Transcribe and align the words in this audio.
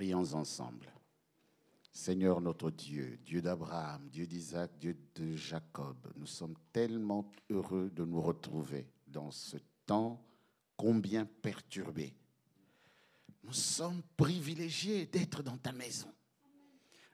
Prions 0.00 0.32
ensemble. 0.32 0.90
Seigneur 1.92 2.40
notre 2.40 2.70
Dieu, 2.70 3.18
Dieu 3.22 3.42
d'Abraham, 3.42 4.08
Dieu 4.08 4.26
d'Isaac, 4.26 4.70
Dieu 4.78 4.96
de 5.14 5.36
Jacob, 5.36 5.94
nous 6.16 6.24
sommes 6.24 6.54
tellement 6.72 7.30
heureux 7.50 7.90
de 7.90 8.06
nous 8.06 8.22
retrouver 8.22 8.88
dans 9.06 9.30
ce 9.30 9.58
temps 9.84 10.24
combien 10.78 11.26
perturbé. 11.26 12.14
Nous 13.44 13.52
sommes 13.52 14.00
privilégiés 14.16 15.04
d'être 15.04 15.42
dans 15.42 15.58
ta 15.58 15.72
maison, 15.72 16.10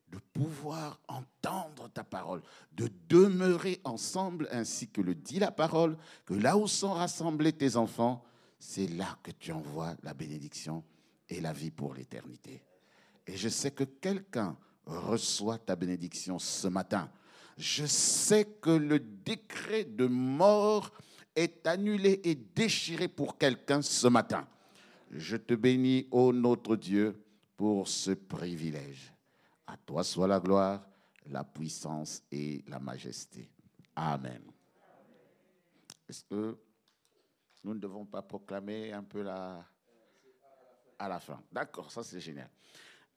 de 0.06 0.18
pouvoir 0.32 1.00
entendre 1.08 1.88
ta 1.88 2.04
parole, 2.04 2.40
de 2.70 2.88
demeurer 3.08 3.80
ensemble 3.82 4.46
ainsi 4.52 4.86
que 4.86 5.00
le 5.00 5.16
dit 5.16 5.40
la 5.40 5.50
parole, 5.50 5.98
que 6.24 6.34
là 6.34 6.56
où 6.56 6.68
sont 6.68 6.92
rassemblés 6.92 7.52
tes 7.52 7.74
enfants, 7.74 8.22
c'est 8.60 8.86
là 8.86 9.18
que 9.24 9.32
tu 9.32 9.50
envoies 9.50 9.96
la 10.04 10.14
bénédiction 10.14 10.84
et 11.28 11.40
la 11.40 11.52
vie 11.52 11.72
pour 11.72 11.92
l'éternité. 11.92 12.62
Et 13.26 13.36
je 13.36 13.48
sais 13.48 13.70
que 13.70 13.84
quelqu'un 13.84 14.56
reçoit 14.84 15.58
ta 15.58 15.74
bénédiction 15.74 16.38
ce 16.38 16.68
matin. 16.68 17.10
Je 17.56 17.86
sais 17.86 18.44
que 18.44 18.70
le 18.70 19.00
décret 19.00 19.84
de 19.84 20.06
mort 20.06 20.92
est 21.34 21.66
annulé 21.66 22.20
et 22.24 22.34
déchiré 22.34 23.08
pour 23.08 23.36
quelqu'un 23.36 23.82
ce 23.82 24.06
matin. 24.06 24.46
Je 25.10 25.36
te 25.36 25.54
bénis, 25.54 26.06
ô 26.10 26.32
notre 26.32 26.76
Dieu, 26.76 27.20
pour 27.56 27.88
ce 27.88 28.12
privilège. 28.12 29.12
À 29.66 29.76
toi 29.76 30.04
soit 30.04 30.28
la 30.28 30.38
gloire, 30.38 30.86
la 31.26 31.42
puissance 31.42 32.22
et 32.30 32.64
la 32.68 32.78
majesté. 32.78 33.50
Amen. 33.94 34.42
Est-ce 36.08 36.22
que 36.24 36.56
nous 37.64 37.74
ne 37.74 37.80
devons 37.80 38.04
pas 38.04 38.22
proclamer 38.22 38.92
un 38.92 39.02
peu 39.02 39.22
la... 39.22 39.64
à 40.98 41.08
la 41.08 41.18
fin? 41.18 41.42
D'accord, 41.50 41.90
ça 41.90 42.04
c'est 42.04 42.20
génial. 42.20 42.50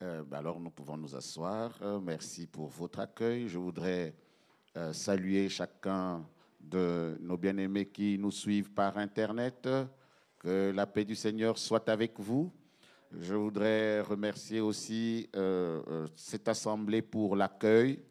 Euh, 0.02 0.22
ben 0.24 0.38
alors 0.38 0.58
nous 0.58 0.70
pouvons 0.70 0.96
nous 0.96 1.14
asseoir. 1.14 1.78
Euh, 1.82 2.00
merci 2.00 2.46
pour 2.46 2.68
votre 2.68 3.00
accueil. 3.00 3.48
Je 3.48 3.58
voudrais 3.58 4.14
euh, 4.78 4.94
saluer 4.94 5.50
chacun 5.50 6.26
de 6.58 7.18
nos 7.20 7.36
bien-aimés 7.36 7.84
qui 7.84 8.18
nous 8.18 8.30
suivent 8.30 8.70
par 8.70 8.96
Internet. 8.96 9.68
Que 10.38 10.72
la 10.74 10.86
paix 10.86 11.04
du 11.04 11.14
Seigneur 11.14 11.58
soit 11.58 11.86
avec 11.90 12.18
vous. 12.18 12.50
Je 13.12 13.34
voudrais 13.34 14.00
remercier 14.00 14.60
aussi 14.62 15.28
cette 16.14 16.48
assemblée 16.48 17.02
pour 17.02 17.36
l'accueil. 17.36 18.02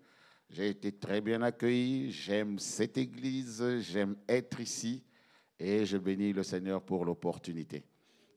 J'ai 0.47 0.69
été 0.69 0.91
très 0.91 1.22
bien 1.22 1.41
accueilli. 1.41 2.11
J'aime 2.11 2.59
cette 2.59 3.00
église. 3.00 3.80
J'aime 3.80 4.16
être 4.28 4.59
ici. 4.59 5.03
Et 5.58 5.88
je 5.88 5.97
bénis 5.97 6.33
le 6.33 6.44
Seigneur 6.44 6.83
pour 6.83 7.03
l'opportunité. 7.03 7.83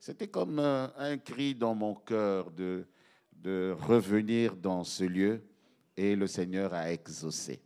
C'était 0.01 0.29
comme 0.29 0.59
un 0.59 1.19
cri 1.19 1.55
dans 1.55 1.75
mon 1.75 1.95
cœur 1.95 2.51
de 2.51 2.87
de 3.43 3.77
revenir 3.81 4.57
dans 4.57 4.85
ce 4.85 5.03
lieu 5.03 5.43
et 5.97 6.15
le 6.15 6.29
Seigneur 6.29 6.73
a 6.73 6.93
exaucé. 6.93 7.61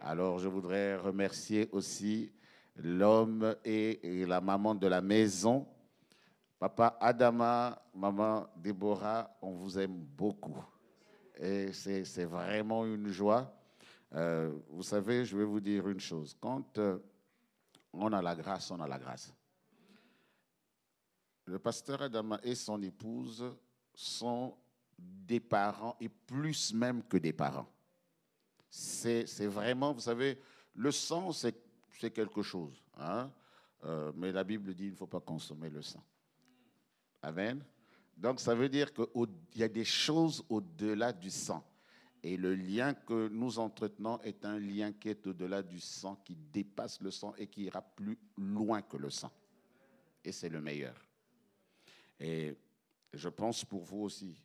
Alors 0.00 0.40
je 0.40 0.48
voudrais 0.48 0.96
remercier 0.96 1.68
aussi 1.70 2.32
l'homme 2.76 3.54
et, 3.64 4.26
la 4.26 4.40
maman 4.40 4.74
de 4.74 4.88
la 4.88 5.00
maison. 5.00 5.68
Papa 6.58 6.98
Adama, 7.00 7.80
maman 7.94 8.48
Déborah, 8.56 9.36
on 9.40 9.52
vous 9.52 9.78
aime 9.78 9.94
beaucoup. 9.94 10.56
Et 11.36 11.72
c'est 11.72 12.24
vraiment 12.24 12.84
une 12.84 13.08
joie. 13.08 13.54
Euh, 14.14 14.52
vous 14.68 14.82
savez, 14.82 15.24
je 15.24 15.36
vais 15.36 15.44
vous 15.44 15.60
dire 15.60 15.88
une 15.88 16.00
chose. 16.00 16.36
Quand 16.40 16.78
euh, 16.78 16.98
on 17.92 18.12
a 18.12 18.22
la 18.22 18.34
grâce, 18.34 18.70
on 18.70 18.80
a 18.80 18.88
la 18.88 18.98
grâce. 18.98 19.32
Le 21.46 21.58
pasteur 21.58 22.02
Adama 22.02 22.40
et 22.42 22.54
son 22.54 22.80
épouse 22.82 23.44
sont 23.94 24.56
des 24.98 25.40
parents 25.40 25.96
et 26.00 26.08
plus 26.08 26.72
même 26.74 27.02
que 27.02 27.16
des 27.16 27.32
parents. 27.32 27.68
C'est 28.70 29.46
vraiment, 29.46 29.92
vous 29.92 30.00
savez, 30.00 30.38
le 30.74 30.90
sang, 30.90 31.32
c'est 31.32 31.54
quelque 32.12 32.42
chose. 32.42 32.82
Hein? 32.98 33.30
Euh, 33.84 34.12
mais 34.16 34.32
la 34.32 34.44
Bible 34.44 34.74
dit 34.74 34.84
qu'il 34.84 34.92
ne 34.92 34.96
faut 34.96 35.06
pas 35.06 35.20
consommer 35.20 35.70
le 35.70 35.82
sang. 35.82 36.02
Amen. 37.22 37.64
Donc 38.16 38.40
ça 38.40 38.54
veut 38.54 38.68
dire 38.68 38.92
qu'il 38.92 39.06
y 39.56 39.62
a 39.62 39.68
des 39.68 39.84
choses 39.84 40.44
au-delà 40.48 41.12
du 41.12 41.30
sang. 41.30 41.64
Et 42.22 42.36
le 42.36 42.54
lien 42.54 42.94
que 42.94 43.28
nous 43.28 43.58
entretenons 43.58 44.18
est 44.22 44.44
un 44.46 44.58
lien 44.58 44.92
qui 44.92 45.10
est 45.10 45.26
au-delà 45.26 45.62
du 45.62 45.78
sang, 45.78 46.16
qui 46.24 46.34
dépasse 46.34 47.00
le 47.00 47.10
sang 47.10 47.34
et 47.36 47.46
qui 47.46 47.64
ira 47.64 47.82
plus 47.82 48.18
loin 48.38 48.80
que 48.80 48.96
le 48.96 49.10
sang. 49.10 49.30
Et 50.24 50.32
c'est 50.32 50.48
le 50.48 50.60
meilleur. 50.60 50.96
Et 52.18 52.56
je 53.12 53.28
pense 53.28 53.64
pour 53.64 53.84
vous 53.84 54.02
aussi, 54.02 54.42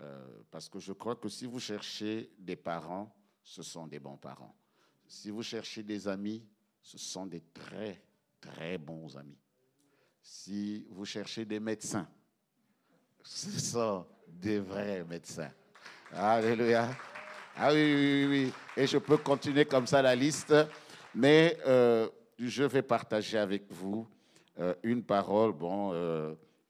euh, 0.00 0.42
parce 0.50 0.68
que 0.68 0.78
je 0.78 0.92
crois 0.92 1.16
que 1.16 1.28
si 1.28 1.46
vous 1.46 1.60
cherchez 1.60 2.30
des 2.38 2.56
parents, 2.56 3.14
ce 3.42 3.62
sont 3.62 3.86
des 3.86 3.98
bons 3.98 4.16
parents. 4.16 4.54
Si 5.06 5.30
vous 5.30 5.42
cherchez 5.42 5.82
des 5.82 6.08
amis, 6.08 6.44
ce 6.80 6.98
sont 6.98 7.26
des 7.26 7.40
très, 7.52 8.02
très 8.40 8.78
bons 8.78 9.16
amis. 9.16 9.38
Si 10.22 10.86
vous 10.90 11.04
cherchez 11.04 11.44
des 11.44 11.60
médecins, 11.60 12.08
ce 13.22 13.50
sont 13.50 14.06
des 14.26 14.58
vrais 14.60 15.04
médecins. 15.04 15.50
Alléluia. 16.12 16.88
Ah 17.56 17.72
oui, 17.72 17.94
oui, 17.94 18.26
oui. 18.28 18.52
Et 18.76 18.86
je 18.86 18.98
peux 18.98 19.18
continuer 19.18 19.64
comme 19.66 19.86
ça 19.86 20.00
la 20.00 20.14
liste, 20.14 20.54
mais 21.14 21.58
euh, 21.66 22.08
je 22.38 22.64
vais 22.64 22.82
partager 22.82 23.38
avec 23.38 23.70
vous 23.70 24.08
euh, 24.58 24.74
une 24.82 25.02
parole. 25.02 25.52
Bon, 25.52 25.92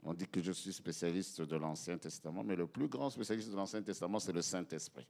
on 0.03 0.15
dit 0.15 0.27
que 0.27 0.43
je 0.43 0.53
suis 0.53 0.73
spécialiste 0.73 1.43
de 1.43 1.57
l'Ancien 1.57 1.97
Testament, 1.97 2.43
mais 2.43 2.57
le 2.57 2.67
plus 2.67 2.89
grand 2.89 3.11
spécialiste 3.11 3.51
de 3.51 3.57
l'Ancien 3.57 3.83
Testament, 3.83 4.19
c'est 4.19 4.33
le 4.33 4.43
Saint-Esprit. 4.43 5.07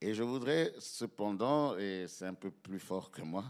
Et 0.00 0.14
je 0.14 0.22
voudrais 0.22 0.72
cependant, 0.78 1.76
et 1.76 2.06
c'est 2.06 2.26
un 2.26 2.34
peu 2.34 2.50
plus 2.50 2.78
fort 2.78 3.10
que 3.10 3.22
moi, 3.22 3.44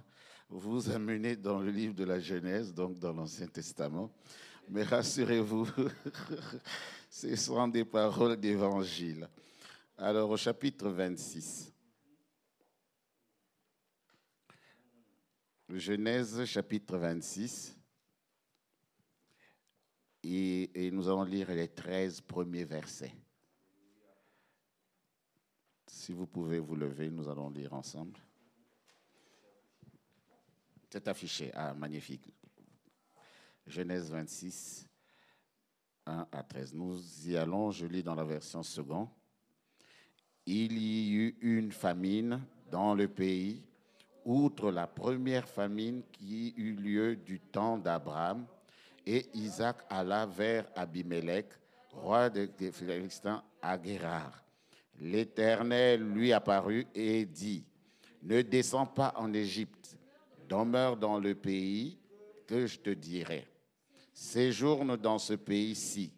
vous 0.48 0.88
amener 0.90 1.36
dans 1.36 1.58
le 1.58 1.70
livre 1.70 1.94
de 1.94 2.04
la 2.04 2.18
Genèse, 2.18 2.72
donc 2.72 2.98
dans 2.98 3.12
l'Ancien 3.12 3.46
Testament. 3.46 4.10
Mais 4.70 4.82
rassurez-vous, 4.82 5.68
ce 7.10 7.36
sont 7.36 7.68
des 7.68 7.84
paroles 7.84 8.36
d'évangile. 8.38 9.28
Alors 9.96 10.30
au 10.30 10.36
chapitre 10.36 10.88
26. 10.88 11.72
Genèse 15.70 16.44
chapitre 16.46 16.96
26. 16.96 17.77
Et, 20.22 20.90
nous 20.92 21.08
allons 21.08 21.24
lire 21.24 21.50
les 21.50 21.68
13 21.68 22.20
premiers 22.22 22.64
versets. 22.64 23.14
Si 25.86 26.12
vous 26.12 26.26
pouvez 26.26 26.58
vous 26.58 26.76
lever, 26.76 27.08
nous 27.08 27.28
allons 27.28 27.50
lire 27.50 27.72
ensemble. 27.72 28.18
C'est 30.90 31.06
affiché. 31.06 31.50
Ah, 31.54 31.74
magnifique. 31.74 32.32
Genèse 33.66 34.10
26, 34.10 34.88
1 36.06 36.26
à 36.32 36.42
13. 36.42 36.74
Nous 36.74 37.28
y 37.28 37.36
allons, 37.36 37.70
je 37.70 37.86
lis 37.86 38.02
dans 38.02 38.14
la 38.14 38.24
version 38.24 38.62
seconde. 38.62 39.08
Il 40.46 40.78
y 40.78 41.12
eut 41.12 41.38
une 41.42 41.70
famine 41.70 42.42
dans 42.70 42.94
le 42.94 43.06
pays, 43.06 43.62
outre 44.24 44.70
la 44.70 44.86
première 44.86 45.46
famine 45.46 46.02
qui 46.10 46.54
eut 46.56 46.74
lieu 46.74 47.16
du 47.16 47.38
temps 47.38 47.78
d'Abraham 47.78 48.46
et 49.08 49.26
Isaac 49.32 49.78
alla 49.88 50.26
vers 50.26 50.66
Abimelech, 50.76 51.46
roi 51.92 52.28
des 52.28 52.70
Philistins, 52.70 53.42
à 53.62 53.78
Guérard. 53.78 54.44
L'Éternel 55.00 56.02
lui 56.02 56.30
apparut 56.30 56.86
et 56.94 57.24
dit, 57.24 57.64
ne 58.22 58.42
descends 58.42 58.84
pas 58.84 59.14
en 59.16 59.32
Égypte, 59.32 59.96
demeure 60.46 60.94
dans 60.94 61.18
le 61.18 61.34
pays 61.34 61.98
que 62.46 62.66
je 62.66 62.78
te 62.78 62.90
dirai. 62.90 63.46
Séjourne 64.12 64.98
dans 64.98 65.18
ce 65.18 65.34
pays-ci, 65.34 66.12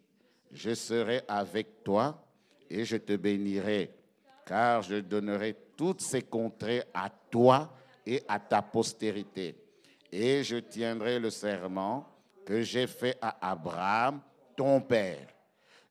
je 0.51 0.73
serai 0.73 1.21
avec 1.29 1.85
toi 1.85 2.27
et 2.69 2.83
je 2.83 2.97
te 2.97 3.15
bénirai, 3.15 3.89
car 4.45 4.81
je 4.81 4.95
donnerai 4.95 5.55
toutes 5.77 6.01
ces 6.01 6.23
contrées 6.23 6.83
à 6.93 7.09
toi 7.09 7.73
et 8.05 8.21
à 8.27 8.37
ta 8.37 8.61
postérité. 8.61 9.55
Et 10.11 10.43
je 10.43 10.57
tiendrai 10.57 11.17
le 11.19 11.29
serment 11.29 12.10
que 12.45 12.61
j'ai 12.61 12.87
fait 12.87 13.17
à 13.21 13.51
Abraham, 13.51 14.21
ton 14.55 14.81
père. 14.81 15.27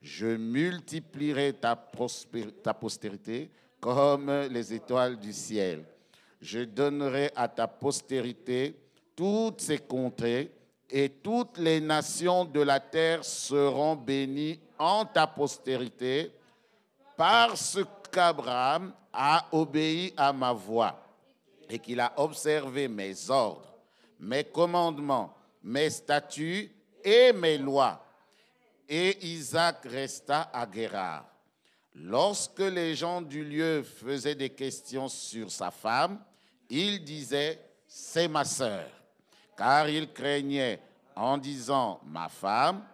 Je 0.00 0.26
multiplierai 0.26 1.52
ta, 1.52 1.76
postérité 1.76 3.50
comme 3.79 4.31
les 4.50 4.73
étoiles 4.73 5.19
du 5.19 5.32
ciel. 5.32 5.85
Je 6.41 6.61
donnerai 6.61 7.31
à 7.37 7.49
ta 7.49 7.69
postérité 7.69 8.75
toutes 9.14 9.61
ces 9.61 9.79
contrées 9.79 10.50
et 10.88 11.08
toutes 11.08 11.58
les 11.58 11.81
nations 11.81 12.44
de 12.44 12.61
la 12.61 12.81
terre 12.81 13.25
seront 13.25 13.94
bénies 13.94 14.58
en 14.79 15.05
ta 15.05 15.26
postérité 15.26 16.32
parce 17.17 17.79
qu'Abraham 18.11 18.93
a 19.12 19.47
obéi 19.52 20.14
à 20.17 20.32
ma 20.32 20.52
voix 20.52 20.99
et 21.69 21.79
qu'il 21.79 22.00
a 22.00 22.12
observé 22.17 22.88
mes 22.88 23.31
ordres, 23.31 23.75
mes 24.19 24.44
commandements 24.44 25.35
mes 25.62 25.91
statuts 25.91 26.71
et 27.05 27.33
mes 27.33 27.59
lois. 27.59 28.07
et 28.89 29.25
Isaac 29.25 29.85
resta 29.85 30.51
à 30.53 30.67
Guérard. 30.67 31.25
Lorsque 31.95 32.59
les 32.61 32.97
gens 32.97 33.21
du 33.21 33.45
lieu 33.45 33.83
faisaient 33.83 34.35
des 34.35 34.51
questions 34.51 35.09
sur 35.09 35.51
sa 35.51 35.71
femme, 35.71 36.19
il 36.69 37.05
disait, 37.05 37.61
c'est 37.87 38.27
ma 38.27 38.45
sœur, 38.45 38.89
car 39.57 39.89
il 39.89 40.12
craignait 40.12 40.81
en 41.15 41.39
disant 41.39 42.01
ma 42.05 42.29
femme 42.29 42.85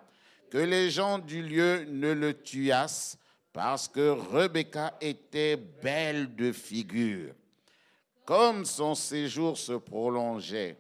que 0.51 0.59
les 0.59 0.91
gens 0.91 1.19
du 1.19 1.43
lieu 1.43 1.85
ne 1.89 2.13
le 2.13 2.35
tuassent 2.35 3.19
parce 3.53 3.89
que 3.89 4.11
Rebecca 4.11 4.95
était 5.01 5.57
belle 5.57 6.35
de 6.35 6.53
figure. 6.53 7.35
Comme 8.25 8.65
son 8.65 8.95
séjour 8.95 9.57
se 9.57 9.73
prolongeait, 9.73 10.77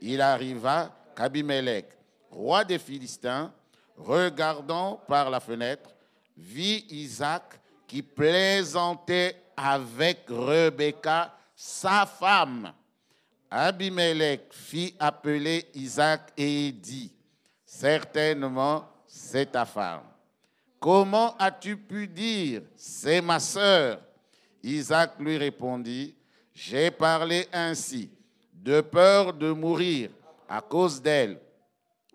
il 0.00 0.20
arriva 0.20 0.94
qu'Abimelech, 1.18 1.86
roi 2.30 2.64
des 2.64 2.78
Philistins, 2.78 3.52
regardant 3.96 5.00
par 5.08 5.28
la 5.28 5.40
fenêtre, 5.40 5.90
vit 6.36 6.86
Isaac 6.90 7.60
qui 7.88 8.02
plaisantait 8.02 9.34
avec 9.56 10.20
Rebecca, 10.28 11.34
sa 11.56 12.06
femme. 12.06 12.72
Abimelech 13.50 14.42
fit 14.52 14.94
appeler 15.00 15.66
Isaac 15.74 16.32
et 16.36 16.70
dit, 16.70 17.12
certainement 17.64 18.88
c'est 19.04 19.50
ta 19.50 19.64
femme. 19.64 20.04
Comment 20.78 21.36
as-tu 21.36 21.76
pu 21.76 22.06
dire, 22.06 22.62
c'est 22.76 23.20
ma 23.20 23.40
sœur? 23.40 24.00
Isaac 24.62 25.18
lui 25.18 25.36
répondit, 25.36 26.14
j'ai 26.54 26.92
parlé 26.92 27.48
ainsi, 27.52 28.08
de 28.52 28.80
peur 28.80 29.32
de 29.32 29.50
mourir 29.50 30.10
à 30.48 30.60
cause 30.60 31.00
d'elle. 31.02 31.38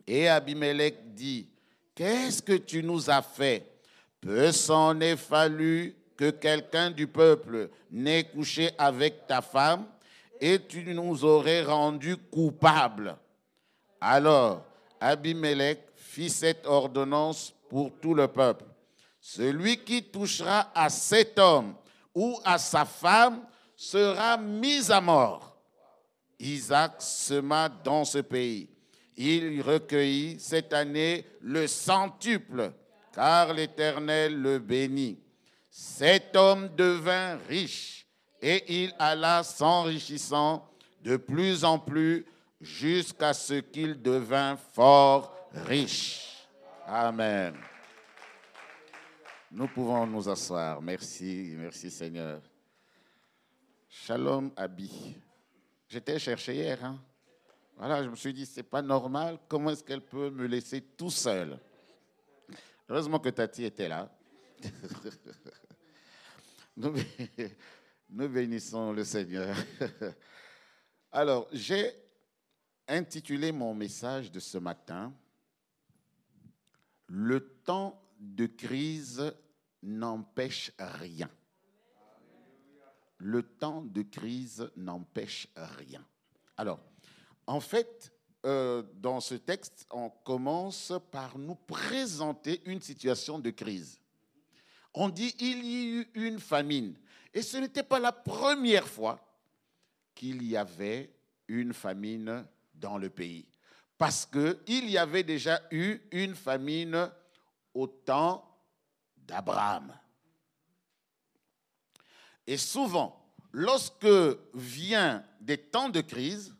Et 0.07 0.27
Abimelech 0.27 1.13
dit, 1.13 1.47
qu'est-ce 1.95 2.41
que 2.41 2.53
tu 2.53 2.83
nous 2.83 3.09
as 3.09 3.21
fait? 3.21 3.69
Peu 4.19 4.51
s'en 4.51 4.99
est 4.99 5.17
fallu 5.17 5.95
que 6.17 6.29
quelqu'un 6.29 6.91
du 6.91 7.07
peuple 7.07 7.69
n'ait 7.91 8.23
couché 8.23 8.71
avec 8.77 9.27
ta 9.27 9.41
femme 9.41 9.85
et 10.39 10.59
tu 10.59 10.83
nous 10.93 11.23
aurais 11.23 11.63
rendus 11.63 12.17
coupables? 12.17 13.15
Alors 13.99 14.65
Abimelech 14.99 15.79
fit 15.95 16.29
cette 16.29 16.65
ordonnance 16.65 17.53
pour 17.69 17.91
tout 18.01 18.13
le 18.13 18.27
peuple. 18.27 18.65
Celui 19.19 19.77
qui 19.77 20.03
touchera 20.03 20.69
à 20.75 20.89
cet 20.89 21.39
homme 21.39 21.75
ou 22.13 22.39
à 22.43 22.57
sa 22.57 22.85
femme 22.85 23.41
sera 23.75 24.37
mis 24.37 24.91
à 24.91 25.01
mort. 25.01 25.52
Isaac 26.43 27.01
sema 27.01 27.69
dans 27.69 28.05
ce 28.05 28.19
pays. 28.19 28.69
Il 29.15 29.61
recueillit 29.61 30.39
cette 30.39 30.73
année 30.73 31.25
le 31.41 31.67
centuple, 31.67 32.73
car 33.13 33.53
l'Éternel 33.53 34.41
le 34.41 34.59
bénit. 34.59 35.19
Cet 35.69 36.35
homme 36.35 36.69
devint 36.75 37.37
riche 37.47 38.05
et 38.41 38.83
il 38.83 38.93
alla 38.99 39.41
s'enrichissant 39.43 40.67
de 41.01 41.17
plus 41.17 41.63
en 41.63 41.79
plus 41.79 42.25
jusqu'à 42.59 43.33
ce 43.33 43.55
qu'il 43.55 44.01
devint 44.01 44.57
fort 44.57 45.35
riche. 45.53 46.47
Amen. 46.85 47.55
Nous 49.51 49.67
pouvons 49.67 50.05
nous 50.05 50.27
asseoir. 50.27 50.81
Merci, 50.81 51.53
merci 51.57 51.89
Seigneur. 51.89 52.41
Shalom 53.87 54.51
Abi. 54.57 55.15
J'étais 55.93 56.17
cherché 56.17 56.55
hier. 56.55 56.83
Hein? 56.83 56.99
Voilà, 57.77 58.03
je 58.03 58.09
me 58.09 58.15
suis 58.15 58.33
dit, 58.33 58.47
c'est 58.47 58.63
pas 58.63 58.81
normal. 58.81 59.37
Comment 59.47 59.69
est-ce 59.69 59.83
qu'elle 59.83 60.01
peut 60.01 60.31
me 60.31 60.47
laisser 60.47 60.81
tout 60.81 61.11
seul? 61.11 61.59
Heureusement 62.89 63.19
que 63.19 63.29
Tati 63.29 63.63
était 63.63 63.87
là. 63.87 64.11
nous, 66.77 66.95
nous 68.09 68.27
bénissons 68.27 68.91
le 68.91 69.03
Seigneur. 69.03 69.55
Alors, 71.11 71.47
j'ai 71.51 71.91
intitulé 72.87 73.51
mon 73.51 73.75
message 73.75 74.31
de 74.31 74.39
ce 74.39 74.57
matin 74.57 75.13
Le 77.05 77.39
temps 77.63 78.01
de 78.17 78.47
crise 78.47 79.31
n'empêche 79.83 80.71
rien. 80.79 81.29
Le 83.25 83.41
temps 83.41 83.83
de 83.83 84.01
crise 84.01 84.69
n'empêche 84.75 85.47
rien. 85.55 86.05
Alors, 86.57 86.81
en 87.47 87.61
fait, 87.61 88.11
euh, 88.45 88.83
dans 88.95 89.21
ce 89.21 89.35
texte, 89.35 89.87
on 89.91 90.09
commence 90.09 90.91
par 91.09 91.37
nous 91.37 91.55
présenter 91.55 92.61
une 92.65 92.81
situation 92.81 93.39
de 93.39 93.49
crise. 93.49 93.97
On 94.93 95.07
dit 95.07 95.33
il 95.39 95.65
y 95.65 95.75
a 95.75 96.01
eu 96.01 96.11
une 96.15 96.39
famine. 96.39 96.95
Et 97.33 97.41
ce 97.41 97.55
n'était 97.55 97.83
pas 97.83 97.97
la 97.97 98.11
première 98.11 98.85
fois 98.89 99.25
qu'il 100.13 100.43
y 100.43 100.57
avait 100.57 101.09
une 101.47 101.73
famine 101.73 102.45
dans 102.75 102.97
le 102.97 103.09
pays. 103.09 103.47
Parce 103.97 104.25
qu'il 104.25 104.89
y 104.89 104.97
avait 104.97 105.23
déjà 105.23 105.61
eu 105.71 105.97
une 106.11 106.35
famine 106.35 107.09
au 107.73 107.87
temps 107.87 108.45
d'Abraham. 109.15 109.93
Et 112.47 112.57
souvent, 112.57 113.23
lorsque 113.51 114.07
vient 114.53 115.23
des 115.39 115.57
temps 115.57 115.89
de 115.89 116.01
crise, 116.01 116.55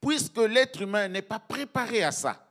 puisque 0.00 0.38
l'être 0.38 0.82
humain 0.82 1.08
n'est 1.08 1.22
pas 1.22 1.38
préparé 1.38 2.02
à 2.02 2.12
ça, 2.12 2.48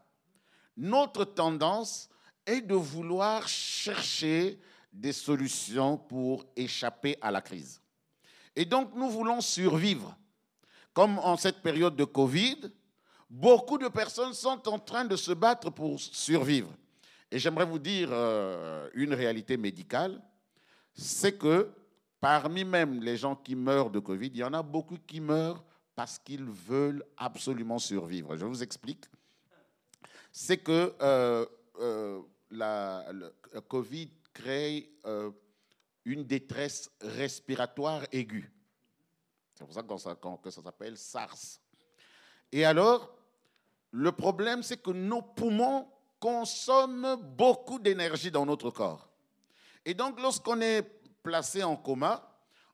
notre 0.78 1.26
tendance 1.26 2.10
est 2.46 2.62
de 2.62 2.76
vouloir 2.76 3.48
chercher 3.48 4.60
des 4.92 5.14
solutions 5.14 5.98
pour 5.98 6.46
échapper 6.56 7.18
à 7.22 7.32
la 7.32 7.42
crise. 7.42 7.82
Et 8.56 8.66
donc, 8.66 8.94
nous 8.96 9.10
voulons 9.10 9.42
survivre. 9.42 10.18
Comme 10.94 11.20
en 11.20 11.38
cette 11.38 11.62
période 11.62 11.96
de 11.96 12.04
Covid, 12.04 12.70
beaucoup 13.30 13.78
de 13.78 13.88
personnes 13.88 14.34
sont 14.34 14.68
en 14.68 14.78
train 14.78 15.06
de 15.06 15.16
se 15.16 15.32
battre 15.32 15.70
pour 15.70 16.00
survivre. 16.00 16.74
Et 17.32 17.40
j'aimerais 17.40 17.66
vous 17.66 17.80
dire 17.80 18.10
euh, 18.12 18.90
une 18.94 19.14
réalité 19.14 19.56
médicale, 19.56 20.22
c'est 20.94 21.38
que 21.38 21.72
parmi 22.22 22.64
même 22.64 23.02
les 23.02 23.18
gens 23.18 23.36
qui 23.36 23.56
meurent 23.56 23.90
de 23.90 24.00
Covid, 24.00 24.28
il 24.28 24.38
y 24.38 24.44
en 24.44 24.54
a 24.54 24.62
beaucoup 24.62 24.98
qui 25.08 25.20
meurent 25.20 25.64
parce 25.96 26.18
qu'ils 26.20 26.46
veulent 26.46 27.04
absolument 27.18 27.80
survivre. 27.80 28.38
Je 28.38 28.46
vous 28.46 28.64
explique. 28.64 29.06
C'est 30.32 30.60
que 30.60 30.96
euh, 31.02 31.46
euh, 31.80 32.22
la, 32.52 33.06
Covid 33.68 34.10
crée 34.34 34.94
une 36.06 36.24
détresse 36.24 36.90
respiratoire 37.02 38.04
aiguë. 38.14 38.50
C'est 39.56 39.66
pour 39.66 39.74
ça 39.74 39.84
que 40.42 40.50
ça 40.50 40.62
s'appelle 40.62 40.98
SARS. 40.98 41.60
Et 42.52 42.66
alors, 42.66 43.14
le 43.92 44.12
problème, 44.12 44.64
c'est 44.64 44.82
que 44.82 44.92
nos 44.92 45.22
poumons 45.22 45.88
consomment 46.20 47.16
beaucoup 47.16 47.80
d'énergie 47.80 48.32
dans 48.32 48.46
notre 48.46 48.70
corps. 48.70 49.10
Et 49.86 49.94
donc, 49.94 50.20
lorsqu'on 50.22 50.62
est 50.62 51.01
placé 51.24 51.64
en 51.64 51.76
coma, 51.76 52.28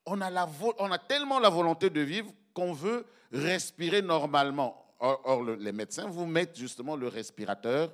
on 0.06 0.22
a, 0.22 0.98
tellement 1.00 1.40
la 1.40 1.50
volonté 1.50 1.90
de 1.90 2.02
vivre 2.02 2.32
qu'on 2.54 2.74
veut 2.74 3.06
respirer 3.32 4.02
normalement. 4.02 4.96
Or, 5.00 5.22
or, 5.26 5.44
les 5.44 5.72
médecins 5.72 6.08
vous 6.08 6.26
mettent 6.26 6.58
justement 6.58 6.96
le 6.96 7.08
respirateur 7.08 7.94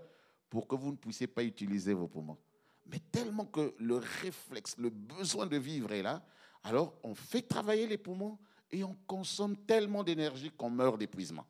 pour 0.50 0.68
que 0.68 0.76
vous 0.76 0.92
ne 0.92 0.96
puissiez 0.96 1.28
pas 1.28 1.44
utiliser 1.44 1.94
vos 1.94 2.08
poumons. 2.08 2.38
Mais 2.86 3.00
tellement 3.12 3.46
que 3.46 3.74
le 3.80 3.98
réflexe, 4.22 4.76
le 4.78 4.90
besoin 4.90 5.48
de 5.48 5.58
vivre 5.58 5.92
est 5.92 6.04
là, 6.04 6.22
alors 6.64 6.94
on 7.04 7.16
fait 7.16 7.42
travailler 7.42 7.88
les 7.88 7.98
poumons 7.98 8.38
et 8.72 8.84
on 8.84 8.96
consomme 9.08 9.58
tellement 9.58 10.04
d'énergie 10.04 10.52
qu'on 10.52 10.70
meurt 10.70 10.98
d'épuisement. 10.98 11.46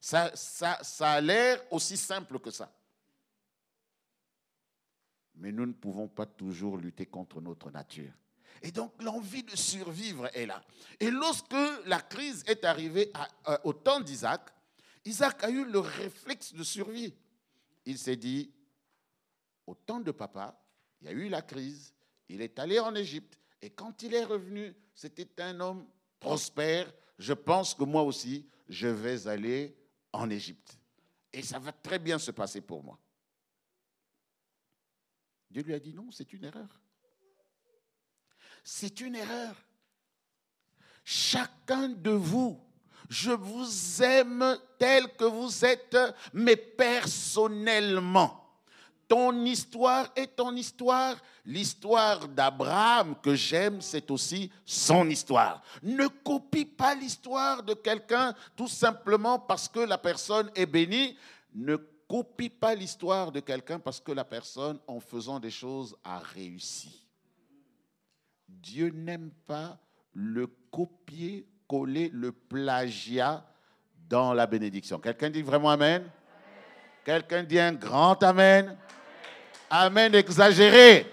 Ça, 0.00 0.30
ça, 0.34 0.78
ça 0.82 1.12
a 1.12 1.20
l'air 1.20 1.60
aussi 1.70 1.96
simple 1.96 2.38
que 2.38 2.50
ça. 2.50 2.70
Mais 5.36 5.52
nous 5.52 5.66
ne 5.66 5.72
pouvons 5.72 6.08
pas 6.08 6.26
toujours 6.26 6.76
lutter 6.76 7.06
contre 7.06 7.40
notre 7.40 7.70
nature. 7.70 8.12
Et 8.62 8.70
donc 8.70 9.02
l'envie 9.02 9.42
de 9.42 9.54
survivre 9.54 10.28
est 10.34 10.46
là. 10.46 10.62
Et 10.98 11.10
lorsque 11.10 11.54
la 11.86 12.00
crise 12.00 12.42
est 12.46 12.64
arrivée 12.64 13.12
au 13.64 13.72
temps 13.72 14.00
d'Isaac, 14.00 14.50
Isaac 15.04 15.44
a 15.44 15.50
eu 15.50 15.64
le 15.64 15.78
réflexe 15.78 16.54
de 16.54 16.64
survie. 16.64 17.14
Il 17.84 17.98
s'est 17.98 18.16
dit, 18.16 18.50
au 19.66 19.74
temps 19.74 20.00
de 20.00 20.10
papa, 20.10 20.58
il 21.00 21.06
y 21.06 21.10
a 21.10 21.12
eu 21.12 21.28
la 21.28 21.42
crise, 21.42 21.92
il 22.28 22.40
est 22.40 22.58
allé 22.58 22.80
en 22.80 22.94
Égypte, 22.94 23.38
et 23.62 23.70
quand 23.70 24.02
il 24.02 24.14
est 24.14 24.24
revenu, 24.24 24.74
c'était 24.94 25.42
un 25.42 25.60
homme 25.60 25.86
prospère. 26.18 26.92
Je 27.18 27.32
pense 27.32 27.74
que 27.74 27.84
moi 27.84 28.02
aussi, 28.02 28.46
je 28.68 28.88
vais 28.88 29.26
aller 29.28 29.76
en 30.12 30.28
Égypte. 30.30 30.78
Et 31.32 31.42
ça 31.42 31.58
va 31.58 31.72
très 31.72 31.98
bien 31.98 32.18
se 32.18 32.30
passer 32.30 32.60
pour 32.60 32.82
moi. 32.82 32.98
Dieu 35.50 35.62
lui 35.62 35.74
a 35.74 35.80
dit 35.80 35.94
non, 35.94 36.10
c'est 36.10 36.32
une 36.32 36.44
erreur. 36.44 36.80
C'est 38.64 39.00
une 39.00 39.14
erreur. 39.14 39.54
Chacun 41.04 41.88
de 41.88 42.10
vous, 42.10 42.60
je 43.08 43.30
vous 43.30 44.02
aime 44.02 44.58
tel 44.78 45.14
que 45.16 45.24
vous 45.24 45.64
êtes, 45.64 45.96
mais 46.32 46.56
personnellement. 46.56 48.42
Ton 49.08 49.44
histoire 49.44 50.08
est 50.16 50.34
ton 50.34 50.56
histoire. 50.56 51.16
L'histoire 51.44 52.26
d'Abraham 52.26 53.14
que 53.22 53.36
j'aime, 53.36 53.80
c'est 53.80 54.10
aussi 54.10 54.50
son 54.64 55.08
histoire. 55.08 55.62
Ne 55.80 56.08
copie 56.08 56.64
pas 56.64 56.96
l'histoire 56.96 57.62
de 57.62 57.74
quelqu'un 57.74 58.34
tout 58.56 58.66
simplement 58.66 59.38
parce 59.38 59.68
que 59.68 59.78
la 59.78 59.96
personne 59.96 60.50
est 60.56 60.66
bénie. 60.66 61.16
Ne 61.54 61.76
copie 62.08 62.50
pas 62.50 62.74
l'histoire 62.74 63.32
de 63.32 63.40
quelqu'un 63.40 63.78
parce 63.78 64.00
que 64.00 64.12
la 64.12 64.24
personne, 64.24 64.78
en 64.86 65.00
faisant 65.00 65.40
des 65.40 65.50
choses, 65.50 65.96
a 66.04 66.18
réussi. 66.18 67.06
Dieu 68.48 68.90
n'aime 68.90 69.30
pas 69.46 69.78
le 70.12 70.46
copier-coller, 70.70 72.10
le 72.12 72.32
plagiat 72.32 73.44
dans 74.08 74.32
la 74.32 74.46
bénédiction. 74.46 74.98
Quelqu'un 74.98 75.30
dit 75.30 75.42
vraiment 75.42 75.70
Amen, 75.70 76.08
Quelqu'un 77.04 77.44
dit 77.44 77.58
un 77.58 77.72
grand 77.72 78.20
Amen? 78.22 78.76
Amen 79.70 80.14
exagéré. 80.14 81.10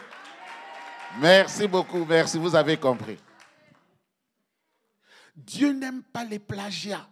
Merci 1.20 1.68
beaucoup, 1.68 2.06
merci, 2.06 2.38
vous 2.38 2.56
avez 2.56 2.78
compris. 2.78 3.18
Dieu 5.36 5.72
n'aime 5.72 6.02
pas 6.04 6.24
les 6.24 6.40
plagiats. 6.40 7.08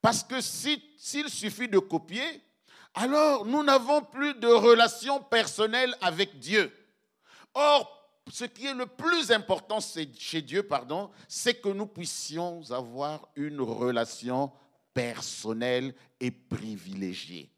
Parce 0.00 0.24
que 0.24 0.40
s'il 0.40 1.28
suffit 1.28 1.68
de 1.68 1.78
copier, 1.78 2.42
alors 2.94 3.44
nous 3.44 3.62
n'avons 3.62 4.02
plus 4.02 4.34
de 4.34 4.46
relation 4.48 5.22
personnelle 5.22 5.94
avec 6.00 6.38
Dieu. 6.38 6.72
Or, 7.54 7.96
ce 8.30 8.44
qui 8.44 8.66
est 8.66 8.74
le 8.74 8.86
plus 8.86 9.30
important 9.30 9.78
chez 9.80 10.42
Dieu, 10.42 10.62
pardon, 10.62 11.10
c'est 11.28 11.60
que 11.60 11.68
nous 11.68 11.86
puissions 11.86 12.62
avoir 12.70 13.28
une 13.36 13.60
relation 13.60 14.52
personnelle 14.94 15.94
et 16.18 16.30
privilégiée. 16.30 17.50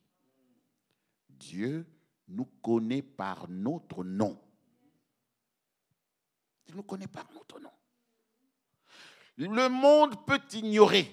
Dieu 1.28 1.86
nous 2.28 2.46
connaît 2.62 3.02
par 3.02 3.48
notre 3.48 4.04
nom. 4.04 4.40
Il 6.68 6.76
nous 6.76 6.82
connaît 6.82 7.08
par 7.08 7.26
notre 7.34 7.60
nom. 7.60 7.70
Le 9.36 9.68
monde 9.68 10.24
peut 10.24 10.40
ignorer. 10.52 11.10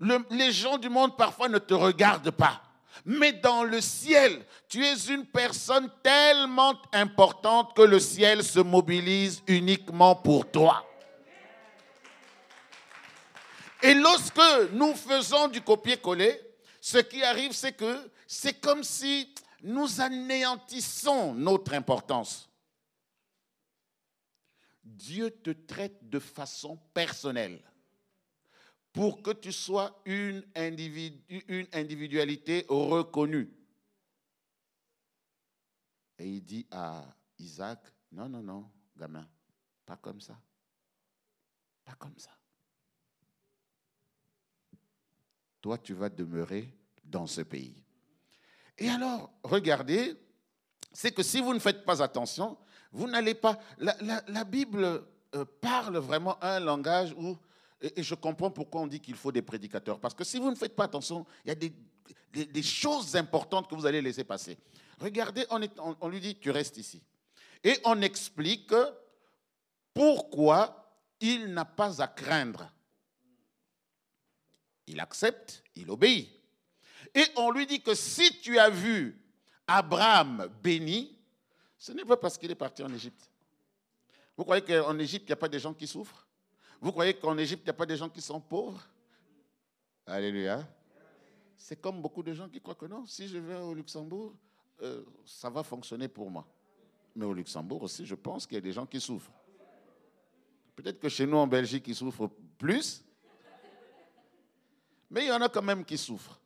Les 0.00 0.52
gens 0.52 0.78
du 0.78 0.88
monde 0.88 1.16
parfois 1.16 1.48
ne 1.48 1.58
te 1.58 1.74
regardent 1.74 2.30
pas. 2.30 2.62
Mais 3.04 3.32
dans 3.32 3.64
le 3.64 3.80
ciel, 3.80 4.44
tu 4.68 4.84
es 4.84 4.94
une 5.08 5.24
personne 5.24 5.90
tellement 6.02 6.74
importante 6.92 7.74
que 7.74 7.82
le 7.82 8.00
ciel 8.00 8.42
se 8.42 8.60
mobilise 8.60 9.42
uniquement 9.46 10.14
pour 10.14 10.50
toi. 10.50 10.84
Et 13.82 13.94
lorsque 13.94 14.40
nous 14.72 14.94
faisons 14.94 15.48
du 15.48 15.60
copier-coller, 15.60 16.40
ce 16.80 16.98
qui 16.98 17.22
arrive, 17.22 17.52
c'est 17.52 17.72
que 17.72 18.10
c'est 18.26 18.60
comme 18.60 18.82
si 18.82 19.32
nous 19.62 20.00
anéantissons 20.00 21.32
notre 21.34 21.74
importance. 21.74 22.48
Dieu 24.82 25.30
te 25.30 25.50
traite 25.50 26.08
de 26.08 26.18
façon 26.18 26.76
personnelle 26.92 27.60
pour 28.98 29.22
que 29.22 29.30
tu 29.30 29.52
sois 29.52 30.02
une, 30.06 30.42
individualité 31.72 32.66
reconnue. 32.68 33.48
Et 36.18 36.28
il 36.28 36.42
dit 36.42 36.66
à 36.72 37.04
Isaac, 37.38 37.78
non, 38.10 38.28
non, 38.28 38.42
non, 38.42 38.68
gamin, 38.96 39.24
pas 39.86 39.96
comme 39.98 40.20
ça. 40.20 40.36
Pas 41.84 41.94
comme 41.94 42.18
ça. 42.18 42.32
Toi, 45.60 45.78
tu 45.78 45.94
vas 45.94 46.08
demeurer 46.08 46.68
dans 47.04 47.28
ce 47.28 47.42
pays. 47.42 47.80
Et 48.76 48.88
alors, 48.88 49.30
regardez, 49.44 50.16
c'est 50.92 51.12
que 51.12 51.22
si 51.22 51.40
vous 51.40 51.54
ne 51.54 51.60
faites 51.60 51.84
pas 51.84 52.02
attention, 52.02 52.58
vous 52.90 53.06
n'allez 53.06 53.34
pas... 53.34 53.60
La, 53.78 54.42
Bible 54.42 55.06
euh, 55.36 55.44
parle 55.60 55.98
vraiment 55.98 56.42
un 56.42 56.58
langage 56.58 57.14
où... 57.16 57.36
Et, 57.80 58.02
je 58.02 58.14
comprends 58.14 58.50
pourquoi 58.50 58.80
on 58.80 58.86
dit 58.86 59.00
qu'il 59.00 59.14
faut 59.14 59.32
des 59.32 59.42
prédicateurs. 59.42 60.00
Parce 60.00 60.14
que 60.14 60.24
si 60.24 60.38
vous 60.38 60.50
ne 60.50 60.56
faites 60.56 60.74
pas 60.74 60.84
attention, 60.84 61.24
il 61.44 61.48
y 61.48 61.52
a 61.52 61.54
des, 61.54 62.62
choses 62.62 63.14
importantes 63.16 63.68
que 63.68 63.74
vous 63.74 63.86
allez 63.86 64.02
laisser 64.02 64.24
passer. 64.24 64.58
Regardez, 64.98 65.46
on, 65.50 65.60
on 66.00 66.08
lui 66.08 66.20
dit, 66.20 66.36
tu 66.36 66.50
restes 66.50 66.76
ici. 66.76 67.00
Et 67.62 67.78
on 67.84 68.00
explique 68.02 68.72
pourquoi 69.94 70.88
il 71.20 71.52
n'a 71.52 71.64
pas 71.64 72.00
à 72.00 72.08
craindre. 72.08 72.70
Il 74.86 75.00
accepte, 75.00 75.62
il 75.74 75.90
obéit. 75.90 76.30
Et 77.14 77.24
on 77.36 77.50
lui 77.50 77.66
dit 77.66 77.82
que 77.82 77.94
si 77.94 78.40
tu 78.40 78.58
as 78.58 78.70
vu 78.70 79.20
Abraham 79.66 80.48
béni, 80.62 81.18
ce 81.76 81.92
n'est 81.92 82.04
pas 82.04 82.16
parce 82.16 82.38
qu'il 82.38 82.50
est 82.50 82.56
parti 82.56 82.82
en 82.82 82.92
Égypte. 82.92 83.30
Vous 84.36 84.44
croyez 84.44 84.62
qu'en 84.62 84.96
Égypte, 84.98 85.24
il 85.24 85.30
n'y 85.30 85.34
a 85.34 85.36
pas 85.36 85.48
des 85.48 85.58
gens 85.58 85.74
qui 85.74 85.86
souffrent? 85.86 86.27
Vous 86.80 86.92
croyez 86.92 87.14
qu'en 87.14 87.36
Égypte, 87.38 87.62
il 87.64 87.66
n'y 87.66 87.70
a 87.70 87.74
pas 87.74 87.86
des 87.86 87.96
gens 87.96 88.08
qui 88.08 88.20
sont 88.20 88.40
pauvres? 88.40 88.86
Alléluia. 90.06 90.66
C'est 91.56 91.80
comme 91.80 92.00
beaucoup 92.00 92.22
de 92.22 92.32
gens 92.32 92.48
qui 92.48 92.60
croient 92.60 92.74
que 92.74 92.86
non, 92.86 93.04
si 93.06 93.26
je 93.28 93.38
vais 93.38 93.56
au 93.56 93.74
Luxembourg, 93.74 94.34
euh, 94.82 95.02
ça 95.26 95.50
va 95.50 95.62
fonctionner 95.62 96.08
pour 96.08 96.30
moi. 96.30 96.46
Mais 97.16 97.24
au 97.24 97.34
Luxembourg 97.34 97.82
aussi, 97.82 98.06
je 98.06 98.14
pense 98.14 98.46
qu'il 98.46 98.54
y 98.54 98.58
a 98.58 98.62
des 98.62 98.72
gens 98.72 98.86
qui 98.86 99.00
souffrent. 99.00 99.32
Peut-être 100.76 101.00
que 101.00 101.08
chez 101.08 101.26
nous, 101.26 101.36
en 101.36 101.46
Belgique, 101.48 101.84
ils 101.88 101.96
souffrent 101.96 102.30
plus. 102.56 103.04
Mais 105.10 105.24
il 105.24 105.28
y 105.28 105.32
en 105.32 105.40
a 105.40 105.48
quand 105.48 105.62
même 105.62 105.84
qui 105.84 105.98
souffrent. 105.98 106.38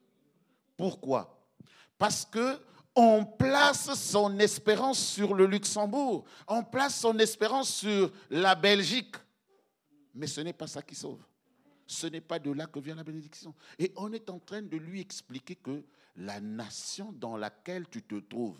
Pourquoi? 0.76 1.38
Parce 1.98 2.24
que 2.24 2.58
on 2.94 3.24
place 3.24 3.94
son 3.94 4.38
espérance 4.38 4.98
sur 4.98 5.34
le 5.34 5.46
Luxembourg, 5.46 6.24
on 6.46 6.62
place 6.62 7.00
son 7.00 7.18
espérance 7.18 7.74
sur 7.74 8.10
la 8.30 8.54
Belgique. 8.54 9.16
Mais 10.14 10.26
ce 10.26 10.40
n'est 10.40 10.52
pas 10.52 10.66
ça 10.66 10.82
qui 10.82 10.94
sauve. 10.94 11.22
Ce 11.86 12.06
n'est 12.06 12.20
pas 12.20 12.38
de 12.38 12.50
là 12.50 12.66
que 12.66 12.78
vient 12.78 12.94
la 12.94 13.04
bénédiction. 13.04 13.54
Et 13.78 13.92
on 13.96 14.12
est 14.12 14.30
en 14.30 14.38
train 14.38 14.62
de 14.62 14.76
lui 14.76 15.00
expliquer 15.00 15.56
que 15.56 15.84
la 16.16 16.40
nation 16.40 17.12
dans 17.12 17.36
laquelle 17.36 17.88
tu 17.88 18.02
te 18.02 18.18
trouves, 18.20 18.58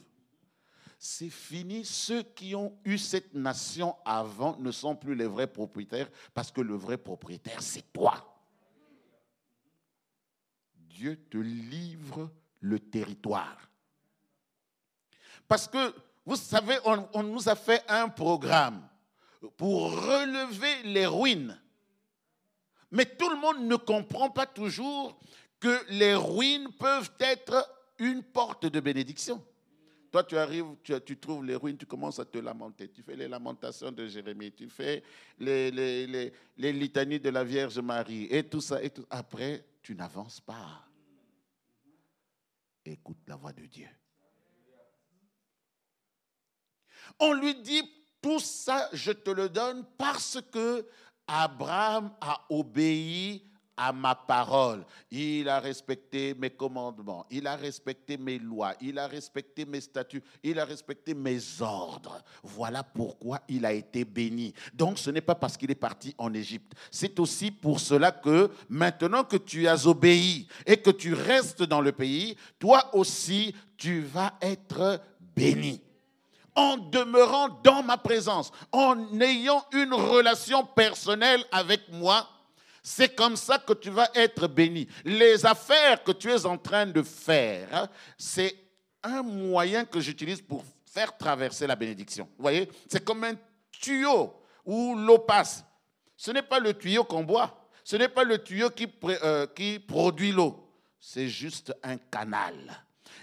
c'est 0.98 1.30
fini. 1.30 1.84
Ceux 1.84 2.22
qui 2.22 2.54
ont 2.54 2.78
eu 2.84 2.96
cette 2.96 3.34
nation 3.34 3.96
avant 4.04 4.56
ne 4.58 4.70
sont 4.70 4.94
plus 4.94 5.14
les 5.14 5.26
vrais 5.26 5.46
propriétaires 5.46 6.08
parce 6.32 6.50
que 6.52 6.60
le 6.60 6.74
vrai 6.74 6.96
propriétaire, 6.96 7.62
c'est 7.62 7.92
toi. 7.92 8.32
Dieu 10.74 11.16
te 11.28 11.38
livre 11.38 12.30
le 12.60 12.78
territoire. 12.78 13.68
Parce 15.48 15.66
que, 15.66 15.94
vous 16.24 16.36
savez, 16.36 16.78
on, 16.84 17.22
nous 17.22 17.48
a 17.48 17.56
fait 17.56 17.84
un 17.88 18.08
programme 18.08 18.88
pour 19.50 19.92
relever 19.92 20.82
les 20.84 21.06
ruines. 21.06 21.60
Mais 22.90 23.06
tout 23.06 23.28
le 23.30 23.36
monde 23.36 23.66
ne 23.66 23.76
comprend 23.76 24.30
pas 24.30 24.46
toujours 24.46 25.18
que 25.58 25.84
les 25.90 26.14
ruines 26.14 26.68
peuvent 26.78 27.12
être 27.20 27.68
une 27.98 28.22
porte 28.22 28.66
de 28.66 28.80
bénédiction. 28.80 29.42
Toi, 30.10 30.24
tu 30.24 30.36
arrives, 30.36 30.66
tu, 30.82 31.16
trouves 31.16 31.42
les 31.42 31.56
ruines, 31.56 31.78
tu 31.78 31.86
commences 31.86 32.18
à 32.18 32.26
te 32.26 32.36
lamenter. 32.36 32.90
Tu 32.90 33.02
fais 33.02 33.16
les 33.16 33.28
lamentations 33.28 33.90
de 33.90 34.06
Jérémie, 34.06 34.52
tu 34.52 34.68
fais 34.68 35.02
les, 35.38 35.70
les, 35.70 36.72
litanies 36.72 37.18
de 37.18 37.30
la 37.30 37.42
Vierge 37.42 37.78
Marie 37.78 38.26
et 38.30 38.42
tout 38.44 38.60
ça. 38.60 38.82
Et 38.82 38.90
tout. 38.90 39.06
Après, 39.08 39.64
tu 39.80 39.94
n'avances 39.94 40.40
pas. 40.40 40.86
Écoute 42.84 43.16
la 43.26 43.36
voix 43.36 43.54
de 43.54 43.64
Dieu. 43.64 43.88
On 47.18 47.32
lui 47.32 47.54
dit, 47.54 47.82
tout 48.22 48.38
ça, 48.38 48.88
je 48.92 49.12
te 49.12 49.30
le 49.30 49.48
donne 49.48 49.84
parce 49.98 50.38
que 50.50 50.86
Abraham 51.26 52.12
a 52.20 52.40
obéi 52.48 53.42
à 53.76 53.92
ma 53.92 54.14
parole. 54.14 54.84
Il 55.10 55.48
a 55.48 55.58
respecté 55.58 56.34
mes 56.34 56.50
commandements, 56.50 57.26
il 57.30 57.46
a 57.46 57.56
respecté 57.56 58.16
mes 58.16 58.38
lois, 58.38 58.74
il 58.80 58.98
a 58.98 59.06
respecté 59.06 59.64
mes 59.64 59.80
statuts, 59.80 60.22
il 60.42 60.58
a 60.60 60.64
respecté 60.64 61.14
mes 61.14 61.40
ordres. 61.60 62.22
Voilà 62.42 62.82
pourquoi 62.82 63.40
il 63.48 63.64
a 63.64 63.72
été 63.72 64.04
béni. 64.04 64.54
Donc 64.72 64.98
ce 64.98 65.10
n'est 65.10 65.20
pas 65.20 65.34
parce 65.34 65.56
qu'il 65.56 65.70
est 65.70 65.74
parti 65.74 66.14
en 66.18 66.32
Égypte. 66.32 66.74
C'est 66.90 67.18
aussi 67.18 67.50
pour 67.50 67.80
cela 67.80 68.12
que 68.12 68.50
maintenant 68.68 69.24
que 69.24 69.36
tu 69.36 69.66
as 69.66 69.86
obéi 69.86 70.46
et 70.64 70.76
que 70.76 70.90
tu 70.90 71.14
restes 71.14 71.62
dans 71.62 71.80
le 71.80 71.92
pays, 71.92 72.36
toi 72.58 72.94
aussi, 72.94 73.54
tu 73.76 74.02
vas 74.02 74.34
être 74.40 75.00
béni 75.34 75.80
en 76.54 76.76
demeurant 76.76 77.48
dans 77.62 77.82
ma 77.82 77.96
présence, 77.96 78.52
en 78.72 79.20
ayant 79.20 79.64
une 79.72 79.94
relation 79.94 80.64
personnelle 80.64 81.44
avec 81.50 81.88
moi, 81.90 82.28
c'est 82.82 83.14
comme 83.14 83.36
ça 83.36 83.58
que 83.58 83.72
tu 83.74 83.90
vas 83.90 84.10
être 84.14 84.48
béni. 84.48 84.88
Les 85.04 85.46
affaires 85.46 86.02
que 86.02 86.12
tu 86.12 86.30
es 86.30 86.44
en 86.44 86.58
train 86.58 86.86
de 86.86 87.02
faire, 87.02 87.88
c'est 88.18 88.54
un 89.02 89.22
moyen 89.22 89.84
que 89.84 90.00
j'utilise 90.00 90.42
pour 90.42 90.64
faire 90.84 91.16
traverser 91.16 91.66
la 91.66 91.76
bénédiction. 91.76 92.28
Vous 92.36 92.42
voyez 92.42 92.68
C'est 92.88 93.04
comme 93.04 93.24
un 93.24 93.34
tuyau 93.70 94.34
où 94.64 94.96
l'eau 94.96 95.18
passe. 95.18 95.64
Ce 96.16 96.30
n'est 96.30 96.42
pas 96.42 96.58
le 96.58 96.74
tuyau 96.74 97.04
qu'on 97.04 97.24
boit. 97.24 97.68
Ce 97.84 97.96
n'est 97.96 98.08
pas 98.08 98.24
le 98.24 98.38
tuyau 98.38 98.70
qui, 98.70 98.86
euh, 99.04 99.46
qui 99.46 99.78
produit 99.78 100.32
l'eau. 100.32 100.68
C'est 100.98 101.28
juste 101.28 101.74
un 101.82 101.96
canal. 101.96 102.54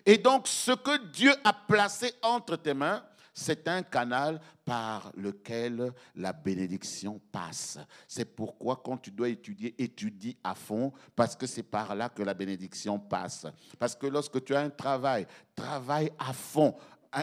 Et 0.06 0.18
donc, 0.18 0.48
ce 0.48 0.72
que 0.72 0.98
Dieu 1.12 1.34
a 1.44 1.54
placé 1.54 2.14
entre 2.22 2.56
tes 2.58 2.74
mains, 2.74 3.04
c'est 3.34 3.68
un 3.68 3.84
canal 3.84 4.42
par 4.66 5.12
lequel 5.16 5.94
la 6.16 6.34
bénédiction 6.34 7.20
passe. 7.32 7.80
C'est 8.08 8.26
pourquoi 8.26 8.82
quand 8.84 8.98
tu 8.98 9.12
dois 9.12 9.30
étudier, 9.30 9.76
étudie 9.82 10.38
à 10.44 10.56
fond, 10.56 10.92
parce 11.16 11.36
que 11.36 11.48
c'est 11.48 11.64
par 11.64 11.96
là 11.96 12.10
que 12.10 12.24
la 12.24 12.34
bénédiction 12.34 13.00
passe. 13.00 13.48
Parce 13.78 13.96
que 13.96 14.08
lorsque 14.08 14.44
tu 14.44 14.56
as 14.56 14.62
un 14.62 14.70
travail, 14.70 15.26
travaille 15.56 16.12
à 16.18 16.34
fond, 16.34 16.76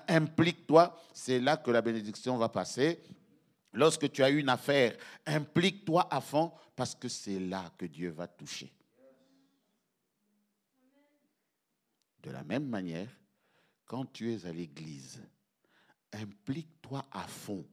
implique-toi, 0.09 0.99
c'est 1.13 1.41
là 1.41 1.57
que 1.57 1.71
la 1.71 1.83
bénédiction 1.83 2.37
va 2.37 2.49
passer. 2.49 3.01
Lorsque 3.73 4.11
tu 4.11 4.23
as 4.23 4.31
une 4.31 4.49
affaire, 4.49 4.97
implique-toi 5.27 6.09
à 6.11 6.21
fond, 6.21 6.53
parce 6.75 6.95
que 6.95 7.09
c'est 7.09 7.39
là 7.39 7.71
que 7.77 7.87
Dieu 7.87 8.11
va 8.11 8.27
toucher. 8.27 8.73
De 12.23 12.31
la 12.31 12.43
même 12.43 12.67
manière, 12.67 13.09
quand 13.85 14.13
tu 14.13 14.33
es 14.33 14.47
à 14.47 14.53
l'église, 14.53 15.23
implique-toi 16.17 17.05
à 17.13 17.23
fond 17.23 17.65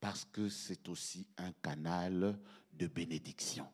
parce 0.00 0.24
que 0.24 0.48
c'est 0.48 0.88
aussi 0.88 1.26
un 1.38 1.52
canal 1.62 2.38
de 2.72 2.86
bénédiction. 2.86 3.66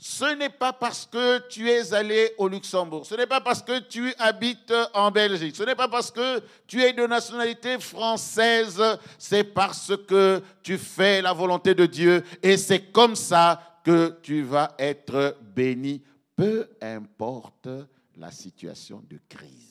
Ce 0.00 0.36
n'est 0.36 0.48
pas 0.48 0.72
parce 0.72 1.06
que 1.06 1.48
tu 1.48 1.68
es 1.68 1.92
allé 1.92 2.32
au 2.38 2.46
Luxembourg, 2.46 3.04
ce 3.04 3.16
n'est 3.16 3.26
pas 3.26 3.40
parce 3.40 3.60
que 3.60 3.80
tu 3.80 4.14
habites 4.16 4.72
en 4.94 5.10
Belgique, 5.10 5.56
ce 5.56 5.64
n'est 5.64 5.74
pas 5.74 5.88
parce 5.88 6.12
que 6.12 6.40
tu 6.68 6.80
es 6.80 6.92
de 6.92 7.04
nationalité 7.04 7.80
française, 7.80 8.80
c'est 9.18 9.42
parce 9.42 9.92
que 10.06 10.40
tu 10.62 10.78
fais 10.78 11.20
la 11.20 11.32
volonté 11.32 11.74
de 11.74 11.84
Dieu 11.84 12.22
et 12.40 12.56
c'est 12.56 12.92
comme 12.92 13.16
ça 13.16 13.80
que 13.82 14.20
tu 14.22 14.42
vas 14.42 14.72
être 14.78 15.36
béni, 15.42 16.04
peu 16.36 16.68
importe 16.80 17.68
la 18.16 18.30
situation 18.30 19.02
de 19.10 19.18
crise. 19.28 19.67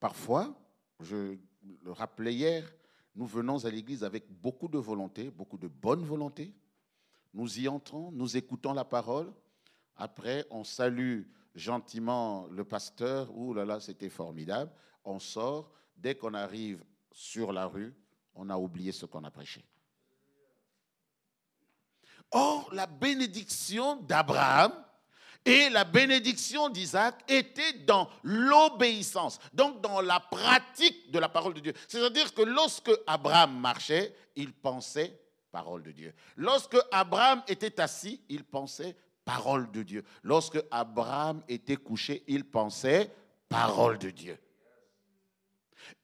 Parfois, 0.00 0.54
je 0.98 1.36
le 1.82 1.92
rappelais 1.92 2.34
hier, 2.34 2.64
nous 3.14 3.26
venons 3.26 3.64
à 3.64 3.70
l'église 3.70 4.02
avec 4.02 4.24
beaucoup 4.40 4.68
de 4.68 4.78
volonté, 4.78 5.30
beaucoup 5.30 5.58
de 5.58 5.68
bonne 5.68 6.02
volonté. 6.02 6.52
Nous 7.34 7.60
y 7.60 7.68
entrons, 7.68 8.10
nous 8.10 8.36
écoutons 8.36 8.72
la 8.72 8.84
parole. 8.84 9.32
Après, 9.96 10.46
on 10.50 10.64
salue 10.64 11.22
gentiment 11.54 12.46
le 12.50 12.64
pasteur. 12.64 13.30
Ouh 13.36 13.52
là 13.52 13.64
là, 13.64 13.78
c'était 13.80 14.08
formidable. 14.08 14.72
On 15.04 15.18
sort. 15.18 15.70
Dès 15.96 16.14
qu'on 16.14 16.32
arrive 16.32 16.82
sur 17.12 17.52
la 17.52 17.66
rue, 17.66 17.94
on 18.34 18.48
a 18.48 18.56
oublié 18.56 18.90
ce 18.90 19.04
qu'on 19.04 19.22
a 19.24 19.30
prêché. 19.30 19.62
Or, 22.30 22.72
la 22.72 22.86
bénédiction 22.86 23.96
d'Abraham, 23.96 24.72
et 25.44 25.70
la 25.70 25.84
bénédiction 25.84 26.68
d'Isaac 26.68 27.24
était 27.28 27.72
dans 27.86 28.08
l'obéissance, 28.22 29.38
donc 29.52 29.80
dans 29.80 30.00
la 30.00 30.20
pratique 30.20 31.10
de 31.10 31.18
la 31.18 31.28
parole 31.28 31.54
de 31.54 31.60
Dieu. 31.60 31.72
C'est-à-dire 31.88 32.34
que 32.34 32.42
lorsque 32.42 32.90
Abraham 33.06 33.58
marchait, 33.58 34.14
il 34.36 34.52
pensait 34.52 35.18
parole 35.50 35.82
de 35.82 35.92
Dieu. 35.92 36.14
Lorsque 36.36 36.76
Abraham 36.92 37.42
était 37.48 37.80
assis, 37.80 38.20
il 38.28 38.44
pensait 38.44 38.94
parole 39.24 39.70
de 39.70 39.82
Dieu. 39.82 40.04
Lorsque 40.22 40.62
Abraham 40.70 41.42
était 41.48 41.76
couché, 41.76 42.22
il 42.26 42.44
pensait 42.44 43.10
parole 43.48 43.98
de 43.98 44.10
Dieu. 44.10 44.38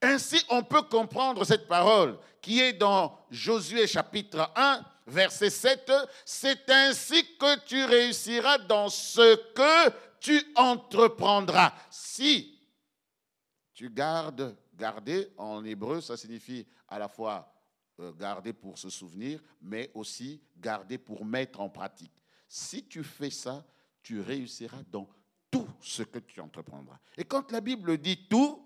Ainsi, 0.02 0.43
on 0.49 0.62
peut 0.62 0.83
comprendre 0.83 1.45
cette 1.45 1.69
parole 1.69 2.19
qui 2.40 2.61
est 2.61 2.73
dans 2.73 3.19
Josué 3.31 3.87
chapitre 3.87 4.50
1, 4.57 4.85
verset 5.06 5.50
7, 5.50 5.92
c'est 6.25 6.68
ainsi 6.70 7.36
que 7.36 7.64
tu 7.64 7.84
réussiras 7.84 8.58
dans 8.58 8.88
ce 8.88 9.37
que 9.52 9.94
tu 10.20 10.42
entreprendras. 10.57 11.72
Si 11.90 12.59
tu 13.72 13.90
gardes, 13.90 14.57
garder 14.74 15.33
en 15.37 15.64
hébreu, 15.64 16.00
ça 16.00 16.16
signifie 16.16 16.66
à 16.88 16.98
la 16.98 17.09
fois 17.09 17.52
euh, 18.00 18.12
garder 18.12 18.52
pour 18.52 18.78
se 18.78 18.90
souvenir, 18.90 19.40
mais 19.61 19.90
aussi 19.94 20.42
garder 20.57 20.98
pour 20.98 21.24
mettre 21.24 21.61
en 21.61 21.68
pratique. 21.68 22.12
Si 22.48 22.87
tu 22.87 23.02
fais 23.02 23.31
ça, 23.31 23.64
tu 24.02 24.20
réussiras 24.20 24.83
dans 24.90 25.09
tout 25.50 25.68
ce 25.81 26.02
que 26.02 26.18
tu 26.18 26.40
entreprendras. 26.40 26.98
Et 27.16 27.24
quand 27.24 27.50
la 27.52 27.61
Bible 27.61 27.98
dit 27.98 28.28
tout, 28.28 28.62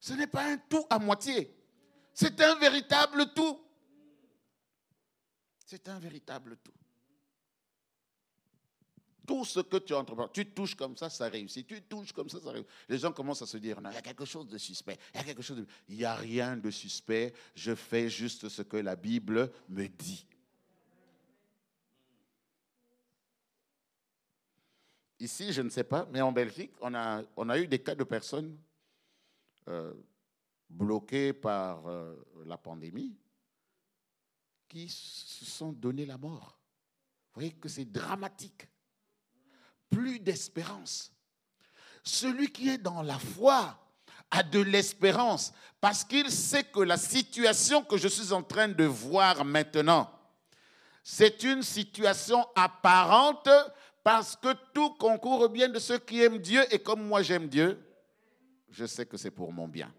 ce 0.00 0.12
n'est 0.12 0.26
pas 0.26 0.44
un 0.44 0.58
tout 0.58 0.84
à 0.90 0.98
moitié, 0.98 1.56
c'est 2.12 2.40
un 2.40 2.54
véritable 2.56 3.32
tout. 3.34 3.63
C'est 5.64 5.88
un 5.88 5.98
véritable 5.98 6.56
tout. 6.62 6.72
Tout 9.26 9.44
ce 9.46 9.60
que 9.60 9.78
tu 9.78 9.94
entreprends, 9.94 10.28
tu 10.28 10.44
touches 10.50 10.74
comme 10.74 10.96
ça, 10.98 11.08
ça 11.08 11.28
réussit. 11.28 11.66
Tu 11.66 11.80
touches 11.82 12.12
comme 12.12 12.28
ça, 12.28 12.38
ça 12.40 12.50
réussit. 12.50 12.70
Les 12.90 12.98
gens 12.98 13.10
commencent 13.10 13.40
à 13.40 13.46
se 13.46 13.56
dire, 13.56 13.80
non, 13.80 13.90
il 13.90 13.94
y 13.94 13.98
a 13.98 14.02
quelque 14.02 14.26
chose 14.26 14.46
de 14.46 14.58
suspect. 14.58 14.98
Il 15.14 15.16
y 15.16 15.20
a 15.20 15.24
quelque 15.24 15.40
chose. 15.40 15.64
Il 15.88 15.96
n'y 15.96 16.04
a 16.04 16.14
rien 16.14 16.58
de 16.58 16.70
suspect. 16.70 17.32
Je 17.54 17.74
fais 17.74 18.10
juste 18.10 18.50
ce 18.50 18.60
que 18.60 18.76
la 18.76 18.96
Bible 18.96 19.50
me 19.70 19.86
dit. 19.86 20.26
Ici, 25.20 25.54
je 25.54 25.62
ne 25.62 25.70
sais 25.70 25.84
pas, 25.84 26.06
mais 26.12 26.20
en 26.20 26.32
Belgique, 26.32 26.72
on 26.82 26.92
a, 26.92 27.22
on 27.36 27.48
a 27.48 27.58
eu 27.58 27.66
des 27.66 27.78
cas 27.78 27.94
de 27.94 28.04
personnes 28.04 28.58
euh, 29.68 29.94
bloquées 30.68 31.32
par 31.32 31.86
euh, 31.86 32.14
la 32.44 32.58
pandémie 32.58 33.16
qui 34.74 34.88
se 34.88 35.44
sont 35.44 35.70
donné 35.70 36.04
la 36.04 36.18
mort. 36.18 36.58
Vous 37.32 37.40
voyez 37.40 37.52
que 37.52 37.68
c'est 37.68 37.84
dramatique. 37.84 38.66
Plus 39.88 40.18
d'espérance. 40.18 41.12
Celui 42.02 42.50
qui 42.50 42.70
est 42.70 42.78
dans 42.78 43.00
la 43.02 43.20
foi 43.20 43.78
a 44.32 44.42
de 44.42 44.58
l'espérance 44.58 45.52
parce 45.80 46.02
qu'il 46.02 46.28
sait 46.28 46.64
que 46.64 46.80
la 46.80 46.96
situation 46.96 47.84
que 47.84 47.96
je 47.96 48.08
suis 48.08 48.32
en 48.32 48.42
train 48.42 48.66
de 48.66 48.82
voir 48.82 49.44
maintenant, 49.44 50.10
c'est 51.04 51.44
une 51.44 51.62
situation 51.62 52.44
apparente 52.56 53.48
parce 54.02 54.34
que 54.34 54.54
tout 54.72 54.90
concourt 54.94 55.48
bien 55.50 55.68
de 55.68 55.78
ceux 55.78 55.98
qui 55.98 56.20
aiment 56.20 56.38
Dieu 56.38 56.64
et 56.74 56.80
comme 56.80 57.06
moi 57.06 57.22
j'aime 57.22 57.46
Dieu, 57.46 57.78
je 58.70 58.86
sais 58.86 59.06
que 59.06 59.16
c'est 59.16 59.30
pour 59.30 59.52
mon 59.52 59.68
bien. 59.68 59.94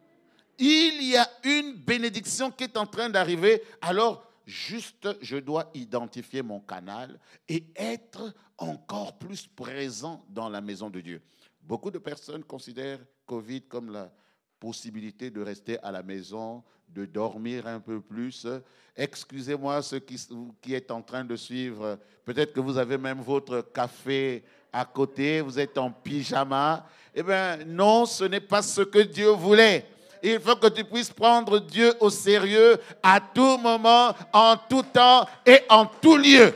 Il 0.57 1.01
y 1.01 1.15
a 1.15 1.29
une 1.43 1.75
bénédiction 1.75 2.51
qui 2.51 2.65
est 2.65 2.75
en 2.75 2.85
train 2.85 3.09
d'arriver, 3.09 3.63
alors 3.81 4.24
Juste, 4.45 5.07
je 5.21 5.37
dois 5.37 5.71
identifier 5.73 6.43
mon 6.43 6.59
canal 6.59 7.19
et 7.49 7.65
être 7.75 8.33
encore 8.57 9.17
plus 9.17 9.47
présent 9.47 10.23
dans 10.29 10.49
la 10.49 10.61
maison 10.61 10.89
de 10.89 11.01
Dieu. 11.01 11.21
Beaucoup 11.61 11.89
de 11.89 11.97
personnes 11.97 12.43
considèrent 12.43 12.99
Covid 13.25 13.63
comme 13.63 13.91
la 13.91 14.11
possibilité 14.59 15.31
de 15.31 15.41
rester 15.41 15.79
à 15.79 15.91
la 15.91 16.03
maison, 16.03 16.63
de 16.87 17.05
dormir 17.05 17.65
un 17.65 17.79
peu 17.79 17.99
plus. 17.99 18.47
Excusez-moi 18.95 19.81
ceux 19.81 19.99
qui, 19.99 20.15
qui 20.61 20.73
est 20.75 20.91
en 20.91 21.01
train 21.01 21.25
de 21.25 21.35
suivre, 21.35 21.99
peut-être 22.23 22.53
que 22.53 22.59
vous 22.59 22.77
avez 22.77 22.97
même 22.97 23.21
votre 23.21 23.61
café 23.73 24.43
à 24.71 24.85
côté, 24.85 25.41
vous 25.41 25.57
êtes 25.59 25.77
en 25.77 25.89
pyjama. 25.89 26.85
Eh 27.13 27.23
bien, 27.23 27.57
non, 27.65 28.05
ce 28.05 28.25
n'est 28.25 28.41
pas 28.41 28.61
ce 28.61 28.81
que 28.81 28.99
Dieu 28.99 29.29
voulait. 29.29 29.87
Il 30.23 30.39
faut 30.39 30.55
que 30.55 30.67
tu 30.67 30.83
puisses 30.83 31.11
prendre 31.11 31.59
Dieu 31.59 31.93
au 31.99 32.09
sérieux 32.09 32.79
à 33.01 33.19
tout 33.19 33.57
moment, 33.57 34.15
en 34.33 34.57
tout 34.57 34.83
temps 34.83 35.27
et 35.45 35.61
en 35.69 35.85
tout 35.85 36.17
lieu. 36.17 36.53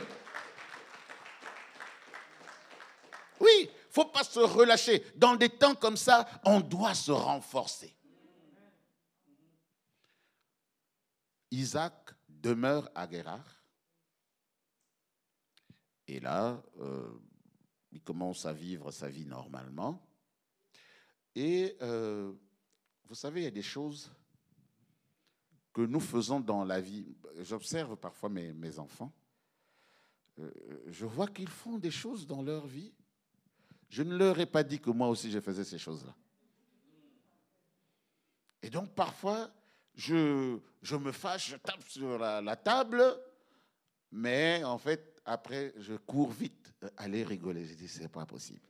Oui, 3.40 3.50
il 3.62 3.66
ne 3.66 3.92
faut 3.92 4.04
pas 4.06 4.24
se 4.24 4.40
relâcher. 4.40 5.04
Dans 5.16 5.34
des 5.34 5.48
temps 5.48 5.74
comme 5.74 5.96
ça, 5.96 6.28
on 6.44 6.60
doit 6.60 6.94
se 6.94 7.10
renforcer. 7.10 7.94
Isaac 11.50 11.94
demeure 12.28 12.88
à 12.94 13.06
Guérard. 13.06 13.64
Et 16.06 16.20
là, 16.20 16.62
euh, 16.80 17.08
il 17.92 18.02
commence 18.02 18.46
à 18.46 18.52
vivre 18.52 18.90
sa 18.90 19.08
vie 19.08 19.26
normalement. 19.26 20.06
Et 21.34 21.76
euh, 21.82 22.32
vous 23.10 23.16
savez, 23.16 23.40
il 23.40 23.44
y 23.44 23.48
a 23.48 23.50
des 23.50 23.60
choses 23.60 24.12
que 25.72 25.80
nous 25.80 25.98
faisons 25.98 26.38
dans 26.38 26.64
la 26.64 26.80
vie. 26.80 27.04
J'observe 27.38 27.96
parfois 27.96 28.28
mes, 28.28 28.52
mes 28.52 28.78
enfants. 28.78 29.12
Euh, 30.38 30.48
je 30.86 31.06
vois 31.06 31.26
qu'ils 31.26 31.48
font 31.48 31.76
des 31.76 31.90
choses 31.90 32.24
dans 32.24 32.40
leur 32.40 32.68
vie. 32.68 32.94
Je 33.88 34.04
ne 34.04 34.16
leur 34.16 34.38
ai 34.38 34.46
pas 34.46 34.62
dit 34.62 34.78
que 34.78 34.90
moi 34.90 35.08
aussi 35.08 35.28
je 35.28 35.40
faisais 35.40 35.64
ces 35.64 35.76
choses-là. 35.76 36.14
Et 38.62 38.70
donc 38.70 38.94
parfois, 38.94 39.50
je, 39.96 40.60
je 40.80 40.94
me 40.94 41.10
fâche, 41.10 41.50
je 41.50 41.56
tape 41.56 41.82
sur 41.88 42.16
la, 42.16 42.56
table, 42.56 43.02
mais 44.12 44.62
en 44.62 44.78
fait, 44.78 45.20
après, 45.24 45.74
je 45.78 45.94
cours 45.94 46.30
vite, 46.30 46.72
aller 46.96 47.24
rigoler. 47.24 47.64
Je 47.64 47.74
dis, 47.74 47.88
c'est 47.88 48.08
pas 48.08 48.24
possible. 48.24 48.60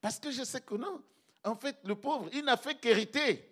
Parce 0.00 0.20
que 0.20 0.30
je 0.30 0.44
sais 0.44 0.60
que 0.60 0.76
non, 0.76 1.02
en 1.44 1.56
fait, 1.56 1.76
le 1.84 1.94
pauvre, 1.94 2.28
il 2.32 2.44
n'a 2.44 2.56
fait 2.56 2.74
qu'hériter. 2.74 3.46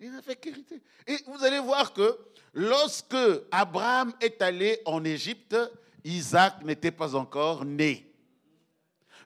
Il 0.00 0.12
n'a 0.12 0.22
fait 0.22 0.36
qu'hériter. 0.36 0.80
Et 1.06 1.16
vous 1.26 1.44
allez 1.44 1.60
voir 1.60 1.92
que 1.92 2.18
lorsque 2.52 3.16
Abraham 3.50 4.12
est 4.20 4.40
allé 4.42 4.80
en 4.84 5.04
Égypte, 5.04 5.56
Isaac 6.04 6.64
n'était 6.64 6.90
pas 6.90 7.14
encore 7.14 7.64
né. 7.64 8.04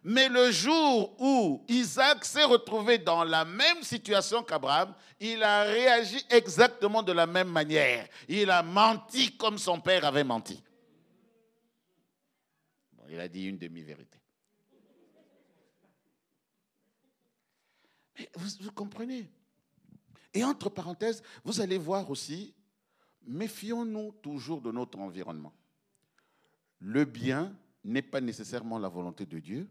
Mais 0.05 0.29
le 0.29 0.51
jour 0.51 1.15
où 1.21 1.65
Isaac 1.69 2.25
s'est 2.25 2.45
retrouvé 2.45 2.99
dans 2.99 3.23
la 3.23 3.45
même 3.45 3.83
situation 3.83 4.43
qu'Abraham, 4.43 4.95
il 5.21 5.43
a 5.43 5.63
réagi 5.63 6.25
exactement 6.29 7.03
de 7.03 7.13
la 7.13 7.27
même 7.27 7.49
manière. 7.49 8.09
Il 8.29 8.51
a 8.51 8.63
menti 8.63 9.37
comme 9.37 9.59
son 9.59 9.81
père 9.81 10.05
avait 10.05 10.25
menti. 10.25 10.61
il 13.09 13.21
a 13.21 13.29
dit 13.29 13.45
une 13.45 13.59
demi-vérité. 13.59 14.22
Vous 18.37 18.73
comprenez? 18.73 19.31
Et 20.35 20.45
entre 20.45 20.71
parenthèses, 20.71 21.23
vous 21.45 21.61
allez 21.61 21.79
voir 21.79 22.11
aussi, 22.11 22.55
méfions-nous 23.25 24.13
toujours 24.23 24.61
de 24.61 24.73
notre 24.73 24.99
environnement. 24.99 25.53
Le 26.79 27.05
bien 27.05 27.57
n'est 27.85 28.03
pas 28.03 28.21
nécessairement 28.21 28.79
la 28.79 28.89
volonté 28.89 29.27
de 29.27 29.39
Dieu, 29.39 29.69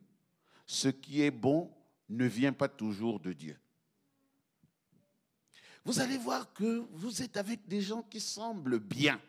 ce 0.65 0.88
qui 0.88 1.21
est 1.21 1.32
bon 1.32 1.71
ne 2.10 2.25
vient 2.25 2.54
pas 2.54 2.67
toujours 2.67 3.19
de 3.19 3.34
Dieu. 3.34 3.58
Vous 5.84 5.99
allez 5.99 6.17
voir 6.17 6.54
que 6.54 6.86
vous 6.91 7.21
êtes 7.21 7.38
avec 7.38 7.67
des 7.67 7.82
gens 7.82 8.04
qui 8.04 8.19
semblent 8.19 8.80
bien, 8.80 9.19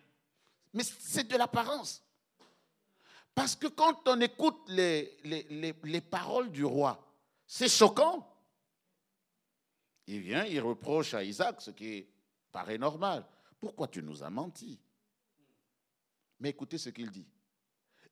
mais 0.75 0.83
c'est 0.85 1.27
de 1.27 1.37
l'apparence. 1.37 2.03
Parce 3.35 3.57
que 3.57 3.67
quand 3.69 4.07
on 4.07 4.21
écoute 4.21 4.69
les, 4.69 6.03
paroles 6.11 6.51
du 6.51 6.65
roi, 6.65 7.03
c'est 7.47 7.69
choquant. 7.69 8.29
Il 10.07 10.21
vient, 10.21 10.45
il 10.45 10.61
reproche 10.61 11.15
à 11.15 11.23
Isaac 11.23 11.61
ce 11.61 11.71
qui 11.71 12.07
paraît 12.51 12.79
normal. 12.79 13.25
Pourquoi 13.61 13.89
tu 13.89 14.03
nous 14.03 14.23
as 14.23 14.31
menti? 14.31 14.79
Mais 16.41 16.51
écoutez 16.51 16.79
ce 16.79 16.91
qu'il 16.91 17.11
dit 17.11 17.27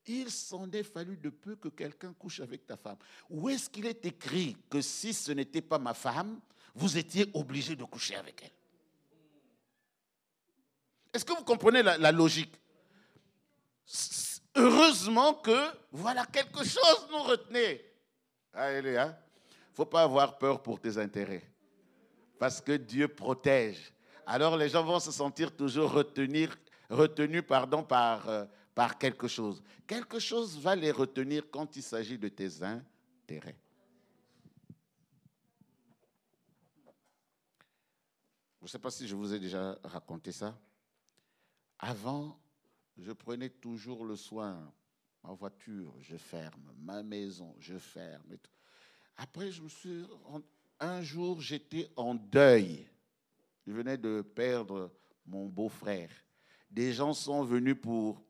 il 0.07 0.31
s'en 0.31 0.71
est 0.71 0.83
fallu 0.83 1.17
de 1.17 1.31
peu 1.31 1.57
que 1.57 1.69
quelqu'un 1.69 2.13
couche 2.15 2.41
avec 2.41 2.67
ta 2.67 2.77
femme. 2.77 2.97
Où 3.29 3.49
est-ce 3.49 3.69
qu'il 3.69 3.87
est 3.87 4.05
écrit 4.05 4.57
que 4.69 4.81
si 4.81 5.13
ce 5.13 5.33
n'était 5.33 5.61
pas 5.61 5.79
ma 5.79 5.95
femme, 5.95 6.41
vous 6.75 6.97
étiez 6.97 7.31
obligé 7.35 7.77
de 7.77 7.85
coucher 7.85 8.17
avec 8.17 8.43
elle? 8.43 8.51
Est-ce 11.13 11.25
que 11.25 11.33
vous 11.33 11.45
comprenez 11.45 11.83
la, 11.83 12.13
logique? 12.13 12.55
Heureusement 14.55 15.35
que, 15.35 15.71
voilà, 15.93 16.25
quelque 16.27 16.65
chose 16.65 17.09
nous 17.11 17.23
retenait. 17.23 17.85
Il 18.55 18.83
ne 18.85 19.13
faut 19.75 19.87
pas 19.87 20.03
avoir 20.03 20.39
peur 20.39 20.63
pour 20.63 20.81
tes 20.81 20.99
intérêts. 20.99 21.43
Parce 22.41 22.63
que 22.63 22.73
Dieu 22.73 23.07
protège. 23.07 23.93
Alors 24.25 24.57
les 24.57 24.71
gens 24.71 24.83
vont 24.83 24.99
se 24.99 25.13
sentir 25.13 25.55
toujours 25.55 25.93
retenir, 25.93 26.57
retenus 26.89 27.43
pardon, 27.47 27.85
par, 27.85 28.27
euh, 28.31 28.47
par 28.75 28.97
quelque 28.97 29.29
chose. 29.29 29.63
Quelque 29.87 30.19
chose 30.19 30.59
va 30.59 30.75
les 30.75 30.91
retenir 30.91 31.51
quand 31.51 31.77
il 31.77 31.83
s'agit 31.83 32.17
de 32.17 32.29
tes 32.29 32.63
intérêts. 32.63 33.59
Je 38.61 38.65
ne 38.65 38.69
sais 38.69 38.79
pas 38.79 38.91
si 38.91 39.07
je 39.07 39.15
vous 39.15 39.35
ai 39.35 39.39
déjà 39.39 39.79
raconté 39.85 40.33
ça. 40.33 40.59
Avant, 41.79 42.41
je 42.97 43.13
prenais 43.13 43.51
toujours 43.51 44.07
le 44.07 44.17
soin. 44.17 44.73
Ma 45.23 45.35
voiture, 45.35 45.95
je 46.01 46.17
ferme. 46.17 46.73
Ma 46.79 47.03
maison, 47.03 47.55
je 47.59 47.77
ferme. 47.77 48.35
Après, 49.19 49.51
je 49.51 49.61
me 49.61 49.69
suis. 49.69 50.07
Un 50.81 51.03
jour, 51.03 51.41
j'étais 51.41 51.91
en 51.97 52.15
deuil. 52.15 52.89
Je 53.67 53.73
venais 53.73 53.99
de 53.99 54.23
perdre 54.23 54.91
mon 55.27 55.47
beau-frère. 55.47 56.11
Des 56.71 56.93
gens 56.93 57.13
sont 57.13 57.45
venus 57.45 57.77
pour 57.81 58.23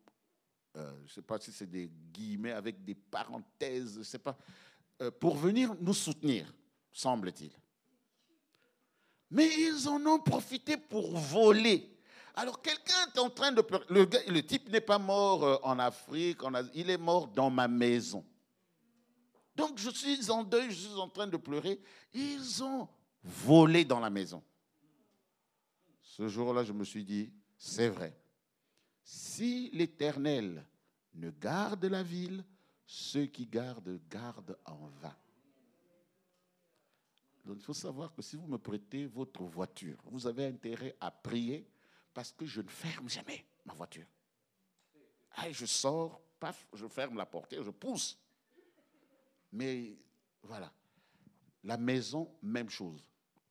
euh, 0.77 0.93
je 0.99 1.03
ne 1.03 1.09
sais 1.09 1.23
pas 1.23 1.39
si 1.39 1.51
c'est 1.51 1.69
des 1.69 1.91
guillemets 2.13 2.53
avec 2.53 2.85
des 2.85 2.95
parenthèses, 2.95 3.99
je 3.99 4.03
sais 4.03 4.21
pas, 4.21 4.37
euh, 5.03 5.11
pour 5.11 5.37
venir 5.37 5.75
nous 5.81 5.95
soutenir, 5.95 6.53
semble-t-il. 6.93 7.51
Mais 9.31 9.49
ils 9.59 9.89
en 9.89 10.05
ont 10.07 10.21
profité 10.21 10.77
pour 10.77 11.17
voler. 11.17 11.99
Alors 12.37 12.63
quelqu'un 12.63 13.09
est 13.13 13.19
en 13.19 13.31
train 13.31 13.51
de. 13.51 13.65
Le, 13.89 14.09
le 14.33 14.43
type 14.47 14.71
n'est 14.71 14.81
pas 14.81 14.99
mort 14.99 15.45
euh, 15.45 15.57
en 15.65 15.79
Afrique, 15.81 16.39
il 16.75 16.89
est 16.89 16.99
mort 16.99 17.27
dans 17.27 17.51
ma 17.51 17.67
maison. 17.67 18.25
Donc 19.55 19.79
je 19.79 19.91
suis 19.91 20.31
en 20.31 20.45
deuil, 20.45 20.71
je 20.71 20.89
suis 20.89 21.01
en 21.01 21.09
train 21.09 21.27
de 21.27 21.37
pleurer. 21.37 21.81
Ils 22.13 22.63
ont 22.63 22.89
volé 23.23 23.85
dans 23.85 24.01
la 24.01 24.11
maison. 24.11 24.43
Ce 26.03 26.29
jour-là, 26.29 26.65
je 26.65 26.73
me 26.73 26.85
suis 26.85 27.05
dit, 27.05 27.33
c'est 27.57 27.89
vrai. 27.89 28.17
Si 29.03 29.71
l'Éternel 29.73 30.67
ne 31.15 31.31
garde 31.31 31.85
la 31.85 32.03
ville, 32.03 32.45
ceux 32.87 33.27
qui 33.27 33.47
gardent 33.47 34.01
gardent 34.09 34.59
en 34.65 34.87
vain. 35.01 35.17
Donc 37.45 37.57
il 37.59 37.65
faut 37.65 37.73
savoir 37.73 38.13
que 38.13 38.23
si 38.23 38.37
vous 38.37 38.47
me 38.47 38.59
prêtez 38.59 39.07
votre 39.07 39.43
voiture, 39.45 39.97
vous 40.05 40.27
avez 40.27 40.47
intérêt 40.47 40.97
à 41.01 41.11
prier 41.11 41.67
parce 42.13 42.33
que 42.33 42.45
je 42.45 42.61
ne 42.61 42.69
ferme 42.69 43.09
jamais 43.09 43.45
ma 43.65 43.73
voiture. 43.73 44.07
Je 45.51 45.67
sors, 45.67 46.21
paf, 46.39 46.67
je 46.75 46.87
ferme 46.87 47.17
la 47.17 47.27
porte, 47.27 47.55
je 47.61 47.71
pousse. 47.71 48.19
Mais 49.53 49.97
voilà. 50.43 50.73
La 51.65 51.77
maison, 51.77 52.31
même 52.43 52.71
chose. 52.71 53.05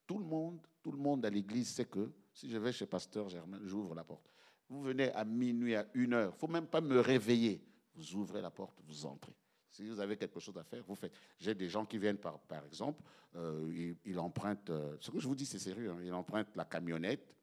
Tout 0.07 0.17
le 0.17 0.25
monde, 0.25 0.59
tout 0.81 0.91
le 0.91 0.97
monde 0.97 1.25
à 1.25 1.29
l'église 1.29 1.69
sait 1.69 1.85
que 1.85 2.12
si 2.33 2.49
je 2.49 2.57
vais 2.57 2.71
chez 2.71 2.85
Pasteur 2.85 3.29
Germain, 3.29 3.59
j'ouvre 3.63 3.93
la 3.93 4.03
porte. 4.03 4.31
Vous 4.69 4.81
venez 4.81 5.12
à 5.13 5.25
minuit, 5.25 5.75
à 5.75 5.85
une 5.93 6.13
heure. 6.13 6.29
Il 6.31 6.35
ne 6.35 6.38
faut 6.38 6.47
même 6.47 6.67
pas 6.67 6.81
me 6.81 6.99
réveiller. 6.99 7.62
Vous 7.95 8.15
ouvrez 8.15 8.41
la 8.41 8.51
porte, 8.51 8.79
vous 8.88 9.05
entrez. 9.05 9.33
Si 9.69 9.88
vous 9.88 9.99
avez 9.99 10.17
quelque 10.17 10.39
chose 10.39 10.57
à 10.57 10.63
faire, 10.63 10.83
vous 10.88 10.95
faites. 10.95 11.13
J'ai 11.39 11.53
des 11.53 11.69
gens 11.69 11.85
qui 11.85 11.97
viennent, 11.97 12.17
par, 12.17 12.39
par 12.39 12.65
exemple, 12.65 13.03
euh, 13.35 13.93
ils, 14.05 14.19
empruntent, 14.19 14.69
euh, 14.69 14.97
ce 14.99 15.12
que 15.12 15.19
je 15.19 15.27
vous 15.27 15.35
dis, 15.35 15.45
c'est 15.45 15.59
sérieux, 15.59 15.91
hein, 15.91 15.99
ils 16.03 16.13
empruntent 16.13 16.55
la 16.55 16.65
camionnette. 16.65 17.35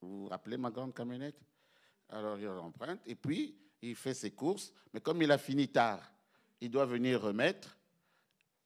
Vous 0.00 0.22
vous 0.22 0.28
rappelez 0.28 0.56
ma 0.56 0.70
grande 0.70 0.94
camionnette? 0.94 1.40
Alors, 2.08 2.38
il 2.38 2.48
emprunte, 2.48 3.00
et 3.06 3.14
puis, 3.14 3.58
il 3.82 3.96
fait 3.96 4.14
ses 4.14 4.30
courses, 4.30 4.72
mais 4.92 5.00
comme 5.00 5.20
il 5.22 5.30
a 5.30 5.38
fini 5.38 5.68
tard, 5.68 6.13
il 6.64 6.70
doit 6.70 6.86
venir 6.86 7.20
remettre. 7.20 7.76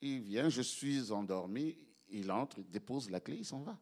Il 0.01 0.21
vient, 0.21 0.49
je 0.49 0.63
suis 0.63 1.11
endormi, 1.11 1.77
il 2.11 2.31
entre, 2.31 2.59
il 2.59 2.71
dépose 2.71 3.11
la 3.11 3.19
clé, 3.19 3.39
il 3.39 3.45
s'en 3.45 3.59
va. 3.59 3.77